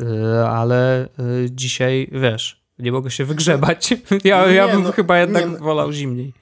Y, 0.00 0.46
ale 0.48 1.04
y, 1.04 1.48
dzisiaj, 1.50 2.08
wiesz, 2.12 2.59
nie 2.82 2.92
mogę 2.92 3.10
się 3.10 3.24
wygrzebać. 3.24 3.94
Ja, 4.24 4.46
Nie, 4.46 4.54
ja 4.54 4.68
bym 4.68 4.82
no, 4.82 4.92
chyba 4.92 5.18
jednak 5.18 5.44
nie, 5.46 5.50
no. 5.52 5.58
wolał 5.58 5.92
zimniej. 5.92 6.34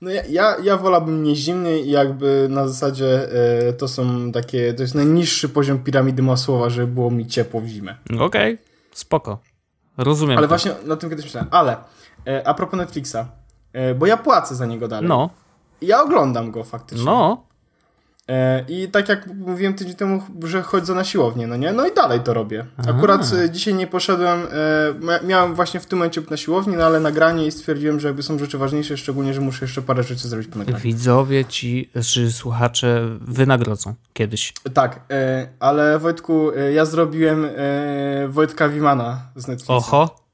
No 0.00 0.10
ja, 0.10 0.22
ja, 0.28 0.56
ja 0.62 0.76
wolałbym 0.76 1.22
nie 1.22 1.36
zimniej 1.36 1.86
i 1.86 1.90
jakby 1.90 2.46
na 2.50 2.68
zasadzie 2.68 3.28
e, 3.68 3.72
to 3.72 3.88
są 3.88 4.32
takie, 4.32 4.74
to 4.74 4.82
jest 4.82 4.94
najniższy 4.94 5.48
poziom 5.48 5.78
piramidy 5.78 6.22
Masłowa, 6.22 6.70
żeby 6.70 6.86
było 6.86 7.10
mi 7.10 7.26
ciepło 7.26 7.60
w 7.60 7.66
zimę. 7.66 7.96
Okej, 8.20 8.58
spoko. 8.92 9.38
Rozumiem. 9.96 10.38
Ale 10.38 10.46
to. 10.46 10.48
właśnie 10.48 10.72
na 10.86 10.96
tym 10.96 11.10
kiedyś 11.10 11.24
myślałem. 11.24 11.48
Ale 11.52 11.76
e, 12.26 12.48
a 12.48 12.54
propos 12.54 12.78
Netflixa, 12.78 13.16
e, 13.72 13.94
bo 13.94 14.06
ja 14.06 14.16
płacę 14.16 14.54
za 14.54 14.66
niego 14.66 14.88
dalej. 14.88 15.08
No, 15.08 15.30
I 15.80 15.86
Ja 15.86 16.02
oglądam 16.02 16.50
go 16.50 16.64
faktycznie. 16.64 17.04
no. 17.04 17.46
E, 18.28 18.64
I 18.68 18.88
tak 18.88 19.08
jak 19.08 19.26
mówiłem 19.26 19.74
tydzień 19.74 19.94
temu, 19.94 20.22
że 20.44 20.62
chodzę 20.62 20.94
na 20.94 21.04
siłownię, 21.04 21.46
no 21.46 21.56
nie? 21.56 21.72
No 21.72 21.86
i 21.86 21.94
dalej 21.94 22.20
to 22.20 22.34
robię. 22.34 22.66
Akurat 22.88 23.32
e, 23.32 23.50
dzisiaj 23.50 23.74
nie 23.74 23.86
poszedłem, 23.86 24.40
e, 24.40 24.46
mia- 25.00 25.24
miałem 25.24 25.54
właśnie 25.54 25.80
w 25.80 25.86
tym 25.86 25.98
momencie 25.98 26.22
na 26.30 26.36
siłowni, 26.36 26.76
no 26.76 26.84
ale 26.84 27.00
nagranie 27.00 27.46
i 27.46 27.52
stwierdziłem, 27.52 28.00
że 28.00 28.08
jakby 28.08 28.22
są 28.22 28.38
rzeczy 28.38 28.58
ważniejsze, 28.58 28.96
szczególnie, 28.96 29.34
że 29.34 29.40
muszę 29.40 29.64
jeszcze 29.64 29.82
parę 29.82 30.02
rzeczy 30.02 30.28
zrobić 30.28 30.48
po 30.48 30.58
nagraniu. 30.58 30.82
Widzowie 30.82 31.44
ci, 31.44 31.90
czy 32.12 32.32
słuchacze 32.32 33.08
wynagrodzą 33.20 33.94
kiedyś. 34.12 34.54
Tak, 34.74 35.00
ale 35.60 35.98
Wojtku, 35.98 36.50
ja 36.74 36.84
zrobiłem 36.84 37.46
Wojtka 38.28 38.68
Wimana 38.68 39.20
z 39.36 39.46
Netflixa 39.48 39.70
Oho. 39.70 40.24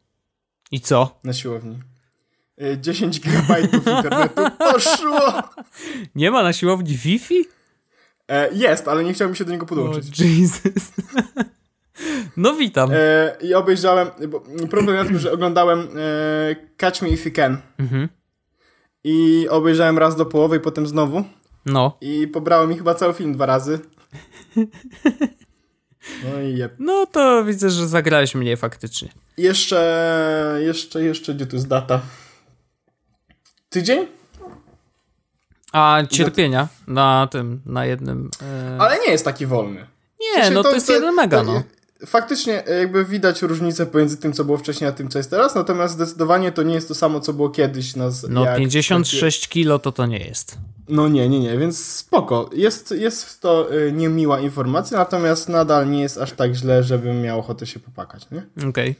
I 0.72 0.80
co? 0.80 1.20
na 1.24 1.32
siłowni. 1.32 1.78
E, 2.58 2.78
10 2.78 3.20
gigabajtów 3.20 3.86
internetu 3.86 4.42
poszło! 4.72 5.42
Nie 6.14 6.30
ma 6.30 6.42
na 6.42 6.52
siłowni 6.52 6.96
Wi-Fi? 6.96 7.44
E, 8.30 8.48
jest, 8.54 8.88
ale 8.88 9.04
nie 9.04 9.12
chciałem 9.14 9.34
się 9.34 9.44
do 9.44 9.52
niego 9.52 9.66
podłączyć. 9.66 10.20
Jesus. 10.20 10.92
No 12.36 12.54
witam. 12.54 12.90
E, 12.92 13.36
I 13.42 13.54
obejrzałem, 13.54 14.08
bo 14.28 14.40
problem 14.70 14.96
jest, 14.96 15.22
że 15.22 15.32
oglądałem 15.32 15.78
e, 15.80 16.56
Catch 16.76 17.02
Me 17.02 17.08
If 17.08 17.28
You 17.28 17.34
Can 17.34 17.58
Mhm. 17.78 18.08
i 19.04 19.46
obejrzałem 19.50 19.98
raz 19.98 20.16
do 20.16 20.26
połowy 20.26 20.56
i 20.56 20.60
potem 20.60 20.86
znowu 20.86 21.24
No. 21.66 21.96
i 22.00 22.28
pobrało 22.28 22.66
mi 22.66 22.76
chyba 22.76 22.94
cały 22.94 23.14
film 23.14 23.32
dwa 23.32 23.46
razy. 23.46 23.78
No 26.24 26.40
i 26.40 26.56
jeb. 26.56 26.74
No 26.78 27.06
to 27.06 27.44
widzę, 27.44 27.70
że 27.70 27.88
zagrałeś 27.88 28.34
mnie 28.34 28.56
faktycznie. 28.56 29.08
Jeszcze, 29.36 30.58
jeszcze, 30.64 31.02
jeszcze, 31.02 31.34
gdzie 31.34 31.46
tu 31.46 31.56
jest 31.56 31.68
data? 31.68 32.00
Tydzień? 33.68 34.06
A 35.72 36.02
cierpienia 36.10 36.68
na 36.86 37.28
tym, 37.30 37.60
na 37.66 37.86
jednym... 37.86 38.30
E... 38.42 38.80
Ale 38.80 38.98
nie 38.98 39.12
jest 39.12 39.24
taki 39.24 39.46
wolny. 39.46 39.86
Nie, 40.20 40.34
sensie 40.42 40.54
no 40.54 40.62
to, 40.62 40.72
jest 40.74 40.88
jeden 40.88 41.14
mega, 41.14 41.36
to- 41.38 41.44
no. 41.52 41.62
Faktycznie 42.06 42.66
e, 42.66 42.78
jakby 42.78 43.04
widać 43.04 43.42
różnicę 43.42 43.86
pomiędzy 43.86 44.16
tym, 44.16 44.32
co 44.32 44.44
było 44.44 44.58
wcześniej, 44.58 44.90
a 44.90 44.92
tym, 44.92 45.08
co 45.08 45.18
jest 45.18 45.30
teraz, 45.30 45.54
natomiast 45.54 45.94
zdecydowanie 45.94 46.52
to 46.52 46.62
nie 46.62 46.74
jest 46.74 46.88
to 46.88 46.94
samo, 46.94 47.20
co 47.20 47.32
było 47.32 47.50
kiedyś. 47.50 47.92
Z- 47.92 48.28
No 48.28 48.44
jak 48.44 48.56
56 48.58 49.48
kilo 49.48 49.78
to 49.78 49.92
to 49.92 50.06
nie 50.06 50.18
jest. 50.18 50.58
No 50.88 51.08
nie, 51.08 51.28
nie, 51.28 51.40
nie, 51.40 51.58
więc 51.58 51.84
spoko. 51.84 52.50
Jest, 52.52 52.90
jest 52.90 53.40
to 53.40 53.74
y, 53.74 53.92
niemiła 53.92 54.40
informacja, 54.40 54.98
natomiast 54.98 55.48
nadal 55.48 55.90
nie 55.90 56.00
jest 56.00 56.18
aż 56.18 56.32
tak 56.32 56.54
źle, 56.54 56.82
żebym 56.84 57.22
miał 57.22 57.38
ochotę 57.38 57.66
się 57.66 57.80
popakać, 57.80 58.26
nie? 58.30 58.68
Okej. 58.68 58.94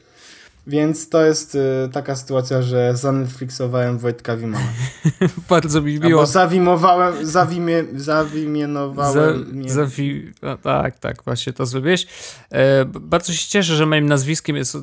Więc 0.67 1.09
to 1.09 1.25
jest 1.25 1.55
y, 1.55 1.59
taka 1.93 2.15
sytuacja, 2.15 2.61
że 2.61 2.97
zanetflixowałem 2.97 3.97
Wojtka 3.97 4.37
Wimana. 4.37 4.65
Bardzo 5.49 5.81
mi 5.81 5.93
miło. 5.93 6.05
Albo 6.05 6.25
zawimowałem, 6.25 7.25
zawimie, 7.25 7.83
zawimienowałem... 7.95 9.13
Za, 9.13 9.53
nie. 9.53 9.69
zawi... 9.69 10.31
no, 10.41 10.57
tak, 10.57 10.99
tak, 10.99 11.23
właśnie 11.23 11.53
to 11.53 11.65
zrobiłeś. 11.65 12.07
E, 12.51 12.85
bardzo 12.85 13.33
się 13.33 13.47
cieszę, 13.47 13.75
że 13.75 13.85
moim 13.85 14.05
nazwiskiem 14.05 14.55
jest 14.55 14.77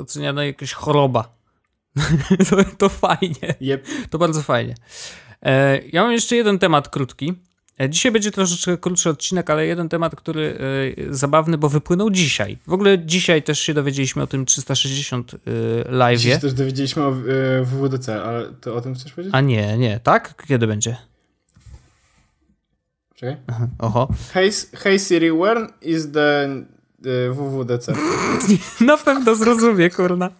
oceniana 0.00 0.44
jakaś 0.44 0.72
choroba. 0.72 1.34
to, 2.50 2.56
to 2.78 2.88
fajnie. 2.88 3.54
Jep. 3.60 3.86
To 4.10 4.18
bardzo 4.18 4.42
fajnie. 4.42 4.74
E, 5.42 5.80
ja 5.92 6.02
mam 6.02 6.12
jeszcze 6.12 6.36
jeden 6.36 6.58
temat 6.58 6.88
krótki. 6.88 7.34
E, 7.80 7.90
dzisiaj 7.90 8.12
będzie 8.12 8.30
troszeczkę 8.30 8.78
krótszy 8.78 9.10
odcinek, 9.10 9.50
ale 9.50 9.66
jeden 9.66 9.88
temat, 9.88 10.16
który 10.16 10.58
y, 10.98 11.14
zabawny, 11.14 11.58
bo 11.58 11.68
wypłynął 11.68 12.10
dzisiaj. 12.10 12.58
W 12.66 12.72
ogóle 12.72 12.98
dzisiaj 12.98 13.42
też 13.42 13.60
się 13.60 13.74
dowiedzieliśmy 13.74 14.22
o 14.22 14.26
tym 14.26 14.46
360 14.46 15.34
y, 15.34 15.38
live. 15.88 16.20
Dzisiaj 16.20 16.40
też 16.40 16.52
dowiedzieliśmy 16.52 17.02
o 17.02 17.12
WWDC, 17.64 18.22
ale 18.22 18.52
to 18.60 18.74
o 18.74 18.80
tym 18.80 18.94
chcesz 18.94 19.12
powiedzieć? 19.12 19.34
A 19.34 19.40
nie, 19.40 19.78
nie, 19.78 20.00
tak? 20.00 20.42
Kiedy 20.48 20.66
będzie? 20.66 20.96
Czekaj. 23.14 23.36
Oho. 23.78 24.08
Hey, 24.32 24.50
hey 24.72 24.98
Siri, 24.98 25.30
is 25.82 26.12
the 26.12 26.48
WWDC? 27.30 27.92
Na 28.80 28.96
pewno 28.96 29.34
zrozumie, 29.34 29.90
kurna. 29.90 30.30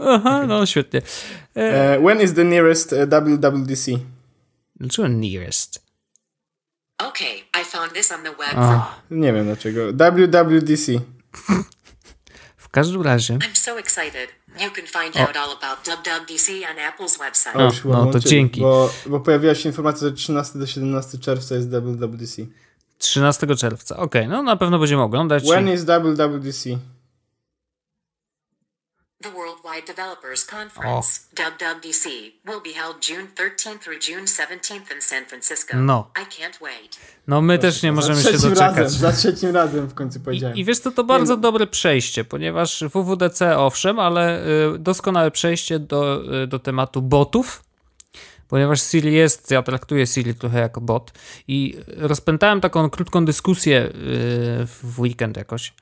Aha, 0.00 0.46
no 0.46 0.66
świetnie. 0.66 1.02
E, 1.56 1.96
Uh, 1.98 2.04
when 2.04 2.20
is 2.20 2.34
the 2.34 2.44
nearest 2.44 2.92
uh, 2.92 2.98
WWDC? 3.08 3.98
dlaczego 4.80 5.08
nearest? 5.08 5.82
Okay, 6.98 7.34
I 7.60 7.64
found 7.64 7.92
this 7.92 8.12
on 8.12 8.22
the 8.22 8.30
web 8.30 8.50
for. 8.54 8.58
Oh, 8.62 8.94
Nie 9.10 9.32
wiem 9.32 9.44
dlaczego. 9.46 9.80
WWDC. 9.92 10.92
w 12.56 12.68
każdym 12.68 13.02
razie. 13.02 13.34
I'm 13.34 13.56
so 13.58 13.78
excited. 13.78 14.28
You 14.60 14.70
can 14.70 14.86
find 14.86 15.16
out 15.16 15.36
all 15.36 15.50
about 15.62 15.84
WWDC 15.86 16.52
on 16.70 16.76
Apple's 16.76 17.18
website. 17.18 17.56
O, 17.56 17.70
chyba 17.82 18.04
no 18.04 18.12
to 18.12 18.20
dzięki. 18.20 18.60
Bo, 18.60 18.90
bo 19.06 19.20
pojawiła 19.20 19.54
się 19.54 19.68
informacja, 19.68 20.08
że 20.08 20.14
13 20.14 20.58
do 20.58 20.66
17 20.66 21.18
czerwca 21.18 21.54
jest 21.54 21.70
WWDC. 21.70 22.42
13 22.98 23.56
czerwca. 23.56 23.96
Okej, 23.96 24.28
no 24.28 24.42
na 24.42 24.56
pewno 24.56 24.78
będziemy 24.78 25.02
oglądać. 25.02 25.44
When 25.44 25.68
is 25.68 25.84
WWDC? 25.84 26.78
Worldwide 29.72 29.86
Developers 29.86 30.44
Conference, 30.44 31.20
WWDC, 31.34 32.32
will 32.44 32.60
be 32.60 32.72
held 32.72 33.08
June 33.08 33.26
13th 33.34 33.80
through 33.80 33.98
June 34.08 34.26
17th 34.26 34.94
in 34.94 35.00
San 35.00 35.24
Francisco. 35.24 35.76
No. 35.76 36.10
I 36.16 36.24
can't 36.24 36.60
wait. 36.60 36.98
No 37.26 37.42
my 37.42 37.58
też 37.58 37.82
nie 37.82 37.92
możemy 37.92 38.14
za 38.14 38.22
się 38.22 38.28
trzecim 38.28 38.50
doczekać. 38.50 38.76
Razem, 38.76 39.00
za 39.00 39.12
trzecim 39.12 39.54
razem 39.54 39.86
w 39.86 39.94
końcu 39.94 40.20
powiedziałem. 40.20 40.56
I, 40.56 40.60
I 40.60 40.64
wiesz 40.64 40.78
co, 40.78 40.90
to 40.90 41.04
bardzo 41.04 41.36
dobre 41.36 41.66
przejście, 41.66 42.24
ponieważ 42.24 42.84
WWDC 42.84 43.58
owszem, 43.58 43.98
ale 43.98 44.46
y, 44.74 44.78
doskonałe 44.78 45.30
przejście 45.30 45.78
do, 45.78 46.22
y, 46.42 46.46
do 46.46 46.58
tematu 46.58 47.02
botów, 47.02 47.62
ponieważ 48.48 48.82
Siri 48.82 49.12
jest, 49.12 49.50
ja 49.50 49.62
traktuję 49.62 50.06
Siri 50.06 50.34
trochę 50.34 50.58
jako 50.58 50.80
bot 50.80 51.12
i 51.48 51.76
rozpętałem 51.96 52.60
taką 52.60 52.90
krótką 52.90 53.24
dyskusję 53.24 53.86
y, 53.86 53.92
w 54.66 54.94
weekend 54.98 55.36
jakoś 55.36 55.72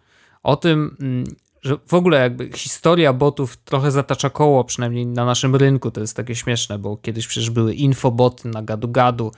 o 0.43 0.57
tym, 0.57 0.97
mm, 1.01 1.25
że 1.63 1.77
w 1.87 1.95
ogóle 1.95 2.21
jakby 2.21 2.51
historia 2.55 3.13
botów 3.13 3.57
trochę 3.57 3.91
zatacza 3.91 4.31
koło, 4.31 4.65
przynajmniej 4.65 5.07
na 5.07 5.25
naszym 5.25 5.57
rynku, 5.57 5.91
to 5.91 6.01
jest 6.01 6.17
takie 6.17 6.35
śmieszne, 6.35 6.79
bo 6.79 6.97
kiedyś 6.97 7.27
przecież 7.27 7.51
były 7.51 7.75
infoboty 7.75 8.49
na 8.49 8.63
gadu-gadu, 8.63 9.33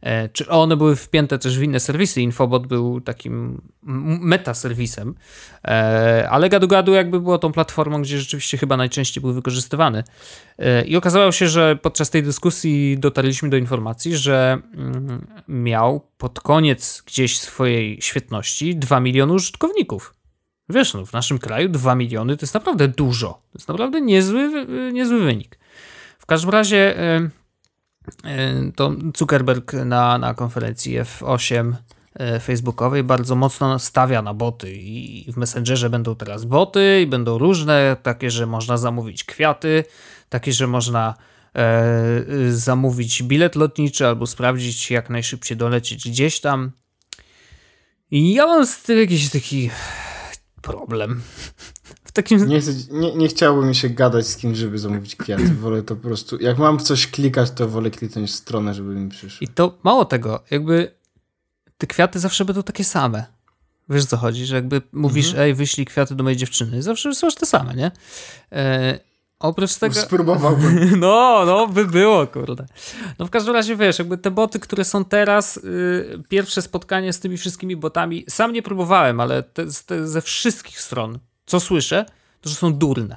e, 0.00 0.28
czy 0.28 0.48
one 0.48 0.76
były 0.76 0.96
wpięte 0.96 1.38
też 1.38 1.58
w 1.58 1.62
inne 1.62 1.80
serwisy, 1.80 2.22
infobot 2.22 2.66
był 2.66 3.00
takim 3.00 3.62
meta-serwisem, 4.20 5.14
e, 5.64 6.28
ale 6.30 6.48
gadu-gadu 6.48 6.92
jakby 6.92 7.20
było 7.20 7.38
tą 7.38 7.52
platformą, 7.52 8.02
gdzie 8.02 8.18
rzeczywiście 8.18 8.58
chyba 8.58 8.76
najczęściej 8.76 9.20
był 9.20 9.32
wykorzystywany. 9.32 10.04
E, 10.58 10.84
I 10.84 10.96
okazało 10.96 11.32
się, 11.32 11.48
że 11.48 11.76
podczas 11.76 12.10
tej 12.10 12.22
dyskusji 12.22 12.98
dotarliśmy 12.98 13.50
do 13.50 13.56
informacji, 13.56 14.16
że 14.16 14.58
mm, 14.74 15.26
miał 15.48 16.00
pod 16.18 16.40
koniec 16.40 17.02
gdzieś 17.06 17.38
swojej 17.38 18.02
świetności 18.02 18.76
2 18.76 19.00
miliony 19.00 19.32
użytkowników. 19.32 20.17
Wiesz, 20.68 20.94
no, 20.94 21.06
w 21.06 21.12
naszym 21.12 21.38
kraju 21.38 21.68
2 21.68 21.94
miliony 21.94 22.36
to 22.36 22.42
jest 22.42 22.54
naprawdę 22.54 22.88
dużo. 22.88 23.28
To 23.28 23.58
jest 23.58 23.68
naprawdę 23.68 24.00
niezły, 24.00 24.40
y, 24.88 24.92
niezły 24.92 25.20
wynik. 25.20 25.58
W 26.18 26.26
każdym 26.26 26.50
razie 26.50 27.00
y, 27.16 27.30
y, 28.28 28.72
to 28.76 28.92
Zuckerberg 29.16 29.72
na, 29.72 30.18
na 30.18 30.34
konferencji 30.34 31.00
F8 31.00 31.72
y, 32.36 32.40
facebookowej 32.40 33.04
bardzo 33.04 33.34
mocno 33.34 33.78
stawia 33.78 34.22
na 34.22 34.34
boty 34.34 34.72
i 34.72 35.32
w 35.32 35.36
Messengerze 35.36 35.90
będą 35.90 36.16
teraz 36.16 36.44
boty 36.44 37.00
i 37.02 37.06
będą 37.06 37.38
różne, 37.38 37.96
takie, 38.02 38.30
że 38.30 38.46
można 38.46 38.76
zamówić 38.76 39.24
kwiaty, 39.24 39.84
takie, 40.28 40.52
że 40.52 40.66
można 40.66 41.14
e, 41.54 42.22
zamówić 42.50 43.22
bilet 43.22 43.56
lotniczy 43.56 44.06
albo 44.06 44.26
sprawdzić 44.26 44.90
jak 44.90 45.10
najszybciej 45.10 45.56
dolecieć 45.56 46.10
gdzieś 46.10 46.40
tam. 46.40 46.72
I 48.10 48.34
ja 48.34 48.46
mam 48.46 48.66
z 48.66 48.82
tym 48.82 48.98
jakiś 48.98 49.30
taki 49.30 49.70
problem. 50.62 51.20
W 52.04 52.12
takim... 52.12 52.48
Nie, 52.48 52.60
chcę, 52.60 52.72
nie, 52.90 53.14
nie 53.14 53.28
chciałoby 53.28 53.66
mi 53.66 53.74
się 53.74 53.88
gadać 53.88 54.26
z 54.26 54.36
kimś, 54.36 54.58
żeby 54.58 54.78
zamówić 54.78 55.16
kwiaty. 55.16 55.54
Wolę 55.54 55.82
to 55.82 55.96
po 55.96 56.02
prostu. 56.02 56.38
Jak 56.40 56.58
mam 56.58 56.78
coś 56.78 57.06
klikać, 57.06 57.50
to 57.50 57.68
wolę 57.68 57.90
kliknąć 57.90 58.30
w 58.30 58.34
stronę, 58.34 58.74
żeby 58.74 58.94
mi 58.94 59.08
przyszło. 59.08 59.44
I 59.44 59.48
to 59.48 59.78
mało 59.82 60.04
tego, 60.04 60.44
jakby 60.50 60.94
te 61.78 61.86
kwiaty 61.86 62.18
zawsze 62.18 62.44
będą 62.44 62.62
takie 62.62 62.84
same. 62.84 63.26
Wiesz 63.88 64.04
co 64.04 64.16
chodzi, 64.16 64.46
że 64.46 64.54
jakby 64.54 64.82
mówisz, 64.92 65.34
ej, 65.34 65.54
wyślij 65.54 65.86
kwiaty 65.86 66.14
do 66.14 66.24
mojej 66.24 66.36
dziewczyny, 66.36 66.82
zawsze 66.82 67.14
są 67.14 67.28
te 67.30 67.46
same, 67.46 67.74
nie? 67.74 67.90
E, 68.52 68.98
oprócz 69.40 69.74
tego... 69.74 69.94
Spróbowałbym. 69.94 70.78
No, 71.00 71.42
no, 71.46 71.66
by 71.68 71.86
było, 71.86 72.26
kurde. 72.26 72.66
No 73.18 73.26
w 73.26 73.30
każdym 73.30 73.54
razie, 73.54 73.76
wiesz, 73.76 73.98
jakby 73.98 74.18
te 74.18 74.30
boty, 74.30 74.60
które 74.60 74.84
są 74.84 75.04
teraz, 75.04 75.56
y, 75.56 76.22
pierwsze 76.28 76.62
spotkanie 76.62 77.12
z 77.12 77.20
tymi 77.20 77.36
wszystkimi 77.36 77.76
botami, 77.76 78.24
sam 78.28 78.52
nie 78.52 78.62
próbowałem, 78.62 79.20
ale 79.20 79.42
te, 79.42 79.66
te 79.86 80.08
ze 80.08 80.20
wszystkich 80.22 80.80
stron, 80.80 81.18
co 81.46 81.60
słyszę, 81.60 82.04
to 82.40 82.48
że 82.48 82.54
są 82.54 82.74
durne. 82.74 83.16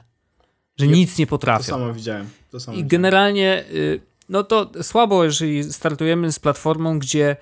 Że 0.78 0.88
nic 0.88 1.18
nie 1.18 1.26
To 1.26 1.30
potrafią. 1.30 1.64
samo 1.64 1.94
widziałem. 1.94 2.30
To 2.52 2.60
samo 2.60 2.78
I 2.78 2.86
generalnie, 2.86 3.64
y, 3.72 4.02
no 4.30 4.44
to 4.44 4.72
słabo, 4.82 5.24
jeżeli 5.24 5.64
startujemy 5.74 6.32
z 6.32 6.40
platformą, 6.40 7.00
gdzie 7.00 7.36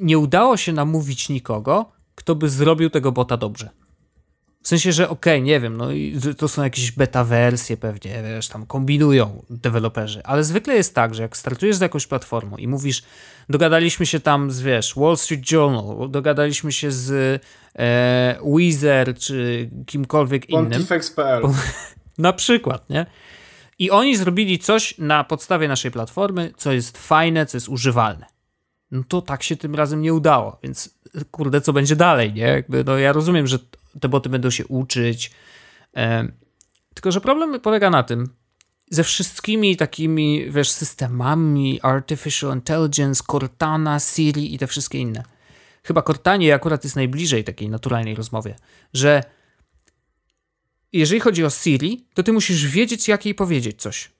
nie 0.00 0.18
udało 0.18 0.56
się 0.56 0.72
namówić 0.72 1.28
nikogo, 1.28 1.92
kto 2.14 2.34
by 2.34 2.48
zrobił 2.48 2.90
tego 2.90 3.12
bota 3.12 3.36
dobrze. 3.36 3.70
W 4.62 4.68
sensie, 4.68 4.92
że 4.92 5.08
okej, 5.08 5.42
nie 5.42 5.60
wiem, 5.60 5.76
no 5.76 5.92
i 5.92 6.18
to 6.38 6.48
są 6.48 6.62
jakieś 6.62 6.92
beta 6.92 7.24
wersje 7.24 7.76
pewnie, 7.76 8.22
wiesz, 8.22 8.48
tam 8.48 8.66
kombinują 8.66 9.44
deweloperzy, 9.50 10.20
ale 10.24 10.44
zwykle 10.44 10.74
jest 10.74 10.94
tak, 10.94 11.14
że 11.14 11.22
jak 11.22 11.36
startujesz 11.36 11.76
z 11.76 11.80
jakąś 11.80 12.06
platformą 12.06 12.56
i 12.56 12.68
mówisz, 12.68 13.02
dogadaliśmy 13.48 14.06
się 14.06 14.20
tam 14.20 14.50
z, 14.50 14.60
wiesz, 14.60 14.94
Wall 14.96 15.16
Street 15.16 15.52
Journal, 15.52 16.10
dogadaliśmy 16.10 16.72
się 16.72 16.90
z 16.90 17.42
e, 17.78 18.38
Weezer 18.44 19.18
czy 19.18 19.70
kimkolwiek 19.86 20.50
innym, 20.50 20.70
Pontifex.pl 20.70 21.42
na 22.18 22.32
przykład, 22.32 22.90
nie? 22.90 23.06
I 23.78 23.90
oni 23.90 24.16
zrobili 24.16 24.58
coś 24.58 24.98
na 24.98 25.24
podstawie 25.24 25.68
naszej 25.68 25.90
platformy, 25.90 26.52
co 26.56 26.72
jest 26.72 26.98
fajne, 26.98 27.46
co 27.46 27.56
jest 27.56 27.68
używalne. 27.68 28.26
No 28.90 29.02
to 29.08 29.22
tak 29.22 29.42
się 29.42 29.56
tym 29.56 29.74
razem 29.74 30.02
nie 30.02 30.14
udało, 30.14 30.58
więc 30.62 30.94
kurde, 31.30 31.60
co 31.60 31.72
będzie 31.72 31.96
dalej, 31.96 32.32
nie? 32.32 32.42
Jakby, 32.42 32.84
no 32.84 32.98
ja 32.98 33.12
rozumiem, 33.12 33.46
że 33.46 33.58
te 34.00 34.08
boty 34.08 34.28
będą 34.28 34.50
się 34.50 34.66
uczyć, 34.66 35.30
em, 35.92 36.32
tylko 36.94 37.12
że 37.12 37.20
problem 37.20 37.60
polega 37.60 37.90
na 37.90 38.02
tym, 38.02 38.28
ze 38.90 39.04
wszystkimi 39.04 39.76
takimi, 39.76 40.50
wiesz, 40.50 40.70
systemami 40.70 41.80
artificial 41.82 42.54
intelligence, 42.54 43.22
Cortana, 43.30 44.00
Siri 44.00 44.54
i 44.54 44.58
te 44.58 44.66
wszystkie 44.66 44.98
inne. 44.98 45.22
Chyba 45.82 46.02
Cortanie 46.02 46.54
akurat 46.54 46.84
jest 46.84 46.96
najbliżej 46.96 47.44
takiej 47.44 47.68
naturalnej 47.68 48.14
rozmowie, 48.14 48.56
że 48.94 49.22
jeżeli 50.92 51.20
chodzi 51.20 51.44
o 51.44 51.50
Siri, 51.50 52.06
to 52.14 52.22
ty 52.22 52.32
musisz 52.32 52.66
wiedzieć, 52.66 53.08
jak 53.08 53.24
jej 53.24 53.34
powiedzieć 53.34 53.82
coś. 53.82 54.10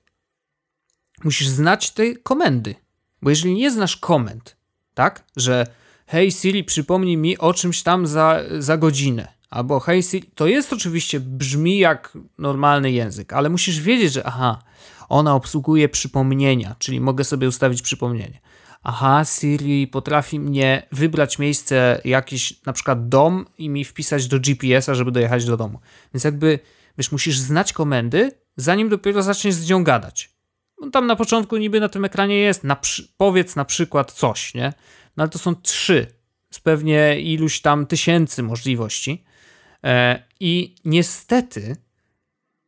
Musisz 1.25 1.49
znać 1.49 1.91
te 1.91 2.16
komendy. 2.16 2.75
Bo 3.23 3.31
jeżeli 3.31 3.55
nie 3.55 3.71
znasz 3.71 3.97
komend, 3.97 4.57
tak, 4.95 5.25
że 5.37 5.66
hej 6.07 6.33
Siri, 6.33 6.64
przypomnij 6.64 7.16
mi 7.16 7.39
o 7.39 7.55
czymś 7.55 7.83
tam 7.83 8.07
za, 8.07 8.41
za 8.59 8.77
godzinę, 8.77 9.29
albo 9.51 9.80
hej 9.80 10.03
Siri, 10.03 10.30
to 10.34 10.46
jest 10.46 10.72
oczywiście, 10.72 11.20
brzmi 11.20 11.78
jak 11.78 12.18
normalny 12.38 12.92
język, 12.92 13.32
ale 13.32 13.48
musisz 13.48 13.80
wiedzieć, 13.80 14.12
że 14.12 14.26
aha, 14.26 14.62
ona 15.09 15.34
obsługuje 15.34 15.88
przypomnienia, 15.88 16.76
czyli 16.78 17.01
mogę 17.01 17.24
sobie 17.24 17.48
ustawić 17.48 17.82
przypomnienie. 17.82 18.40
Aha, 18.82 19.24
Siri 19.24 19.86
potrafi 19.86 20.40
mnie 20.40 20.86
wybrać 20.92 21.38
miejsce, 21.38 22.01
jakiś 22.05 22.62
na 22.66 22.72
przykład 22.72 23.09
dom 23.09 23.46
i 23.59 23.68
mi 23.68 23.84
wpisać 23.84 24.28
do 24.28 24.40
GPS-a, 24.40 24.94
żeby 24.94 25.12
dojechać 25.12 25.44
do 25.44 25.57
domu. 25.57 25.80
Więc 26.14 26.24
jakby, 26.24 26.59
wiesz, 26.98 27.12
musisz 27.12 27.38
znać 27.38 27.72
komendy, 27.72 28.32
zanim 28.57 28.88
dopiero 28.88 29.22
zaczniesz 29.22 29.55
z 29.55 29.70
nią 29.70 29.84
gadać. 29.84 30.30
No, 30.80 30.90
tam 30.90 31.07
na 31.07 31.16
początku 31.16 31.57
niby 31.57 31.80
na 31.80 31.88
tym 31.88 32.05
ekranie 32.05 32.36
jest, 32.36 32.64
na 32.64 32.76
przy, 32.76 33.09
powiedz 33.16 33.57
na 33.57 33.64
przykład 33.64 34.12
coś, 34.12 34.55
nie? 34.55 34.72
No 35.16 35.22
ale 35.22 35.28
to 35.28 35.38
są 35.38 35.55
trzy 35.55 36.07
z 36.51 36.61
pewnie 36.61 37.20
iluś 37.20 37.61
tam 37.61 37.86
tysięcy 37.86 38.42
możliwości. 38.42 39.24
E, 39.85 40.22
I 40.41 40.74
niestety 40.85 41.76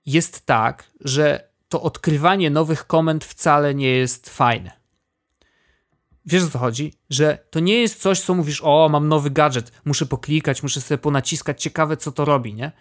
jest 0.07 0.47
tak, 0.47 0.91
że 1.01 1.49
to 1.69 1.83
odkrywanie 1.83 2.51
nowych 2.51 2.87
komend 2.87 3.25
wcale 3.25 3.75
nie 3.75 3.91
jest 3.91 4.31
fajne. 4.31 4.71
Wiesz 6.27 6.45
o 6.45 6.49
co 6.51 6.59
chodzi? 6.59 6.93
Że 7.11 7.39
to 7.51 7.61
nie 7.61 7.81
jest 7.81 8.01
coś, 8.01 8.21
co 8.21 8.35
mówisz, 8.35 8.61
o, 8.65 8.89
mam 8.89 9.09
nowy 9.09 9.31
gadżet, 9.31 9.73
muszę 9.85 10.07
poklikać, 10.07 10.63
muszę 10.63 10.81
sobie 10.81 10.99
ponaciskać, 10.99 11.63
ciekawe 11.63 11.97
co 11.97 12.13
to 12.13 12.25
robi, 12.25 12.55
nie? 12.55 12.73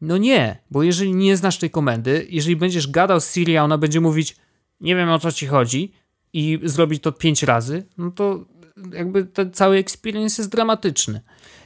No 0.00 0.16
nie, 0.16 0.58
bo 0.70 0.82
jeżeli 0.82 1.14
nie 1.14 1.36
znasz 1.36 1.58
tej 1.58 1.70
komendy, 1.70 2.26
jeżeli 2.30 2.56
będziesz 2.56 2.90
gadał 2.90 3.20
z 3.20 3.32
Siri, 3.32 3.56
a 3.56 3.64
ona 3.64 3.78
będzie 3.78 4.00
mówić, 4.00 4.36
nie 4.80 4.96
wiem 4.96 5.08
o 5.08 5.18
co 5.18 5.32
ci 5.32 5.46
chodzi, 5.46 5.92
i 6.32 6.60
zrobić 6.62 7.02
to 7.02 7.12
pięć 7.12 7.42
razy, 7.42 7.86
no 7.98 8.10
to 8.10 8.44
jakby 8.92 9.24
ten 9.24 9.52
cały 9.52 9.76
experience 9.76 10.42
jest 10.42 10.52
dramatyczny. 10.52 11.20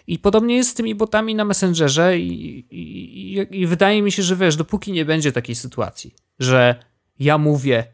I 0.08 0.18
podobnie 0.18 0.56
jest 0.56 0.70
z 0.70 0.74
tymi 0.74 0.94
botami 0.94 1.34
na 1.34 1.44
Messengerze 1.44 2.18
i, 2.18 2.58
i, 2.70 3.46
i, 3.50 3.66
wydaje 3.66 4.02
mi 4.02 4.12
się, 4.12 4.22
że 4.22 4.36
wiesz, 4.36 4.56
dopóki 4.56 4.92
nie 4.92 5.04
będzie 5.04 5.32
takiej 5.32 5.54
sytuacji, 5.54 6.14
że 6.38 6.74
ja 7.18 7.38
mówię, 7.38 7.84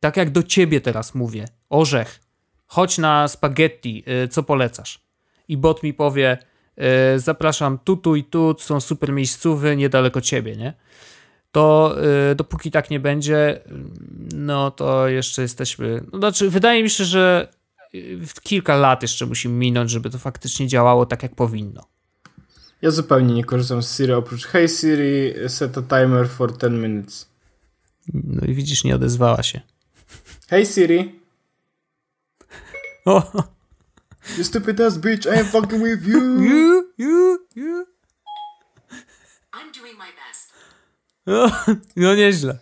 tak 0.00 0.16
jak 0.16 0.30
do 0.30 0.42
ciebie 0.42 0.80
teraz 0.80 1.14
mówię, 1.14 1.48
orzech, 1.68 2.20
chodź 2.66 2.98
na 2.98 3.28
spaghetti, 3.28 4.04
y, 4.24 4.28
co 4.28 4.42
polecasz? 4.42 5.00
I 5.48 5.56
bot 5.56 5.82
mi 5.82 5.94
powie, 5.94 6.38
y, 7.14 7.18
zapraszam 7.18 7.78
tu, 7.84 7.96
tu 7.96 8.16
i 8.16 8.24
tu, 8.24 8.56
są 8.58 8.80
super 8.80 9.12
miejscówy 9.12 9.76
niedaleko 9.76 10.20
ciebie, 10.20 10.56
nie? 10.56 10.74
To 11.52 11.96
y, 12.30 12.34
dopóki 12.34 12.70
tak 12.70 12.90
nie 12.90 13.00
będzie, 13.00 13.60
no 14.34 14.70
to 14.70 15.08
jeszcze 15.08 15.42
jesteśmy. 15.42 16.04
No, 16.12 16.18
znaczy, 16.18 16.50
wydaje 16.50 16.82
mi 16.82 16.90
się, 16.90 17.04
że 17.04 17.48
kilka 18.42 18.76
lat 18.76 19.02
jeszcze 19.02 19.26
musi 19.26 19.48
minąć, 19.48 19.90
żeby 19.90 20.10
to 20.10 20.18
faktycznie 20.18 20.68
działało 20.68 21.06
tak, 21.06 21.22
jak 21.22 21.34
powinno. 21.34 21.82
Ja 22.82 22.90
zupełnie 22.90 23.34
nie 23.34 23.44
korzystam 23.44 23.82
z 23.82 23.96
Siri 23.96 24.12
oprócz 24.12 24.46
Hey 24.46 24.68
Siri, 24.68 25.34
set 25.48 25.78
a 25.78 25.82
timer 25.82 26.28
for 26.28 26.58
10 26.58 26.72
minutes. 26.72 27.28
No 28.14 28.46
i 28.46 28.54
widzisz, 28.54 28.84
nie 28.84 28.94
odezwała 28.94 29.42
się. 29.42 29.60
Hey 30.48 30.66
Siri. 30.66 31.20
O. 33.04 33.32
You 34.38 34.44
stupid 34.44 34.80
ass 34.80 34.98
bitch, 34.98 35.26
I 35.26 35.40
am 35.40 35.46
fucking 35.46 35.84
with 35.84 36.06
you. 36.06 36.20
You, 36.50 36.84
you, 36.98 37.38
you. 37.56 37.86
I'm 39.52 39.72
doing 39.80 39.98
my 39.98 40.12
best. 40.12 40.52
No, 41.26 41.50
no 41.96 42.14
nieźle. 42.14 42.58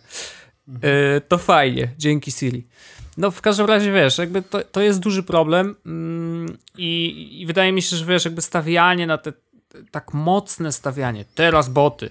E, 0.81 1.21
to 1.21 1.37
fajnie, 1.37 1.93
dzięki 1.97 2.31
Siri. 2.31 2.67
No 3.19 3.31
w 3.31 3.41
każdym 3.41 3.65
razie, 3.65 3.91
wiesz, 3.91 4.17
jakby 4.17 4.41
to, 4.41 4.59
to 4.71 4.81
jest 4.81 4.99
duży 4.99 5.23
problem 5.23 5.75
mm, 5.85 6.57
i, 6.77 7.41
i 7.41 7.45
wydaje 7.45 7.71
mi 7.71 7.81
się, 7.81 7.95
że 7.95 8.05
wiesz, 8.05 8.25
jakby 8.25 8.41
stawianie 8.41 9.07
na 9.07 9.17
te, 9.17 9.33
tak 9.91 10.13
mocne 10.13 10.71
stawianie, 10.71 11.25
teraz 11.35 11.69
boty, 11.69 12.09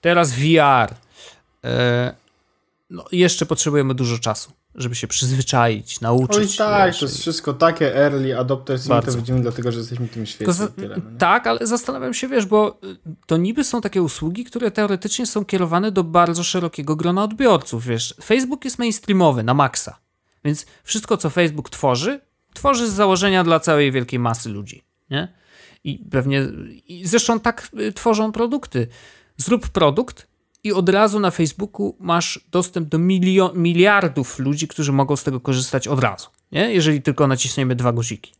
teraz 0.00 0.32
VR, 0.32 0.94
e, 1.64 2.14
no 2.90 3.04
jeszcze 3.12 3.46
potrzebujemy 3.46 3.94
dużo 3.94 4.18
czasu, 4.18 4.52
żeby 4.74 4.94
się 4.94 5.06
przyzwyczaić, 5.06 6.00
nauczyć. 6.00 6.36
Oj 6.36 6.56
tak, 6.56 6.86
wiesz, 6.86 6.98
to 6.98 7.04
jest 7.04 7.18
wszystko 7.20 7.52
takie 7.52 7.96
early 7.96 8.38
adopters 8.38 8.86
i 8.86 8.88
my 8.88 8.94
to 8.94 9.02
Bardzo. 9.02 9.18
widzimy 9.18 9.40
dlatego, 9.40 9.72
że 9.72 9.78
jesteśmy 9.78 10.08
tym 10.08 10.26
świetni. 10.26 10.54
za, 10.54 10.68
Tyle, 10.68 10.96
no 10.96 11.18
tak, 11.18 11.46
ale 11.46 11.66
zastanawiam 11.66 12.14
się, 12.14 12.28
wiesz, 12.28 12.46
bo 12.46 12.78
y, 12.84 12.96
to 13.26 13.36
niby 13.36 13.64
są 13.64 13.80
takie 13.80 14.02
usługi, 14.02 14.44
które 14.44 14.70
teoretycznie 14.70 15.26
są 15.26 15.44
kierowane 15.44 15.92
do 15.92 16.04
bardzo 16.04 16.44
szerokiego 16.44 16.96
grona 16.96 17.24
odbiorców, 17.24 17.86
wiesz. 17.86 18.14
Facebook 18.24 18.64
jest 18.64 18.78
mainstreamowy 18.78 19.42
na 19.42 19.54
maksa, 19.54 20.02
więc 20.44 20.66
wszystko, 20.84 21.16
co 21.16 21.30
Facebook 21.30 21.70
tworzy, 21.70 22.20
tworzy 22.54 22.90
z 22.90 22.92
założenia 22.92 23.44
dla 23.44 23.60
całej 23.60 23.92
wielkiej 23.92 24.18
masy 24.18 24.48
ludzi, 24.48 24.82
nie? 25.10 25.28
I 25.84 25.98
pewnie, 26.10 26.42
i 26.88 27.06
zresztą 27.06 27.40
tak 27.40 27.68
y, 27.80 27.92
tworzą 27.92 28.32
produkty. 28.32 28.86
Zrób 29.36 29.68
produkt 29.68 30.26
i 30.64 30.72
od 30.72 30.88
razu 30.88 31.20
na 31.20 31.30
Facebooku 31.30 31.96
masz 32.00 32.40
dostęp 32.50 32.88
do 32.88 32.98
milio- 32.98 33.56
miliardów 33.56 34.38
ludzi, 34.38 34.68
którzy 34.68 34.92
mogą 34.92 35.16
z 35.16 35.24
tego 35.24 35.40
korzystać 35.40 35.88
od 35.88 36.00
razu, 36.00 36.28
nie? 36.52 36.72
Jeżeli 36.72 37.02
tylko 37.02 37.26
naciśniemy 37.26 37.74
dwa 37.74 37.92
guziki. 37.92 38.32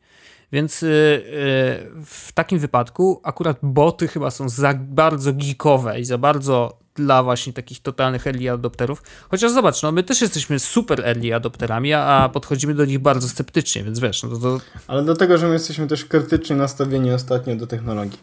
Więc 0.53 0.83
y, 0.83 0.87
y, 0.87 2.05
w 2.05 2.33
takim 2.35 2.59
wypadku 2.59 3.21
akurat 3.25 3.59
boty 3.63 4.09
chyba 4.09 4.31
są 4.31 4.49
za 4.49 4.75
bardzo 4.75 5.33
geekowe 5.33 6.01
i 6.01 6.05
za 6.05 6.19
bardzo 6.19 6.82
dla 6.95 7.23
właśnie 7.23 7.53
takich 7.53 7.83
totalnych 7.83 8.27
early 8.27 8.51
adopterów. 8.51 9.03
Chociaż 9.31 9.53
zobacz, 9.53 9.83
no 9.83 9.93
my 9.93 10.03
też 10.03 10.21
jesteśmy 10.21 10.59
super 10.59 11.01
early 11.07 11.35
adopterami, 11.35 11.93
a, 11.93 12.31
podchodzimy 12.33 12.75
do 12.75 12.85
nich 12.85 12.99
bardzo 12.99 13.29
sceptycznie, 13.29 13.85
więc 13.85 14.01
wiesz, 14.01 14.23
no 14.23 14.39
to, 14.39 14.61
Ale 14.87 15.03
dlatego, 15.05 15.39
że 15.39 15.47
my 15.47 15.53
jesteśmy 15.53 15.87
też 15.87 16.05
krytycznie 16.05 16.57
nastawieni 16.57 17.13
ostatnio 17.13 17.57
do 17.57 17.67
technologii. 17.67 18.19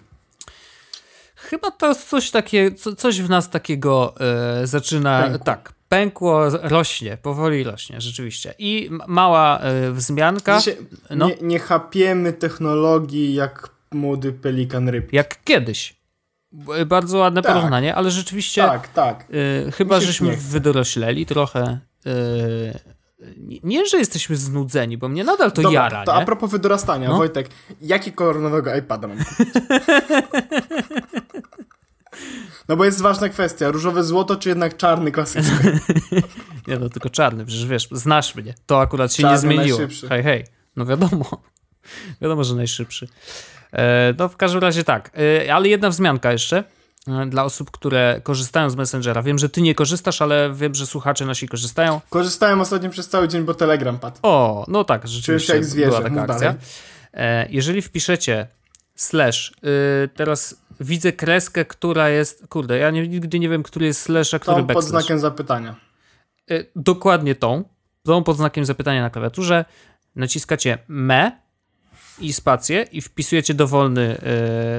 chyba 1.36 1.72
to 1.72 1.88
jest 1.88 2.10
coś 2.10 2.32
takie, 2.32 2.72
co, 2.72 2.96
coś 2.96 3.22
w 3.22 3.30
nas 3.30 3.50
takiego 3.50 4.14
e, 4.62 4.68
zaczyna, 4.68 5.22
Pękło. 5.24 5.46
tak, 5.46 5.74
pękło, 5.90 6.50
rośnie, 6.50 7.18
powoli 7.18 7.64
rośnie, 7.64 8.02
rzeczywiście. 8.02 8.54
I 8.60 8.90
mała 9.08 9.60
e, 9.60 9.92
wzmianka, 9.92 10.58
Dzisiaj 10.58 10.78
no. 11.10 11.28
nie, 11.28 11.36
nie 11.42 11.60
chapiemy 11.60 12.34
technologii 12.34 13.34
jak 13.34 13.70
młody 13.92 14.34
pelikan 14.34 14.90
ryb. 14.90 15.14
jak 15.14 15.44
kiedyś. 15.44 15.99
Bardzo 16.88 17.18
ładne 17.18 17.42
Tak. 17.42 17.56
porównanie, 17.56 17.96
ale 17.96 18.12
rzeczywiście 18.12 18.62
Tak, 18.62 18.88
tak. 18.88 19.26
Y, 19.68 19.72
chyba 19.72 20.00
żeśmy 20.02 20.38
wydorośleli 20.38 21.26
trochę. 21.26 21.80
y, 22.08 22.80
nie- 23.38 23.60
nie, 23.64 23.86
że 23.86 23.98
jesteśmy 23.98 24.36
znudzeni, 24.36 24.98
bo 24.98 25.10
mnie 25.10 25.24
nadal 25.24 25.52
to 25.52 25.62
Dobra, 25.62 25.84
jara, 25.84 26.04
to 26.06 26.16
nie? 26.16 26.22
a 26.22 26.26
propos 26.26 26.52
wydorastania, 26.52 27.10
No. 27.10 27.18
Wojtek, 27.18 27.50
jaki 27.82 28.12
kolor 28.12 28.40
nowego 28.40 28.76
iPada 28.76 29.08
mam 29.08 29.18
kupić? 29.18 29.48
No 32.68 32.76
bo 32.76 32.86
jest 32.86 33.02
ważna 33.02 33.30
kwestia, 33.30 33.72
różowe 33.72 34.04
złoto 34.04 34.36
czy 34.36 34.50
jednak 34.50 34.78
czarny 34.78 35.12
klasyczny? 35.12 35.80
Nie, 36.68 36.80
no 36.80 36.90
tylko 36.90 37.10
czarny, 37.10 37.46
przecież 37.46 37.66
wiesz, 37.66 37.88
znasz 37.92 38.36
mnie. 38.36 38.54
To 38.66 38.82
akurat 38.82 39.14
się 39.14 39.22
Czarny 39.24 39.36
nie 39.36 39.40
zmieniło. 39.42 39.78
najszybszy. 39.80 40.08
Hej, 40.10 40.24
hej. 40.24 40.46
No 40.76 40.86
wiadomo. 40.86 41.26
wiadomo, 42.22 42.44
że 42.44 42.56
najszybszy. 42.56 43.08
E, 43.74 44.14
no 44.18 44.30
w 44.30 44.38
każdym 44.38 44.62
razie 44.62 44.84
tak. 44.84 45.12
E, 45.46 45.54
ale 45.56 45.68
jedna 45.68 45.90
wzmianka 45.90 46.32
jeszcze 46.32 46.64
e, 47.08 47.26
dla 47.26 47.44
osób, 47.44 47.72
które 47.72 48.22
korzystają 48.24 48.70
z 48.70 48.76
Messengera. 48.76 49.22
Wiem, 49.22 49.40
że 49.40 49.50
ty 49.50 49.62
nie 49.62 49.76
korzystasz, 49.76 50.22
ale 50.22 50.54
wiem, 50.54 50.76
że 50.76 50.86
słuchacze 50.88 51.26
nasi 51.26 51.48
korzystają. 51.48 52.02
Korzystałem 52.10 52.62
ostatnio 52.62 52.90
przez 52.90 53.10
cały 53.10 53.28
dzień, 53.28 53.44
bo 53.44 53.54
Telegram 53.54 54.00
padł. 54.00 54.18
O, 54.22 54.66
no 54.68 54.84
tak, 54.84 55.08
rzeczywiście 55.08 55.54
jak 55.54 55.66
zwierzę, 55.66 55.90
była 55.90 56.02
taka 56.02 56.22
akcja. 56.22 56.56
dalej. 57.14 57.48
Jeżeli 57.50 57.82
wpiszecie 57.82 58.48
slash, 58.96 59.52
y, 60.04 60.10
teraz 60.16 60.56
widzę 60.80 61.12
kreskę, 61.12 61.66
która 61.66 62.10
jest, 62.10 62.48
kurde, 62.48 62.78
ja 62.78 62.92
nie, 62.92 63.08
nigdy 63.08 63.40
nie 63.40 63.50
wiem, 63.50 63.64
który 63.64 63.86
jest 63.86 64.02
slash, 64.02 64.34
a 64.34 64.40
który 64.40 64.56
Tą 64.58 64.68
pod 64.68 64.76
backslash. 64.76 64.90
znakiem 64.90 65.20
zapytania. 65.20 65.76
Dokładnie 66.76 67.36
tą, 67.36 67.64
tą 68.04 68.24
pod 68.24 68.38
znakiem 68.38 68.66
zapytania 68.66 69.02
na 69.02 69.10
klawiaturze, 69.10 69.66
naciskacie 70.16 70.78
me 70.88 71.32
i 72.22 72.34
spację 72.34 72.86
i 72.92 73.02
wpisujecie 73.02 73.54
dowolny, 73.54 74.18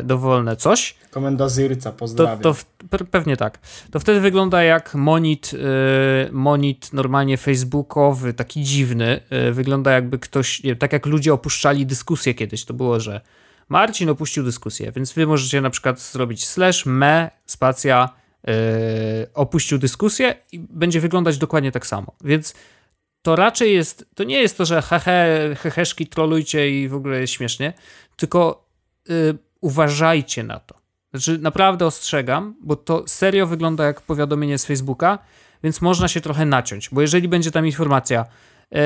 y, 0.01 0.03
dowolne 0.05 0.57
coś, 0.57 0.95
Komenda 1.11 1.49
Zyrca, 1.49 1.91
to, 1.93 1.97
pozdrawiam. 1.99 2.38
to 2.38 2.55
w, 2.55 2.64
pe- 2.91 3.05
pewnie 3.05 3.36
tak. 3.36 3.59
To 3.91 4.01
wtedy 4.01 4.20
wygląda 4.20 4.62
jak 4.62 4.95
monit, 4.95 5.53
y, 5.55 6.32
monit 6.32 6.93
normalnie 6.93 7.36
facebookowy, 7.36 8.34
taki 8.34 8.62
dziwny. 8.62 9.20
Y, 9.49 9.53
wygląda 9.53 9.93
jakby 9.93 10.18
ktoś, 10.18 10.62
nie 10.62 10.76
tak 10.76 10.93
jak 10.93 11.07
ludzie 11.07 11.32
opuszczali 11.34 11.86
dyskusję 11.86 12.34
kiedyś. 12.34 12.64
To 12.64 12.74
było, 12.74 13.01
że 13.01 13.20
Marcin 13.68 14.09
opuścił 14.11 14.45
dyskusję, 14.45 14.93
więc 14.93 15.12
wy 15.12 15.26
możecie 15.26 15.61
na 15.61 15.70
przykład 15.70 16.01
zrobić 16.01 16.47
slash 16.47 16.86
me, 16.86 17.30
spacja, 17.47 18.09
opuścił 19.34 19.78
dyskusję 19.78 20.34
i 20.53 20.59
będzie 20.59 21.01
wyglądać 21.01 21.38
dokładnie 21.38 21.72
tak 21.72 21.86
samo. 21.86 22.12
Więc 22.24 22.55
to 23.22 23.36
raczej 23.36 23.74
jest, 23.74 24.06
to 24.14 24.24
nie 24.24 24.40
jest 24.40 24.58
to, 24.58 24.64
że 24.64 24.82
hehe, 24.82 25.54
heheszki 25.54 26.06
trolujcie 26.06 26.80
i 26.80 26.88
w 26.88 26.94
ogóle 26.94 27.20
jest 27.20 27.32
śmiesznie, 27.32 27.72
tylko 28.16 28.68
y, 29.10 29.38
uważajcie 29.60 30.44
na 30.44 30.60
to. 30.60 30.74
Znaczy, 31.10 31.38
naprawdę 31.38 31.86
ostrzegam, 31.86 32.54
bo 32.62 32.76
to 32.76 33.04
serio 33.06 33.46
wygląda 33.46 33.84
jak 33.84 34.00
powiadomienie 34.00 34.58
z 34.58 34.66
Facebooka, 34.66 35.18
więc 35.62 35.80
można 35.80 36.08
się 36.08 36.20
trochę 36.20 36.46
naciąć, 36.46 36.90
bo 36.92 37.00
jeżeli 37.00 37.28
będzie 37.28 37.50
tam 37.50 37.66
informacja, 37.66 38.26
e, 38.72 38.80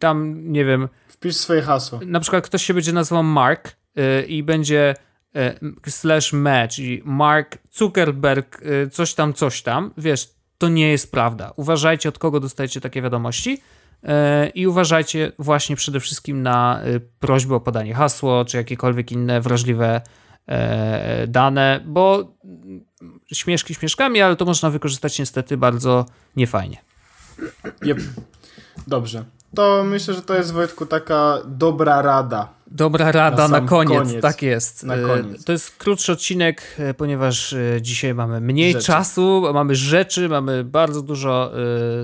tam, 0.00 0.42
nie 0.52 0.64
wiem, 0.64 0.88
Wpisz 1.08 1.36
swoje 1.36 1.62
hasło. 1.62 2.00
na 2.06 2.20
przykład 2.20 2.44
ktoś 2.44 2.62
się 2.62 2.74
będzie 2.74 2.92
nazywał 2.92 3.22
Mark 3.22 3.76
e, 3.96 4.22
i 4.22 4.42
będzie 4.42 4.94
e, 5.34 5.54
slash 5.86 6.32
me, 6.32 6.68
czyli 6.68 7.02
Mark 7.04 7.58
Zuckerberg, 7.72 8.60
coś 8.92 9.14
tam, 9.14 9.34
coś 9.34 9.62
tam, 9.62 9.90
wiesz, 9.98 10.35
to 10.58 10.68
nie 10.68 10.88
jest 10.88 11.10
prawda. 11.10 11.52
Uważajcie, 11.56 12.08
od 12.08 12.18
kogo 12.18 12.40
dostajecie 12.40 12.80
takie 12.80 13.02
wiadomości 13.02 13.60
e, 14.02 14.48
i 14.48 14.66
uważajcie 14.66 15.32
właśnie 15.38 15.76
przede 15.76 16.00
wszystkim 16.00 16.42
na 16.42 16.80
e, 16.80 17.00
prośbę 17.00 17.54
o 17.54 17.60
podanie 17.60 17.94
hasło, 17.94 18.44
czy 18.44 18.56
jakiekolwiek 18.56 19.12
inne 19.12 19.40
wrażliwe 19.40 20.00
e, 20.46 21.26
dane, 21.26 21.80
bo 21.86 22.32
mm, 22.44 22.84
śmieszki 23.32 23.74
śmieszkami, 23.74 24.20
ale 24.20 24.36
to 24.36 24.44
można 24.44 24.70
wykorzystać 24.70 25.18
niestety 25.18 25.56
bardzo 25.56 26.06
niefajnie. 26.36 26.76
Jep. 27.82 27.98
Dobrze. 28.86 29.24
To 29.56 29.84
myślę, 29.84 30.14
że 30.14 30.22
to 30.22 30.34
jest 30.34 30.52
Wojtku 30.52 30.86
taka 30.86 31.38
dobra 31.46 32.02
rada. 32.02 32.48
Dobra 32.70 33.12
rada 33.12 33.48
Na 33.48 33.60
na, 33.60 33.68
koniec. 33.68 33.98
koniec. 33.98 34.22
tak 34.22 34.42
jest. 34.42 34.84
Na 34.84 34.94
E, 34.94 35.02
koniec. 35.02 35.44
To 35.44 35.52
jest 35.52 35.70
krótszy 35.76 36.12
odcinek, 36.12 36.62
e, 36.78 36.94
ponieważ 36.94 37.52
e, 37.52 37.58
dzisiaj 37.82 38.14
mamy 38.14 38.40
mniej 38.40 38.72
Rzeczy. 38.72 38.86
czasu, 38.86 39.42
mamy 39.54 39.74
rzeczy, 39.74 40.28
mamy 40.28 40.64
bardzo 40.64 41.02
dużo 41.02 41.52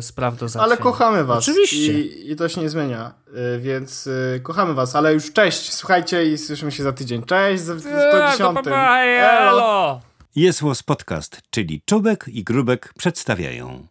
spraw 0.00 0.36
do 0.36 0.48
załatwienia. 0.48 0.76
Ale 0.76 0.92
kochamy 0.92 1.24
was. 1.24 1.38
Oczywiście. 1.48 2.00
I, 2.00 2.30
I 2.30 2.36
to 2.36 2.48
się 2.48 2.60
nie 2.60 2.68
zmienia. 2.68 3.14
Więc 3.58 4.06
y, 4.06 4.40
kochamy 4.42 4.74
was. 4.74 4.96
Ale 4.96 5.14
już 5.14 5.32
cześć. 5.32 5.72
Słuchajcie 5.72 6.26
i 6.32 6.38
słyszymy 6.38 6.72
się 6.72 6.82
za 6.82 6.92
tydzień. 6.92 7.22
Cześć 7.22 7.62
Eee, 7.62 7.78
110. 7.78 8.38
to 8.38 8.52
pa, 8.52 8.62
pa. 8.62 10.00
Jest 10.36 10.62
Podcast, 10.86 11.42
czyli 11.50 11.82
Czubek 11.86 12.24
i 12.28 12.44
Grubek 12.44 12.92
przedstawiają. 12.98 13.86